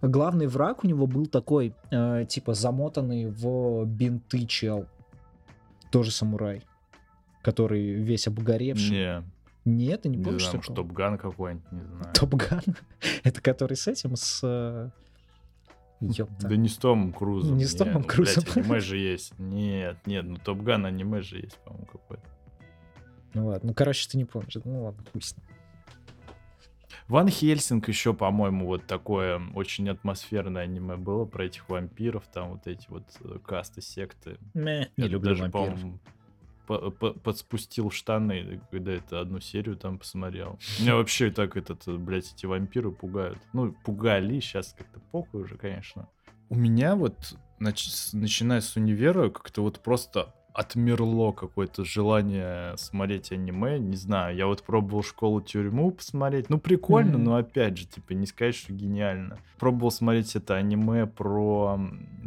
Главный 0.00 0.46
враг 0.46 0.84
у 0.84 0.86
него 0.86 1.06
был 1.06 1.26
такой, 1.26 1.74
э, 1.90 2.24
типа, 2.28 2.54
замотанный 2.54 3.26
в 3.26 3.84
бинты 3.84 4.46
чел. 4.46 4.86
Тоже 5.90 6.10
самурай. 6.10 6.62
Который 7.42 7.92
весь 7.94 8.26
обгоревший. 8.28 8.90
Не, 8.90 9.24
Нет, 9.64 10.02
ты 10.02 10.08
не 10.08 10.16
не 10.16 10.24
помнишь 10.24 10.42
знаю, 10.42 10.56
может, 10.56 10.74
Топган 10.74 11.18
какой-нибудь, 11.18 11.72
не 11.72 11.82
знаю. 11.82 12.14
Топган? 12.14 12.62
Это 13.24 13.40
который 13.40 13.76
с 13.76 13.86
этим, 13.88 14.16
с... 14.16 14.40
э, 14.42 14.90
ёпта. 16.00 16.48
Да 16.48 16.56
не 16.56 16.68
с 16.68 16.76
Томом 16.76 17.12
Крузом. 17.12 17.56
Не 17.56 17.64
с 17.64 17.74
Томом 17.74 18.02
ну, 18.02 18.04
Крузом. 18.04 18.44
Блядь, 18.44 18.56
аниме 18.56 18.80
же 18.80 18.96
есть. 18.96 19.38
Нет, 19.38 19.98
нет, 20.06 20.24
ну 20.24 20.36
Топган 20.36 20.86
аниме 20.86 21.22
же 21.22 21.38
есть, 21.38 21.56
по-моему, 21.58 21.86
какой-то. 21.86 22.22
Ну 23.34 23.46
ладно, 23.46 23.68
ну 23.68 23.74
короче, 23.74 24.08
ты 24.08 24.18
не 24.18 24.24
помнишь. 24.24 24.56
Ну 24.64 24.84
ладно, 24.84 25.04
пусть. 25.12 25.36
Ван 27.12 27.28
Хельсинг 27.28 27.88
еще, 27.88 28.14
по-моему, 28.14 28.64
вот 28.64 28.86
такое 28.86 29.38
очень 29.54 29.86
атмосферное 29.90 30.62
аниме 30.62 30.96
было 30.96 31.26
про 31.26 31.44
этих 31.44 31.68
вампиров, 31.68 32.24
там 32.32 32.52
вот 32.52 32.66
эти 32.66 32.86
вот 32.88 33.04
э, 33.20 33.38
касты, 33.44 33.82
секты. 33.82 34.38
Мeh, 34.54 34.88
не 34.96 35.08
люблю 35.08 35.28
даже, 35.28 35.42
вампиров. 35.42 35.74
по-моему, 35.74 35.98
по- 36.66 36.90
по- 36.90 37.12
подспустил 37.12 37.90
штаны, 37.90 38.62
когда 38.70 38.92
это 38.92 39.20
одну 39.20 39.40
серию 39.40 39.76
там 39.76 39.98
посмотрел. 39.98 40.58
Меня 40.80 40.96
вообще 40.96 41.30
так 41.30 41.54
этот, 41.58 41.86
э, 41.86 41.96
блядь, 41.98 42.32
эти 42.32 42.46
вампиры 42.46 42.90
пугают. 42.92 43.38
Ну, 43.52 43.74
пугали, 43.84 44.40
сейчас 44.40 44.72
как-то 44.72 44.98
похуй 45.10 45.42
уже, 45.42 45.58
конечно. 45.58 46.08
У 46.48 46.54
меня 46.54 46.96
вот, 46.96 47.36
нач- 47.60 48.08
начиная 48.16 48.62
с 48.62 48.74
универа, 48.76 49.28
как-то 49.28 49.60
вот 49.60 49.80
просто 49.80 50.34
отмерло 50.54 51.32
какое-то 51.32 51.84
желание 51.84 52.76
смотреть 52.76 53.32
аниме. 53.32 53.78
Не 53.78 53.96
знаю, 53.96 54.36
я 54.36 54.46
вот 54.46 54.62
пробовал 54.62 55.02
школу-тюрьму 55.02 55.90
посмотреть. 55.92 56.50
Ну, 56.50 56.58
прикольно, 56.58 57.12
Мгм. 57.18 57.24
но 57.24 57.36
опять 57.36 57.78
же, 57.78 57.86
типа, 57.86 58.12
не 58.12 58.26
сказать, 58.26 58.54
что 58.54 58.72
гениально. 58.72 59.38
Пробовал 59.58 59.90
смотреть 59.90 60.34
это 60.36 60.56
аниме 60.56 61.06
про 61.06 61.80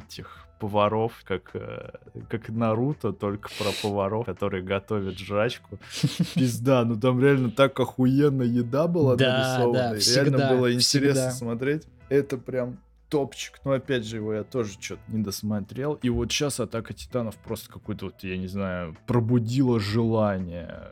этих 0.08 0.40
поваров, 0.60 1.22
как, 1.26 1.52
э, 1.54 1.90
как 2.30 2.48
Наруто, 2.50 3.12
только 3.12 3.50
про 3.60 3.72
поваров, 3.82 4.26
которые 4.26 4.64
готовят 4.64 5.18
жрачку. 5.20 5.78
Пизда, 6.36 6.86
ну 6.86 6.96
там 7.00 7.20
реально 7.22 7.52
так 7.52 7.78
охуенно 7.80 8.44
еда 8.44 8.88
была 8.88 9.16
Да, 9.18 9.34
нарисована. 9.38 9.90
да, 9.92 9.96
реально 10.16 10.56
было 10.56 10.74
интересно 10.74 11.14
всегда. 11.14 11.32
смотреть. 11.32 11.84
Это 12.08 12.38
прям 12.38 12.78
топчик. 13.16 13.62
Но 13.64 13.72
опять 13.72 14.04
же, 14.04 14.18
его 14.18 14.34
я 14.34 14.44
тоже 14.44 14.74
что-то 14.74 15.02
не 15.08 15.24
досмотрел. 15.24 15.94
И 16.02 16.10
вот 16.10 16.30
сейчас 16.30 16.60
Атака 16.60 16.94
Титанов 16.94 17.38
просто 17.38 17.72
какой-то 17.72 18.08
вот, 18.08 18.22
я 18.24 18.38
не 18.38 18.48
знаю, 18.48 18.98
пробудила 19.08 19.80
желание 19.80 20.90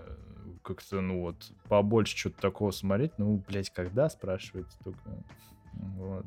как-то, 0.61 1.01
ну 1.01 1.19
вот, 1.19 1.51
побольше 1.67 2.15
что-то 2.15 2.39
такого 2.39 2.71
смотреть. 2.71 3.11
Ну, 3.17 3.43
блядь, 3.45 3.69
когда, 3.71 4.09
спрашиваете 4.09 4.71
только. 4.85 5.01
Вот. 5.73 6.25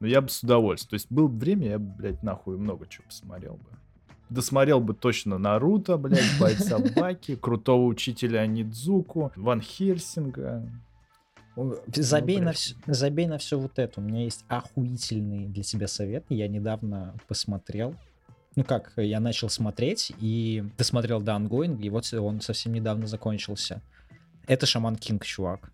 Ну, 0.00 0.06
я 0.06 0.22
бы 0.22 0.30
с 0.30 0.42
удовольствием. 0.42 0.88
То 0.88 0.94
есть, 0.94 1.12
было 1.12 1.28
бы 1.28 1.38
время, 1.38 1.68
я 1.68 1.78
бы, 1.78 1.94
блядь, 1.98 2.22
нахуй 2.22 2.56
много 2.56 2.86
чего 2.86 3.04
посмотрел 3.04 3.56
бы. 3.56 3.66
досмотрел 4.30 4.80
бы 4.80 4.94
точно 4.94 5.36
Наруто, 5.36 5.98
блядь, 5.98 6.40
Байт 6.40 6.60
собаки, 6.60 7.36
крутого 7.36 7.84
учителя 7.84 8.46
Нидзуку, 8.46 9.32
Ван 9.36 9.60
Хельсинга. 9.60 10.66
Забей, 11.94 12.36
Ну, 12.36 12.42
на 12.44 12.50
блядь. 12.50 12.56
все, 12.58 12.74
забей 12.86 13.26
на 13.26 13.38
все 13.38 13.58
вот 13.58 13.78
это. 13.78 14.00
У 14.00 14.02
меня 14.02 14.24
есть 14.24 14.44
охуительный 14.48 15.46
для 15.46 15.62
тебя 15.62 15.86
совет. 15.88 16.24
Я 16.28 16.48
недавно 16.48 17.14
посмотрел. 17.28 17.94
Ну 18.56 18.64
как, 18.64 18.92
я 18.96 19.20
начал 19.20 19.48
смотреть 19.48 20.12
и 20.18 20.64
досмотрел 20.76 21.20
до 21.20 21.32
Ongoing, 21.32 21.80
и 21.80 21.88
вот 21.88 22.12
он 22.14 22.40
совсем 22.40 22.72
недавно 22.72 23.06
закончился. 23.06 23.80
Это 24.46 24.66
Шаман 24.66 24.96
Кинг, 24.96 25.24
чувак. 25.24 25.70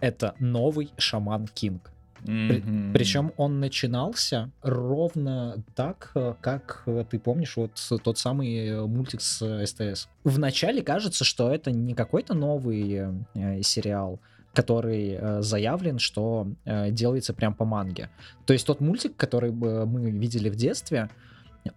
Это 0.00 0.34
новый 0.38 0.90
Шаман 0.96 1.48
Кинг. 1.48 1.90
Мгм. 2.24 2.92
Причем 2.92 3.32
он 3.36 3.58
начинался 3.58 4.50
ровно 4.62 5.56
так, 5.74 6.12
как 6.40 6.86
ты 7.10 7.18
помнишь, 7.18 7.56
вот 7.56 7.72
тот 8.04 8.16
самый 8.16 8.68
э, 8.68 8.86
мультик 8.86 9.20
с 9.20 9.42
э, 9.42 9.66
СТС. 9.66 10.08
Вначале 10.22 10.82
кажется, 10.82 11.24
что 11.24 11.50
это 11.52 11.72
не 11.72 11.94
какой-то 11.94 12.34
новый 12.34 13.12
э, 13.34 13.62
сериал, 13.62 14.20
который 14.52 15.16
э, 15.18 15.42
заявлен, 15.42 15.98
что 15.98 16.46
э, 16.64 16.90
делается 16.90 17.32
прям 17.32 17.54
по 17.54 17.64
манге. 17.64 18.10
То 18.46 18.52
есть 18.52 18.66
тот 18.66 18.80
мультик, 18.80 19.16
который 19.16 19.50
мы 19.50 20.10
видели 20.10 20.48
в 20.50 20.56
детстве, 20.56 21.08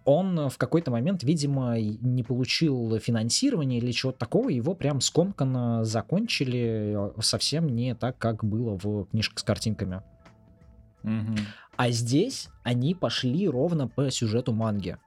он 0.04 0.48
в 0.48 0.58
какой-то 0.58 0.90
момент, 0.90 1.22
видимо, 1.22 1.78
не 1.78 2.22
получил 2.22 2.98
финансирования 2.98 3.78
или 3.78 3.92
чего-то 3.92 4.18
такого, 4.18 4.48
его 4.48 4.74
прям 4.74 5.00
скомканно 5.00 5.84
закончили 5.84 6.94
э, 6.96 7.20
совсем 7.20 7.68
не 7.68 7.94
так, 7.94 8.18
как 8.18 8.44
было 8.44 8.78
в 8.82 9.06
книжках 9.06 9.38
с 9.38 9.42
картинками. 9.42 10.02
Мгм. 11.02 11.36
А 11.76 11.90
здесь 11.90 12.48
они 12.64 12.94
пошли 12.94 13.48
ровно 13.48 13.86
по 13.86 14.10
сюжету 14.10 14.52
манги. 14.52 14.98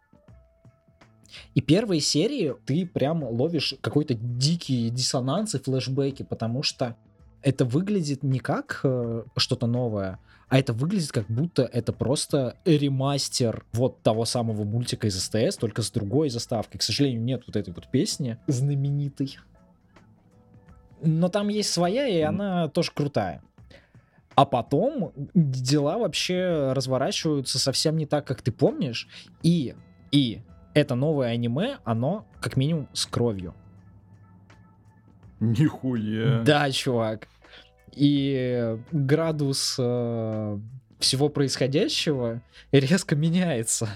И 1.54 1.62
первые 1.62 2.02
серии 2.02 2.56
ты 2.66 2.88
прям 2.88 3.24
ловишь 3.24 3.76
какой-то 3.82 4.14
дикий 4.16 4.90
диссонанс 4.90 5.56
и 5.56 5.60
флешбеки, 5.60 6.24
потому 6.24 6.64
что 6.64 6.96
это 7.42 7.66
выглядит 7.66 8.24
не 8.24 8.40
как 8.40 8.82
э, 8.84 9.24
что-то 9.38 9.68
новое, 9.68 10.20
а 10.50 10.58
это 10.58 10.74
выглядит 10.74 11.12
как 11.12 11.28
будто 11.28 11.64
это 11.64 11.94
просто 11.94 12.58
ремастер 12.66 13.66
вот 13.72 14.02
того 14.02 14.26
самого 14.26 14.64
мультика 14.64 15.08
из 15.08 15.20
СТС, 15.22 15.58
только 15.58 15.84
с 15.84 15.92
другой 15.92 16.30
заставкой. 16.30 16.80
К 16.80 16.84
сожалению, 16.84 17.22
нет 17.22 17.44
вот 17.46 17.56
этой 17.56 17.74
вот 17.74 17.88
песни 17.88 18.38
знаменитой. 18.48 19.38
Но 21.02 21.30
там 21.30 21.48
есть 21.50 21.72
своя, 21.72 22.08
и 22.08 22.20
М. 22.20 22.30
она 22.30 22.68
тоже 22.68 22.92
крутая. 22.94 23.42
А 24.36 24.46
потом 24.46 25.12
дела 25.34 25.98
вообще 25.98 26.72
разворачиваются 26.74 27.60
совсем 27.60 27.98
не 27.98 28.06
так, 28.06 28.26
как 28.26 28.42
ты 28.42 28.52
помнишь. 28.52 29.08
И, 29.44 29.76
и 30.12 30.42
это 30.74 30.96
новое 30.96 31.30
аниме, 31.30 31.78
оно 31.84 32.26
как 32.42 32.58
минимум 32.58 32.88
с 32.94 33.06
кровью. 33.06 33.54
Нихуя. 35.40 36.42
Да, 36.44 36.72
чувак. 36.72 37.28
И 37.96 38.78
градус 38.92 39.76
э, 39.80 40.60
всего 41.00 41.30
происходящего 41.30 42.42
резко 42.72 43.16
меняется. 43.16 43.90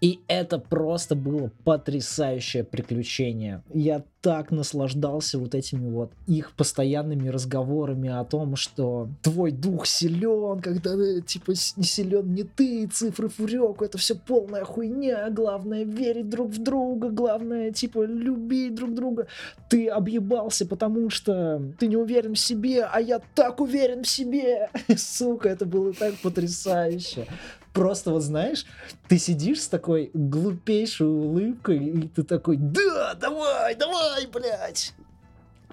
И 0.00 0.20
это 0.28 0.58
просто 0.58 1.14
было 1.14 1.50
потрясающее 1.64 2.64
приключение. 2.64 3.62
Я 3.72 4.02
так 4.26 4.50
наслаждался 4.50 5.38
вот 5.38 5.54
этими 5.54 5.88
вот 5.88 6.10
их 6.26 6.50
постоянными 6.52 7.28
разговорами 7.28 8.08
о 8.08 8.24
том, 8.24 8.56
что 8.56 9.08
твой 9.22 9.52
дух 9.52 9.86
силен, 9.86 10.60
когда 10.60 10.94
э, 10.94 11.20
типа 11.20 11.52
не 11.76 11.84
силен 11.84 12.34
не 12.34 12.42
ты, 12.42 12.88
цифры 12.88 13.28
фурёку, 13.28 13.84
это 13.84 13.98
все 13.98 14.16
полная 14.16 14.64
хуйня, 14.64 15.30
главное 15.30 15.84
верить 15.84 16.28
друг 16.28 16.50
в 16.50 16.60
друга, 16.60 17.08
главное 17.08 17.70
типа 17.70 18.04
любить 18.04 18.74
друг 18.74 18.94
друга. 18.94 19.28
Ты 19.70 19.86
объебался, 19.86 20.66
потому 20.66 21.08
что 21.08 21.62
ты 21.78 21.86
не 21.86 21.96
уверен 21.96 22.34
в 22.34 22.38
себе, 22.40 22.82
а 22.82 23.00
я 23.00 23.20
так 23.36 23.60
уверен 23.60 24.02
в 24.02 24.08
себе. 24.08 24.70
Сука, 24.96 25.50
это 25.50 25.66
было 25.66 25.92
так 25.92 26.14
потрясающе. 26.16 27.28
Просто 27.76 28.10
вот 28.10 28.22
знаешь, 28.22 28.64
ты 29.06 29.18
сидишь 29.18 29.60
с 29.60 29.68
такой 29.68 30.10
глупейшей 30.14 31.06
улыбкой, 31.06 31.76
и 31.76 32.08
ты 32.08 32.22
такой, 32.22 32.56
да, 32.56 33.12
давай, 33.12 33.74
давай, 33.74 34.26
блядь. 34.28 34.94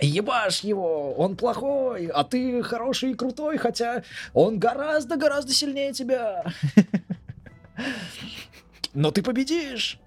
Ебашь 0.01 0.65
его, 0.65 1.13
он 1.13 1.37
плохой, 1.37 2.07
а 2.07 2.25
ты 2.25 2.61
хороший 2.61 3.11
и 3.11 3.13
крутой, 3.13 3.57
хотя 3.57 4.03
он 4.33 4.59
гораздо-гораздо 4.59 5.53
сильнее 5.53 5.93
тебя. 5.93 6.43
Но 8.93 9.11
ты 9.11 9.23
победишь. 9.23 9.97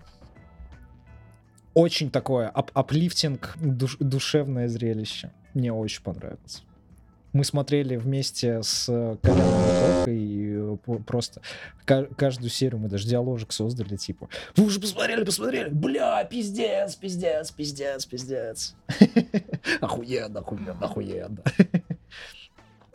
Очень 1.73 2.11
такое 2.11 2.51
ап 2.51 2.73
аплифтинг, 2.75 3.57
душ- 3.57 3.97
душевное 4.01 4.69
зрелище. 4.69 5.33
Мне 5.55 5.73
очень 5.73 6.03
понравилось. 6.03 6.63
Мы 7.33 7.45
смотрели 7.45 7.97
вместе 7.97 8.63
с 8.63 8.87
э, 8.89 9.17
Коляном 9.23 10.09
и 10.09 10.55
э, 10.87 10.99
просто 11.07 11.43
ка- 11.85 12.09
каждую 12.17 12.49
серию 12.51 12.79
мы 12.79 12.89
даже 12.89 13.07
диаложек 13.07 13.53
создали, 13.53 13.97
типа, 13.97 14.29
вы 14.57 14.65
уже 14.65 14.81
посмотрели, 14.81 15.25
посмотрели? 15.25 15.69
Бля, 15.69 16.25
пиздец, 16.25 16.95
пиздец, 16.95 17.51
пиздец, 17.51 18.07
пиздец. 18.07 18.75
Охуенно, 19.81 20.41
охуенно, 20.41 20.79
охуенно. 20.81 21.43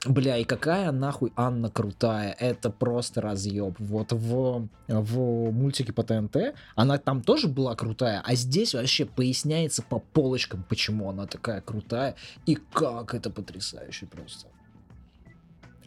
Бля, 0.06 0.38
и 0.38 0.44
какая 0.46 0.92
нахуй 0.92 1.32
Анна 1.36 1.70
крутая. 1.70 2.36
Это 2.40 2.72
просто 2.72 3.22
разъеб. 3.22 3.76
Вот 3.78 4.12
в, 4.12 4.68
в 4.88 5.52
мультике 5.52 5.94
по 5.94 6.04
ТНТ 6.04 6.56
она 6.76 6.98
там 6.98 7.22
тоже 7.22 7.48
была 7.48 7.76
крутая, 7.76 8.22
а 8.26 8.34
здесь 8.34 8.74
вообще 8.74 9.06
поясняется 9.06 9.84
по 9.84 10.00
полочкам, 10.00 10.64
почему 10.68 11.10
она 11.10 11.28
такая 11.28 11.62
крутая 11.62 12.16
и 12.48 12.56
как 12.56 13.14
это 13.14 13.30
потрясающе 13.30 14.08
просто. 14.08 14.48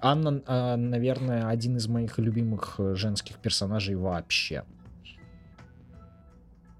Анна, 0.00 0.42
а, 0.46 0.76
наверное, 0.76 1.48
один 1.48 1.76
из 1.76 1.88
моих 1.88 2.18
любимых 2.18 2.74
э, 2.78 2.94
женских 2.94 3.38
персонажей 3.38 3.96
вообще. 3.96 4.64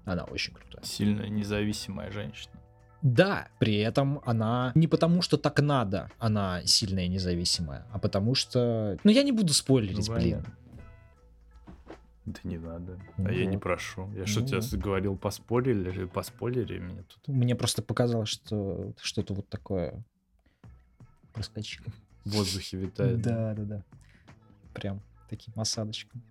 Она 0.05 0.23
очень 0.25 0.53
крутая. 0.53 0.85
Сильная 0.85 1.27
независимая 1.27 2.11
женщина. 2.11 2.53
Да, 3.05 3.49
при 3.59 3.75
этом 3.77 4.19
она 4.25 4.71
не 4.73 4.87
потому, 4.87 5.21
что 5.21 5.37
так 5.37 5.61
надо, 5.61 6.09
она 6.17 6.65
сильная 6.65 7.05
и 7.05 7.07
независимая, 7.07 7.85
а 7.91 7.99
потому 7.99 8.33
что... 8.33 8.97
Ну, 9.03 9.11
я 9.11 9.21
не 9.21 9.31
буду 9.31 9.53
спойлерить, 9.53 10.09
Ну, 10.09 10.15
блин. 10.15 10.45
Да 12.25 12.39
не 12.43 12.57
надо. 12.57 12.97
Ну 13.17 13.29
а 13.29 13.31
я 13.31 13.45
не 13.45 13.59
прошу. 13.59 14.11
Я 14.15 14.25
что 14.25 14.41
Ну 14.41 14.47
тебе 14.47 14.81
говорил 14.81 15.15
по 15.15 15.29
спойлере, 15.29 16.07
по 16.07 16.23
спойлере 16.23 16.79
меня 16.79 17.03
тут 17.03 17.27
Мне 17.27 17.55
просто 17.55 17.83
показалось, 17.83 18.29
что 18.29 18.93
что-то 18.99 19.35
вот 19.35 19.47
такое 19.49 20.03
проскочило. 21.31 21.85
в 22.23 22.31
воздухе 22.31 22.77
витает. 22.77 23.21
Да, 23.21 23.53
да, 23.53 23.63
да. 23.63 23.83
Прям 24.73 24.99
таким 25.29 25.53
осадочком. 25.57 26.23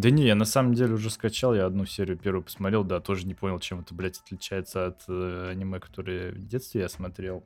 Да 0.00 0.10
не, 0.10 0.24
я 0.24 0.34
на 0.34 0.46
самом 0.46 0.72
деле 0.72 0.94
уже 0.94 1.10
скачал, 1.10 1.54
я 1.54 1.66
одну 1.66 1.84
серию 1.84 2.16
первую 2.16 2.42
посмотрел, 2.42 2.84
да, 2.84 3.00
тоже 3.00 3.26
не 3.26 3.34
понял, 3.34 3.58
чем 3.60 3.80
это, 3.80 3.94
блядь, 3.94 4.18
отличается 4.18 4.86
от 4.86 5.02
э, 5.08 5.50
аниме, 5.50 5.78
которые 5.78 6.32
в 6.32 6.46
детстве 6.46 6.80
я 6.80 6.88
смотрел. 6.88 7.44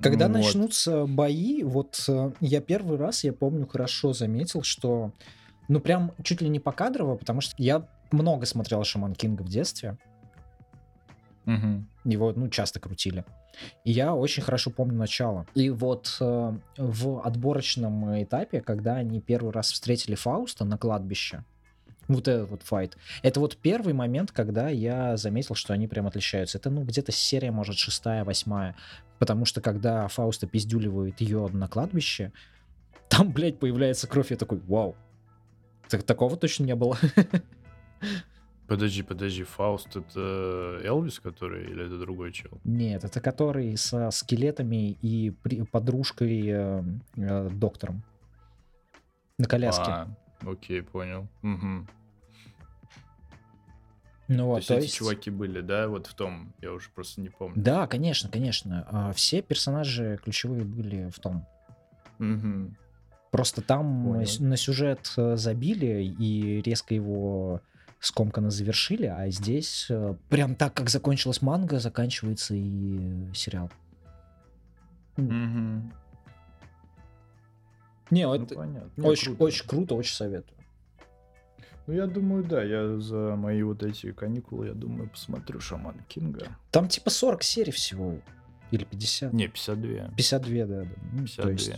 Когда 0.00 0.26
Вот. 0.26 0.34
начнутся 0.34 1.06
бои, 1.06 1.62
вот 1.62 2.04
э, 2.08 2.32
я 2.40 2.60
первый 2.60 2.98
раз, 2.98 3.22
я 3.22 3.32
помню, 3.32 3.68
хорошо 3.68 4.14
заметил, 4.14 4.62
что 4.62 5.12
ну 5.68 5.78
прям 5.78 6.12
чуть 6.24 6.42
ли 6.42 6.48
не 6.48 6.58
покадрово, 6.58 7.14
потому 7.14 7.40
что 7.40 7.54
я 7.58 7.88
много 8.10 8.44
смотрел 8.44 8.82
Шаман 8.82 9.14
Кинга 9.14 9.42
в 9.42 9.48
детстве. 9.48 9.98
Мгм. 11.44 11.88
Его, 12.04 12.32
ну, 12.34 12.48
часто 12.48 12.80
крутили. 12.80 13.24
И 13.84 13.92
я 13.92 14.14
очень 14.14 14.42
хорошо 14.42 14.70
помню 14.70 14.96
начало. 14.96 15.46
И 15.54 15.70
вот 15.70 16.16
э, 16.20 16.58
в 16.76 17.20
отборочном 17.20 18.22
этапе, 18.22 18.60
когда 18.60 18.96
они 18.96 19.20
первый 19.20 19.52
раз 19.52 19.72
встретили 19.72 20.14
Фауста 20.14 20.64
на 20.64 20.78
кладбище, 20.78 21.44
вот 22.08 22.28
этот 22.28 22.50
вот 22.50 22.62
файт, 22.62 22.96
это 23.22 23.40
вот 23.40 23.56
первый 23.56 23.92
момент, 23.92 24.30
когда 24.30 24.68
я 24.68 25.16
заметил, 25.16 25.54
что 25.54 25.72
они 25.72 25.88
прям 25.88 26.06
отличаются. 26.06 26.58
Это, 26.58 26.70
ну, 26.70 26.84
где-то 26.84 27.12
серия, 27.12 27.50
может, 27.50 27.76
шестая, 27.76 28.24
восьмая. 28.24 28.76
Потому 29.18 29.44
что 29.44 29.60
когда 29.60 30.06
Фауста 30.08 30.46
пиздюливает 30.46 31.20
ее 31.20 31.48
на 31.48 31.68
кладбище, 31.68 32.32
там, 33.08 33.32
блядь, 33.32 33.58
появляется 33.58 34.06
кровь, 34.06 34.30
я 34.30 34.36
такой, 34.36 34.60
вау. 34.60 34.96
Так, 35.88 36.02
такого 36.02 36.36
точно 36.36 36.64
не 36.64 36.74
было. 36.74 36.98
Подожди, 38.66 39.02
подожди, 39.02 39.44
Фауст 39.44 39.94
это 39.96 40.80
Элвис, 40.82 41.20
который, 41.20 41.70
или 41.70 41.86
это 41.86 41.98
другой 41.98 42.32
чел? 42.32 42.50
Нет, 42.64 43.04
это 43.04 43.20
который 43.20 43.76
со 43.76 44.10
скелетами 44.10 44.92
и 45.02 45.30
при- 45.30 45.62
подружкой 45.62 46.42
э, 46.48 46.82
э, 47.16 47.48
доктором. 47.50 48.02
На 49.38 49.46
коляске. 49.46 49.84
А, 49.86 50.08
окей, 50.44 50.82
понял. 50.82 51.28
Мгм. 51.42 51.86
ну 54.28 54.36
То 54.38 54.44
вот, 54.46 54.56
есть 54.56 54.68
то 54.68 54.74
эти 54.74 54.82
есть... 54.84 54.96
чуваки 54.96 55.30
были, 55.30 55.60
да, 55.60 55.86
вот 55.88 56.06
в 56.08 56.14
том, 56.14 56.52
я 56.60 56.72
уже 56.72 56.90
просто 56.90 57.20
не 57.20 57.28
помню. 57.28 57.54
Да, 57.62 57.86
конечно, 57.86 58.28
конечно. 58.28 58.86
А, 58.90 59.12
Все 59.12 59.42
персонажи 59.42 60.18
ключевые 60.24 60.64
были 60.64 61.08
в 61.10 61.18
том. 61.20 61.46
Мгм. 62.18 62.76
Просто 63.30 63.60
там 63.62 64.04
Понял. 64.06 64.26
на 64.40 64.56
сюжет 64.56 65.12
э, 65.18 65.36
забили 65.36 66.02
и 66.18 66.62
резко 66.62 66.94
его 66.94 67.60
скомканно 68.00 68.50
завершили, 68.50 69.06
а 69.06 69.28
здесь 69.30 69.86
э, 69.90 70.14
прям 70.28 70.54
так, 70.54 70.74
как 70.74 70.90
закончилась 70.90 71.42
манга, 71.42 71.78
заканчивается 71.78 72.54
и 72.54 73.32
сериал. 73.34 73.70
Мгм. 75.16 75.92
Не, 78.10 78.26
Ну, 78.26 78.34
это 78.34 78.54
понятно. 78.54 79.04
Очень, 79.04 79.36
круто. 79.36 79.44
очень 79.44 79.66
круто, 79.66 79.94
очень 79.94 80.14
советую. 80.14 80.56
Ну, 81.86 81.94
я 81.94 82.06
думаю, 82.06 82.44
да, 82.44 82.62
я 82.62 82.98
за 82.98 83.36
мои 83.36 83.62
вот 83.62 83.82
эти 83.82 84.12
каникулы, 84.12 84.66
я 84.68 84.74
думаю, 84.74 85.08
посмотрю 85.08 85.60
Шаман 85.60 85.94
Кинга. 86.08 86.48
Там 86.72 86.88
типа 86.88 87.10
40 87.10 87.42
серий 87.42 87.72
всего. 87.72 88.20
Или 88.72 88.84
50. 88.84 89.32
Не, 89.32 89.46
52. 89.46 90.10
52, 90.16 90.66
да. 90.66 90.82
да. 90.82 90.86
Ну, 91.12 91.22
52. 91.22 91.42
То 91.42 91.50
есть 91.50 91.72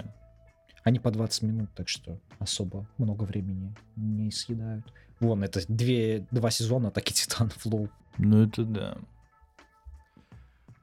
они 0.84 0.98
по 0.98 1.10
20 1.10 1.42
минут, 1.42 1.70
так 1.74 1.88
что 1.88 2.20
особо 2.38 2.86
много 2.98 3.24
времени 3.24 3.74
не 3.96 4.30
съедают. 4.30 4.92
Вон, 5.20 5.42
это 5.42 5.60
две, 5.68 6.26
два 6.30 6.50
сезона 6.50 6.88
Атаки 6.88 7.12
Титанов, 7.12 7.64
лол. 7.66 7.88
Ну, 8.18 8.44
это 8.46 8.64
да. 8.64 8.98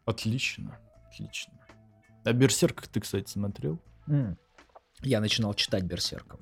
Отлично, 0.06 0.78
отлично. 1.08 1.54
А 2.24 2.34
Берсерк 2.34 2.88
ты, 2.88 3.00
кстати, 3.00 3.30
смотрел? 3.30 3.80
М. 4.08 4.38
Я 5.02 5.20
начинал 5.20 5.54
читать 5.54 5.84
Берсерка. 5.84 6.38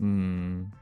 М, 0.00 0.72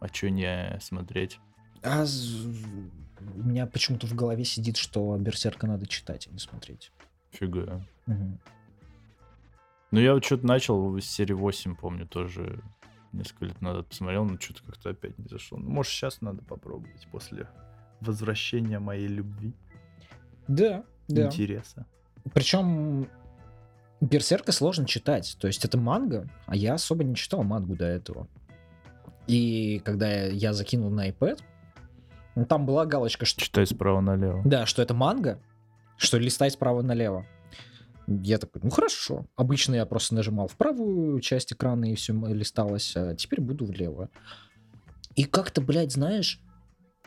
А 0.00 0.08
чё 0.08 0.30
не 0.30 0.78
смотреть? 0.80 1.38
А 1.84 2.04
у 2.04 3.42
меня 3.48 3.66
почему-то 3.66 4.06
в 4.06 4.14
голове 4.14 4.44
сидит, 4.44 4.76
что 4.76 5.16
Берсерка 5.16 5.66
надо 5.66 5.86
читать, 5.86 6.26
а 6.28 6.32
не 6.32 6.38
смотреть. 6.38 6.90
Фига. 7.30 7.84
Мгм. 8.06 8.40
Ну, 9.92 10.00
я 10.00 10.14
вот 10.14 10.24
что-то 10.24 10.46
начал 10.46 10.98
с 10.98 11.04
серии 11.04 11.34
8, 11.34 11.76
помню, 11.76 12.06
тоже 12.06 12.60
несколько 13.12 13.44
лет 13.44 13.60
назад 13.60 13.86
посмотрел, 13.88 14.24
но 14.24 14.38
что-то 14.40 14.62
как-то 14.64 14.90
опять 14.90 15.18
не 15.18 15.28
зашло. 15.28 15.58
Ну, 15.58 15.70
может, 15.70 15.92
сейчас 15.92 16.20
надо 16.22 16.42
попробовать 16.42 17.06
после 17.12 17.46
возвращения 18.00 18.78
моей 18.78 19.06
любви, 19.06 19.52
Да, 20.48 20.82
да. 21.08 21.26
интереса. 21.26 21.86
Причем 22.32 23.06
Берсерка 24.00 24.50
сложно 24.52 24.86
читать. 24.86 25.36
То 25.40 25.46
есть 25.46 25.64
это 25.64 25.76
манга, 25.78 26.26
а 26.46 26.56
я 26.56 26.74
особо 26.74 27.04
не 27.04 27.14
читал 27.14 27.42
мангу 27.44 27.76
до 27.76 27.84
этого. 27.84 28.26
И 29.26 29.80
когда 29.84 30.10
я, 30.10 30.26
я 30.28 30.52
закинул 30.52 30.90
на 30.90 31.08
iPad, 31.10 31.40
ну, 32.34 32.46
там 32.46 32.64
была 32.66 32.86
галочка, 32.86 33.26
что 33.26 33.40
Читай 33.42 33.66
справа 33.66 34.00
налево. 34.00 34.40
Да, 34.44 34.64
что 34.66 34.80
это 34.82 34.94
манга, 34.94 35.38
что 35.98 36.18
листай 36.18 36.50
справа 36.50 36.80
налево. 36.82 37.26
Я 38.22 38.38
такой, 38.38 38.60
ну 38.62 38.70
хорошо. 38.70 39.26
Обычно 39.36 39.74
я 39.74 39.86
просто 39.86 40.14
нажимал 40.14 40.48
в 40.48 40.56
правую 40.56 41.20
часть 41.20 41.52
экрана 41.52 41.90
и 41.90 41.94
все 41.94 42.12
листалось, 42.12 42.96
а 42.96 43.14
теперь 43.14 43.40
буду 43.40 43.64
влево. 43.64 44.10
И 45.14 45.24
как-то, 45.24 45.60
блядь, 45.60 45.92
знаешь, 45.92 46.40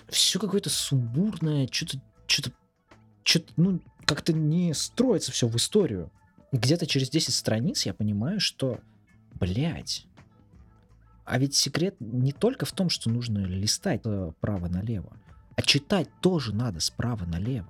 все 0.10 0.40
какое-то 0.40 0.70
сумбурное, 0.70 1.68
что-то, 1.72 2.02
что-то, 2.28 2.52
что-то, 3.24 3.54
ну, 3.58 3.82
как-то 4.06 4.34
не 4.34 4.74
строится 4.74 5.32
все 5.32 5.48
в 5.48 5.56
историю. 5.56 6.12
Где-то 6.52 6.86
через 6.86 7.10
10 7.10 7.34
страниц 7.34 7.86
я 7.86 7.94
понимаю, 7.94 8.40
что, 8.40 8.80
блядь, 9.34 10.08
а 11.26 11.40
ведь 11.40 11.56
секрет 11.56 11.96
не 12.00 12.32
только 12.32 12.66
в 12.66 12.72
том, 12.72 12.90
что 12.90 13.10
нужно 13.10 13.40
листать 13.40 14.02
э, 14.06 14.32
право 14.40 14.68
налево, 14.68 15.18
а 15.56 15.62
читать 15.64 16.08
тоже 16.22 16.54
надо 16.54 16.80
справа 16.80 17.26
налево. 17.26 17.68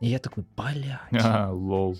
И 0.00 0.08
я 0.08 0.18
такой, 0.18 0.44
блядь. 0.56 1.00
А, 1.24 1.50
лол. 1.50 1.96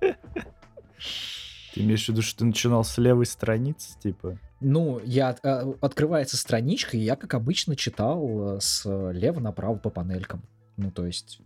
Ты 0.00 1.80
имеешь 1.80 2.06
в 2.06 2.08
виду, 2.08 2.22
что 2.22 2.40
ты 2.40 2.44
начинал 2.44 2.84
с 2.84 2.98
левой 2.98 3.26
страницы, 3.26 3.98
типа? 4.00 4.38
Ну, 4.60 5.00
я 5.04 5.36
э, 5.42 5.72
открывается 5.80 6.36
страничка, 6.36 6.96
и 6.96 7.00
я, 7.00 7.16
как 7.16 7.34
обычно, 7.34 7.74
читал 7.76 8.56
э, 8.56 8.60
слева 8.60 9.40
направо 9.40 9.76
по 9.76 9.90
панелькам. 9.90 10.42
Ну, 10.76 10.90
то 10.90 11.04
есть, 11.04 11.40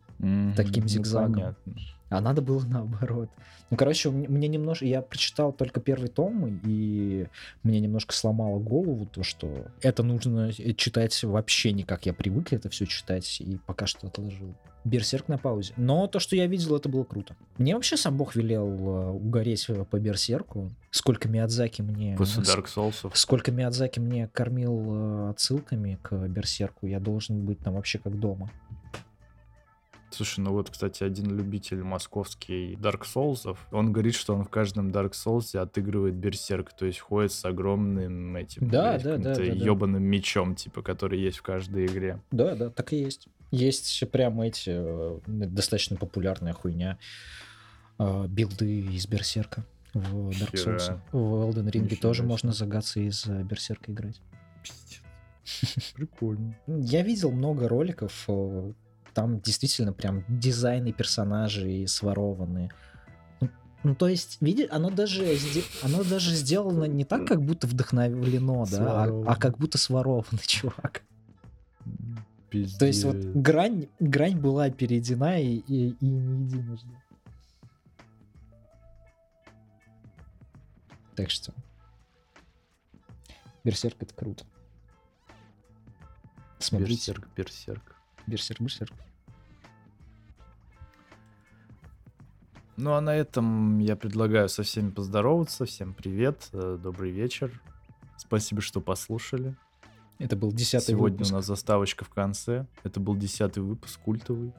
Таким 0.57 0.82
ну, 0.82 0.88
зигзагом. 0.88 1.32
понятно. 1.34 1.74
А 2.11 2.20
надо 2.20 2.42
было 2.42 2.64
наоборот. 2.66 3.30
Ну, 3.70 3.76
короче, 3.76 4.11
мне, 4.11 4.48
немножко... 4.48 4.86
Я 4.86 5.02
прочитал 5.02 5.52
только 5.52 5.80
первый 5.80 6.09
том, 6.09 6.61
и 6.64 7.26
мне 7.62 7.80
немножко 7.80 8.14
сломало 8.14 8.59
голову 8.59 9.06
то, 9.06 9.22
что 9.22 9.66
это 9.82 10.02
нужно 10.02 10.50
э, 10.56 10.72
читать 10.72 11.22
вообще 11.22 11.72
не 11.72 11.82
как 11.82 12.06
я 12.06 12.14
привык 12.14 12.52
это 12.52 12.70
все 12.70 12.86
читать, 12.86 13.40
и 13.40 13.59
пока 13.66 13.86
что 13.86 14.06
отложил. 14.06 14.54
Берсерк 14.84 15.28
на 15.28 15.36
паузе. 15.36 15.74
Но 15.76 16.06
то, 16.06 16.18
что 16.18 16.34
я 16.34 16.46
видел, 16.46 16.76
это 16.76 16.88
было 16.88 17.04
круто. 17.04 17.36
Мне 17.59 17.74
вообще 17.74 17.98
сам 17.98 18.16
Бог 18.16 18.36
велел 18.36 18.68
э, 18.68 19.11
угореть 19.11 19.66
э, 19.68 19.84
по 19.84 19.98
Берсерку. 19.98 20.70
Сколько 20.90 21.28
Миядзаки 21.28 21.82
мне... 21.82 22.16
После 22.16 22.42
Dark 22.42 22.66
Souls. 22.74 23.11
Сколько 23.12 23.52
Миядзаки 23.52 24.00
мне 24.00 24.28
кормил 24.28 25.28
отсылками 25.28 25.98
к 26.00 26.14
Берсерку, 26.28 26.86
я 26.86 27.00
должен 27.00 27.44
быть 27.44 27.59
там 27.59 27.74
вообще 27.74 27.98
как 27.98 28.18
дома. 28.18 28.50
Слушай, 30.11 30.40
ну 30.40 30.52
вот, 30.52 30.70
кстати, 30.70 31.04
один 31.04 31.36
любитель 31.36 31.82
московский 31.82 32.74
Dark 32.74 33.02
Souls, 33.02 33.56
он 33.70 33.92
говорит, 33.92 34.14
что 34.14 34.34
он 34.34 34.44
в 34.44 34.48
каждом 34.48 34.90
Dark 34.90 35.12
Souls 35.12 35.56
отыгрывает 35.56 36.14
берсерк, 36.14 36.72
то 36.72 36.86
есть 36.86 37.00
ходит 37.00 37.32
с 37.32 37.44
огромным 37.44 38.36
этим 38.36 38.68
Да, 38.68 38.92
блядь, 38.92 39.04
да, 39.04 39.16
да, 39.18 39.34
да, 39.34 39.36
да. 39.36 39.42
ебаным 39.44 40.02
мечом, 40.02 40.54
типа, 40.54 40.82
который 40.82 41.20
есть 41.20 41.38
в 41.38 41.42
каждой 41.42 41.86
игре. 41.86 42.20
Да, 42.30 42.54
да, 42.54 42.70
так 42.70 42.92
и 42.92 42.96
есть. 42.96 43.28
Есть 43.50 44.11
прямо 44.11 44.46
эти 44.46 44.70
э, 44.70 45.18
достаточно 45.26 45.96
популярная 45.96 46.52
хуйня 46.52 46.98
э, 47.98 48.26
билды 48.28 48.80
из 48.80 49.06
Берсерка 49.06 49.64
в 49.94 50.30
Dark 50.30 50.56
Хера. 50.56 50.76
Souls. 50.76 51.00
В 51.12 51.50
Elden 51.50 51.70
Ring 51.70 51.80
Нифига 51.80 52.02
тоже 52.02 52.18
себе. 52.18 52.28
можно 52.28 52.52
за 52.52 52.66
гатсы 52.66 53.06
из 53.06 53.26
э, 53.26 53.42
Берсерка 53.42 53.92
играть. 53.92 54.20
Прикольно. 55.94 56.59
Я 56.66 57.02
видел 57.02 57.30
много 57.30 57.68
роликов, 57.68 58.28
там 59.18 59.40
действительно 59.40 59.92
прям 59.92 60.24
дизайны 60.28 60.92
персонажей 60.92 61.88
сворованы. 61.88 62.70
Ну, 63.40 63.48
Ну, 63.82 63.96
то 63.96 64.06
есть, 64.06 64.38
видишь, 64.40 64.68
оно 64.70 64.90
даже, 64.90 65.36
оно 65.82 66.04
даже 66.04 66.32
сделано 66.36 66.84
не 66.84 67.04
так, 67.04 67.26
как 67.26 67.42
будто 67.42 67.66
вдохновлено, 67.66 68.64
да, 68.70 69.06
а, 69.06 69.24
а 69.26 69.34
как 69.34 69.58
будто 69.58 69.76
своровано, 69.76 70.38
чувак. 70.46 71.02
Пиздец. 72.48 72.78
То 72.78 72.86
есть 72.86 73.02
вот 73.02 73.16
грань, 73.16 73.88
грань 73.98 74.38
была 74.38 74.70
перейдена 74.70 75.40
и, 75.40 75.56
и, 75.66 75.96
и 76.00 76.06
не 76.06 76.44
единожды. 76.44 76.94
Так 81.16 81.28
что... 81.30 81.52
Берсерк 83.64 83.96
это 84.00 84.14
круто. 84.14 84.44
Смотрите. 86.60 87.12
Берсерк, 87.12 87.28
берсерк. 87.36 87.96
Берсерк, 88.28 88.60
берсерк. 88.60 89.07
Ну 92.81 92.93
а 92.93 93.01
на 93.01 93.12
этом 93.12 93.81
я 93.81 93.97
предлагаю 93.97 94.49
со 94.49 94.62
всеми 94.62 94.91
поздороваться. 94.91 95.64
Всем 95.64 95.93
привет, 95.93 96.49
э, 96.53 96.79
добрый 96.81 97.11
вечер. 97.11 97.61
Спасибо, 98.16 98.61
что 98.61 98.81
послушали. 98.81 99.57
Это 100.20 100.37
был 100.37 100.53
десятый 100.53 100.93
Сегодня 100.93 101.18
выпуск. 101.18 101.33
у 101.33 101.35
нас 101.35 101.47
заставочка 101.47 102.05
в 102.05 102.11
конце. 102.11 102.66
Это 102.85 103.01
был 103.01 103.16
десятый 103.16 103.64
выпуск, 103.64 103.99
культовый, 104.05 104.53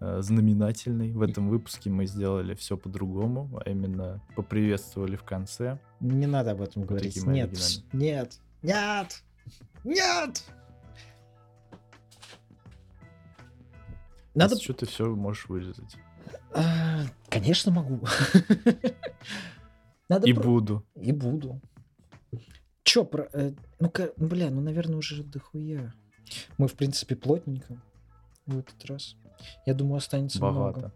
э, 0.00 0.18
знаменательный. 0.20 1.12
В 1.12 1.22
этом 1.22 1.48
выпуске 1.48 1.88
мы 1.88 2.04
сделали 2.04 2.54
все 2.54 2.76
по-другому, 2.76 3.48
а 3.64 3.70
именно 3.70 4.20
поприветствовали 4.36 5.16
в 5.16 5.22
конце. 5.22 5.78
Не 6.00 6.26
надо 6.26 6.50
об 6.50 6.60
этом 6.60 6.82
говорить. 6.82 7.14
такие 7.14 7.24
мои 7.24 7.36
Нет, 7.36 7.58
нет, 7.94 8.38
нет, 8.62 9.24
нет! 9.82 10.44
Надо... 14.34 14.60
Что 14.60 14.74
ты 14.74 14.84
все 14.84 15.06
можешь 15.06 15.48
вырезать. 15.48 15.96
Конечно, 17.30 17.72
могу. 17.72 18.00
Надо 20.08 20.28
И 20.28 20.32
про- 20.32 20.42
буду. 20.42 20.86
И 20.96 21.12
буду. 21.12 21.60
Чё, 22.82 23.04
про... 23.04 23.28
э, 23.32 23.52
ну-ка, 23.78 24.12
бля, 24.16 24.50
ну, 24.50 24.60
наверное, 24.60 24.96
уже 24.96 25.22
дохуя. 25.22 25.92
Мы, 26.58 26.66
в 26.66 26.74
принципе, 26.74 27.14
плотненько 27.14 27.80
в 28.46 28.58
этот 28.58 28.84
раз. 28.86 29.16
Я 29.66 29.74
думаю, 29.74 29.98
останется 29.98 30.40
Богато. 30.40 30.78
много. 30.78 30.92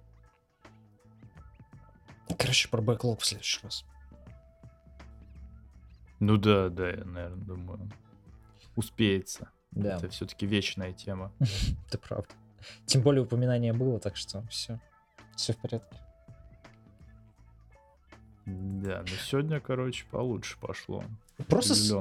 Короче, 2.38 2.68
про 2.68 2.82
бэклог 2.82 3.20
в 3.20 3.26
следующий 3.26 3.60
раз. 3.62 3.84
Ну 6.20 6.36
да, 6.36 6.68
да, 6.68 6.90
я, 6.90 7.04
наверное, 7.04 7.44
думаю. 7.44 7.90
Успеется. 8.76 9.50
Да, 9.70 9.96
Это 9.96 10.08
все-таки 10.08 10.46
вечная 10.46 10.92
тема. 10.92 11.32
это 11.88 11.98
правда. 11.98 12.28
Тем 12.86 13.02
более 13.02 13.22
упоминание 13.22 13.72
было, 13.72 14.00
так 14.00 14.16
что 14.16 14.42
все. 14.48 14.80
Все 15.36 15.52
в 15.52 15.58
порядке. 15.58 15.96
Да, 18.46 19.00
но 19.00 19.16
сегодня, 19.24 19.60
короче, 19.60 20.04
получше 20.10 20.56
пошло. 20.60 21.02
Просто, 21.48 21.74
с- 21.74 21.94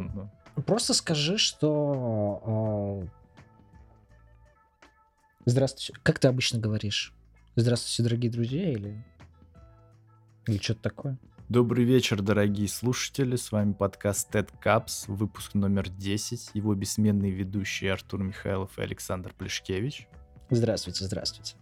просто 0.65 0.93
скажи, 0.93 1.37
что... 1.37 3.03
э, 3.03 3.07
Здравствуйте. 5.45 5.93
Как 6.03 6.19
ты 6.19 6.27
обычно 6.27 6.59
говоришь? 6.59 7.13
Здравствуйте, 7.55 8.03
дорогие 8.03 8.31
друзья, 8.31 8.71
или... 8.71 9.03
Или 10.47 10.57
что-то 10.57 10.81
такое. 10.83 11.17
Добрый 11.49 11.85
вечер, 11.85 12.21
дорогие 12.21 12.67
слушатели. 12.67 13.35
С 13.35 13.51
вами 13.51 13.73
подкаст 13.73 14.33
TED 14.33 14.49
Caps, 14.63 15.05
выпуск 15.07 15.53
номер 15.53 15.89
10. 15.89 16.51
Его 16.53 16.73
бессменные 16.75 17.31
ведущие 17.31 17.93
Артур 17.93 18.23
Михайлов 18.23 18.77
и 18.79 18.81
Александр 18.81 19.33
Плешкевич. 19.37 20.07
Здравствуйте, 20.49 21.05
здравствуйте. 21.05 21.55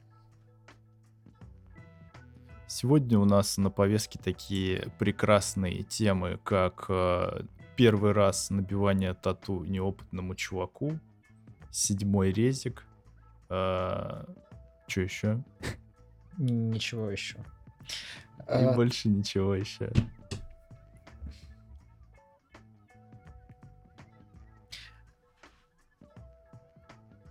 Сегодня 2.73 3.19
у 3.19 3.25
нас 3.25 3.57
на 3.57 3.69
повестке 3.69 4.17
такие 4.17 4.87
прекрасные 4.97 5.83
темы, 5.83 6.39
как 6.41 6.85
э, 6.87 7.41
первый 7.75 8.13
раз 8.13 8.49
набивание 8.49 9.13
тату 9.13 9.65
неопытному 9.65 10.35
чуваку, 10.35 10.97
седьмой 11.69 12.31
резик, 12.31 12.85
э, 13.49 14.23
что 14.87 15.01
еще? 15.01 15.43
Ничего 16.37 17.09
еще. 17.11 17.39
И 18.39 18.41
А, 18.47 18.71
больше 18.73 19.09
ничего 19.09 19.53
еще. 19.53 19.91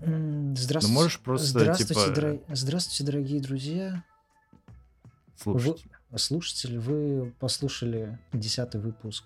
м, 0.01 0.51
Ну 0.51 0.57
Здравствуйте. 0.57 0.95
можешь 0.95 1.21
просто 1.21 1.47
Здравствуйте, 1.49 1.95
типа 1.95 2.15
дорог- 2.15 2.43
Здравствуйте, 2.49 3.05
дорогие 3.05 3.41
друзья. 3.41 4.05
Слушать. 5.41 5.85
Вы, 6.11 6.19
слушатели, 6.19 6.77
вы 6.77 7.33
послушали 7.39 8.19
десятый 8.33 8.81
выпуск 8.81 9.25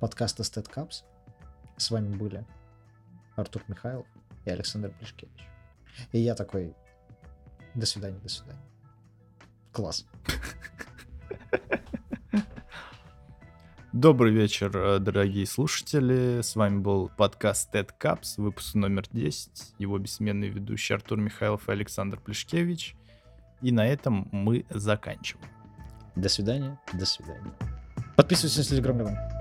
подкаста 0.00 0.42
Stat 0.42 0.68
Caps. 0.74 1.04
С 1.76 1.90
вами 1.90 2.14
были 2.14 2.44
Артур 3.36 3.62
Михайлов 3.68 4.06
и 4.44 4.50
Александр 4.50 4.90
Плешкевич. 4.98 5.48
И 6.12 6.18
я 6.18 6.34
такой, 6.34 6.74
до 7.74 7.86
свидания, 7.86 8.18
до 8.18 8.28
свидания. 8.28 8.60
Класс. 9.72 10.06
Добрый 13.92 14.32
вечер, 14.32 14.76
э, 14.76 14.98
дорогие 14.98 15.46
слушатели. 15.46 16.40
С 16.42 16.56
вами 16.56 16.78
был 16.78 17.10
подкаст 17.16 17.74
TED 17.74 17.90
Caps, 17.98 18.34
выпуск 18.36 18.74
номер 18.74 19.06
10. 19.10 19.74
Его 19.78 19.98
бессменный 19.98 20.48
ведущий 20.48 20.94
Артур 20.94 21.18
Михайлов 21.18 21.68
и 21.68 21.72
Александр 21.72 22.20
Плешкевич. 22.20 22.94
И 23.60 23.72
на 23.72 23.86
этом 23.86 24.28
мы 24.32 24.64
заканчиваем. 24.70 25.48
До 26.14 26.28
свидания, 26.28 26.78
до 26.92 27.06
свидания. 27.06 27.52
Подписывайтесь 28.16 28.58
на 28.58 28.64
телеграм-канал. 28.64 29.37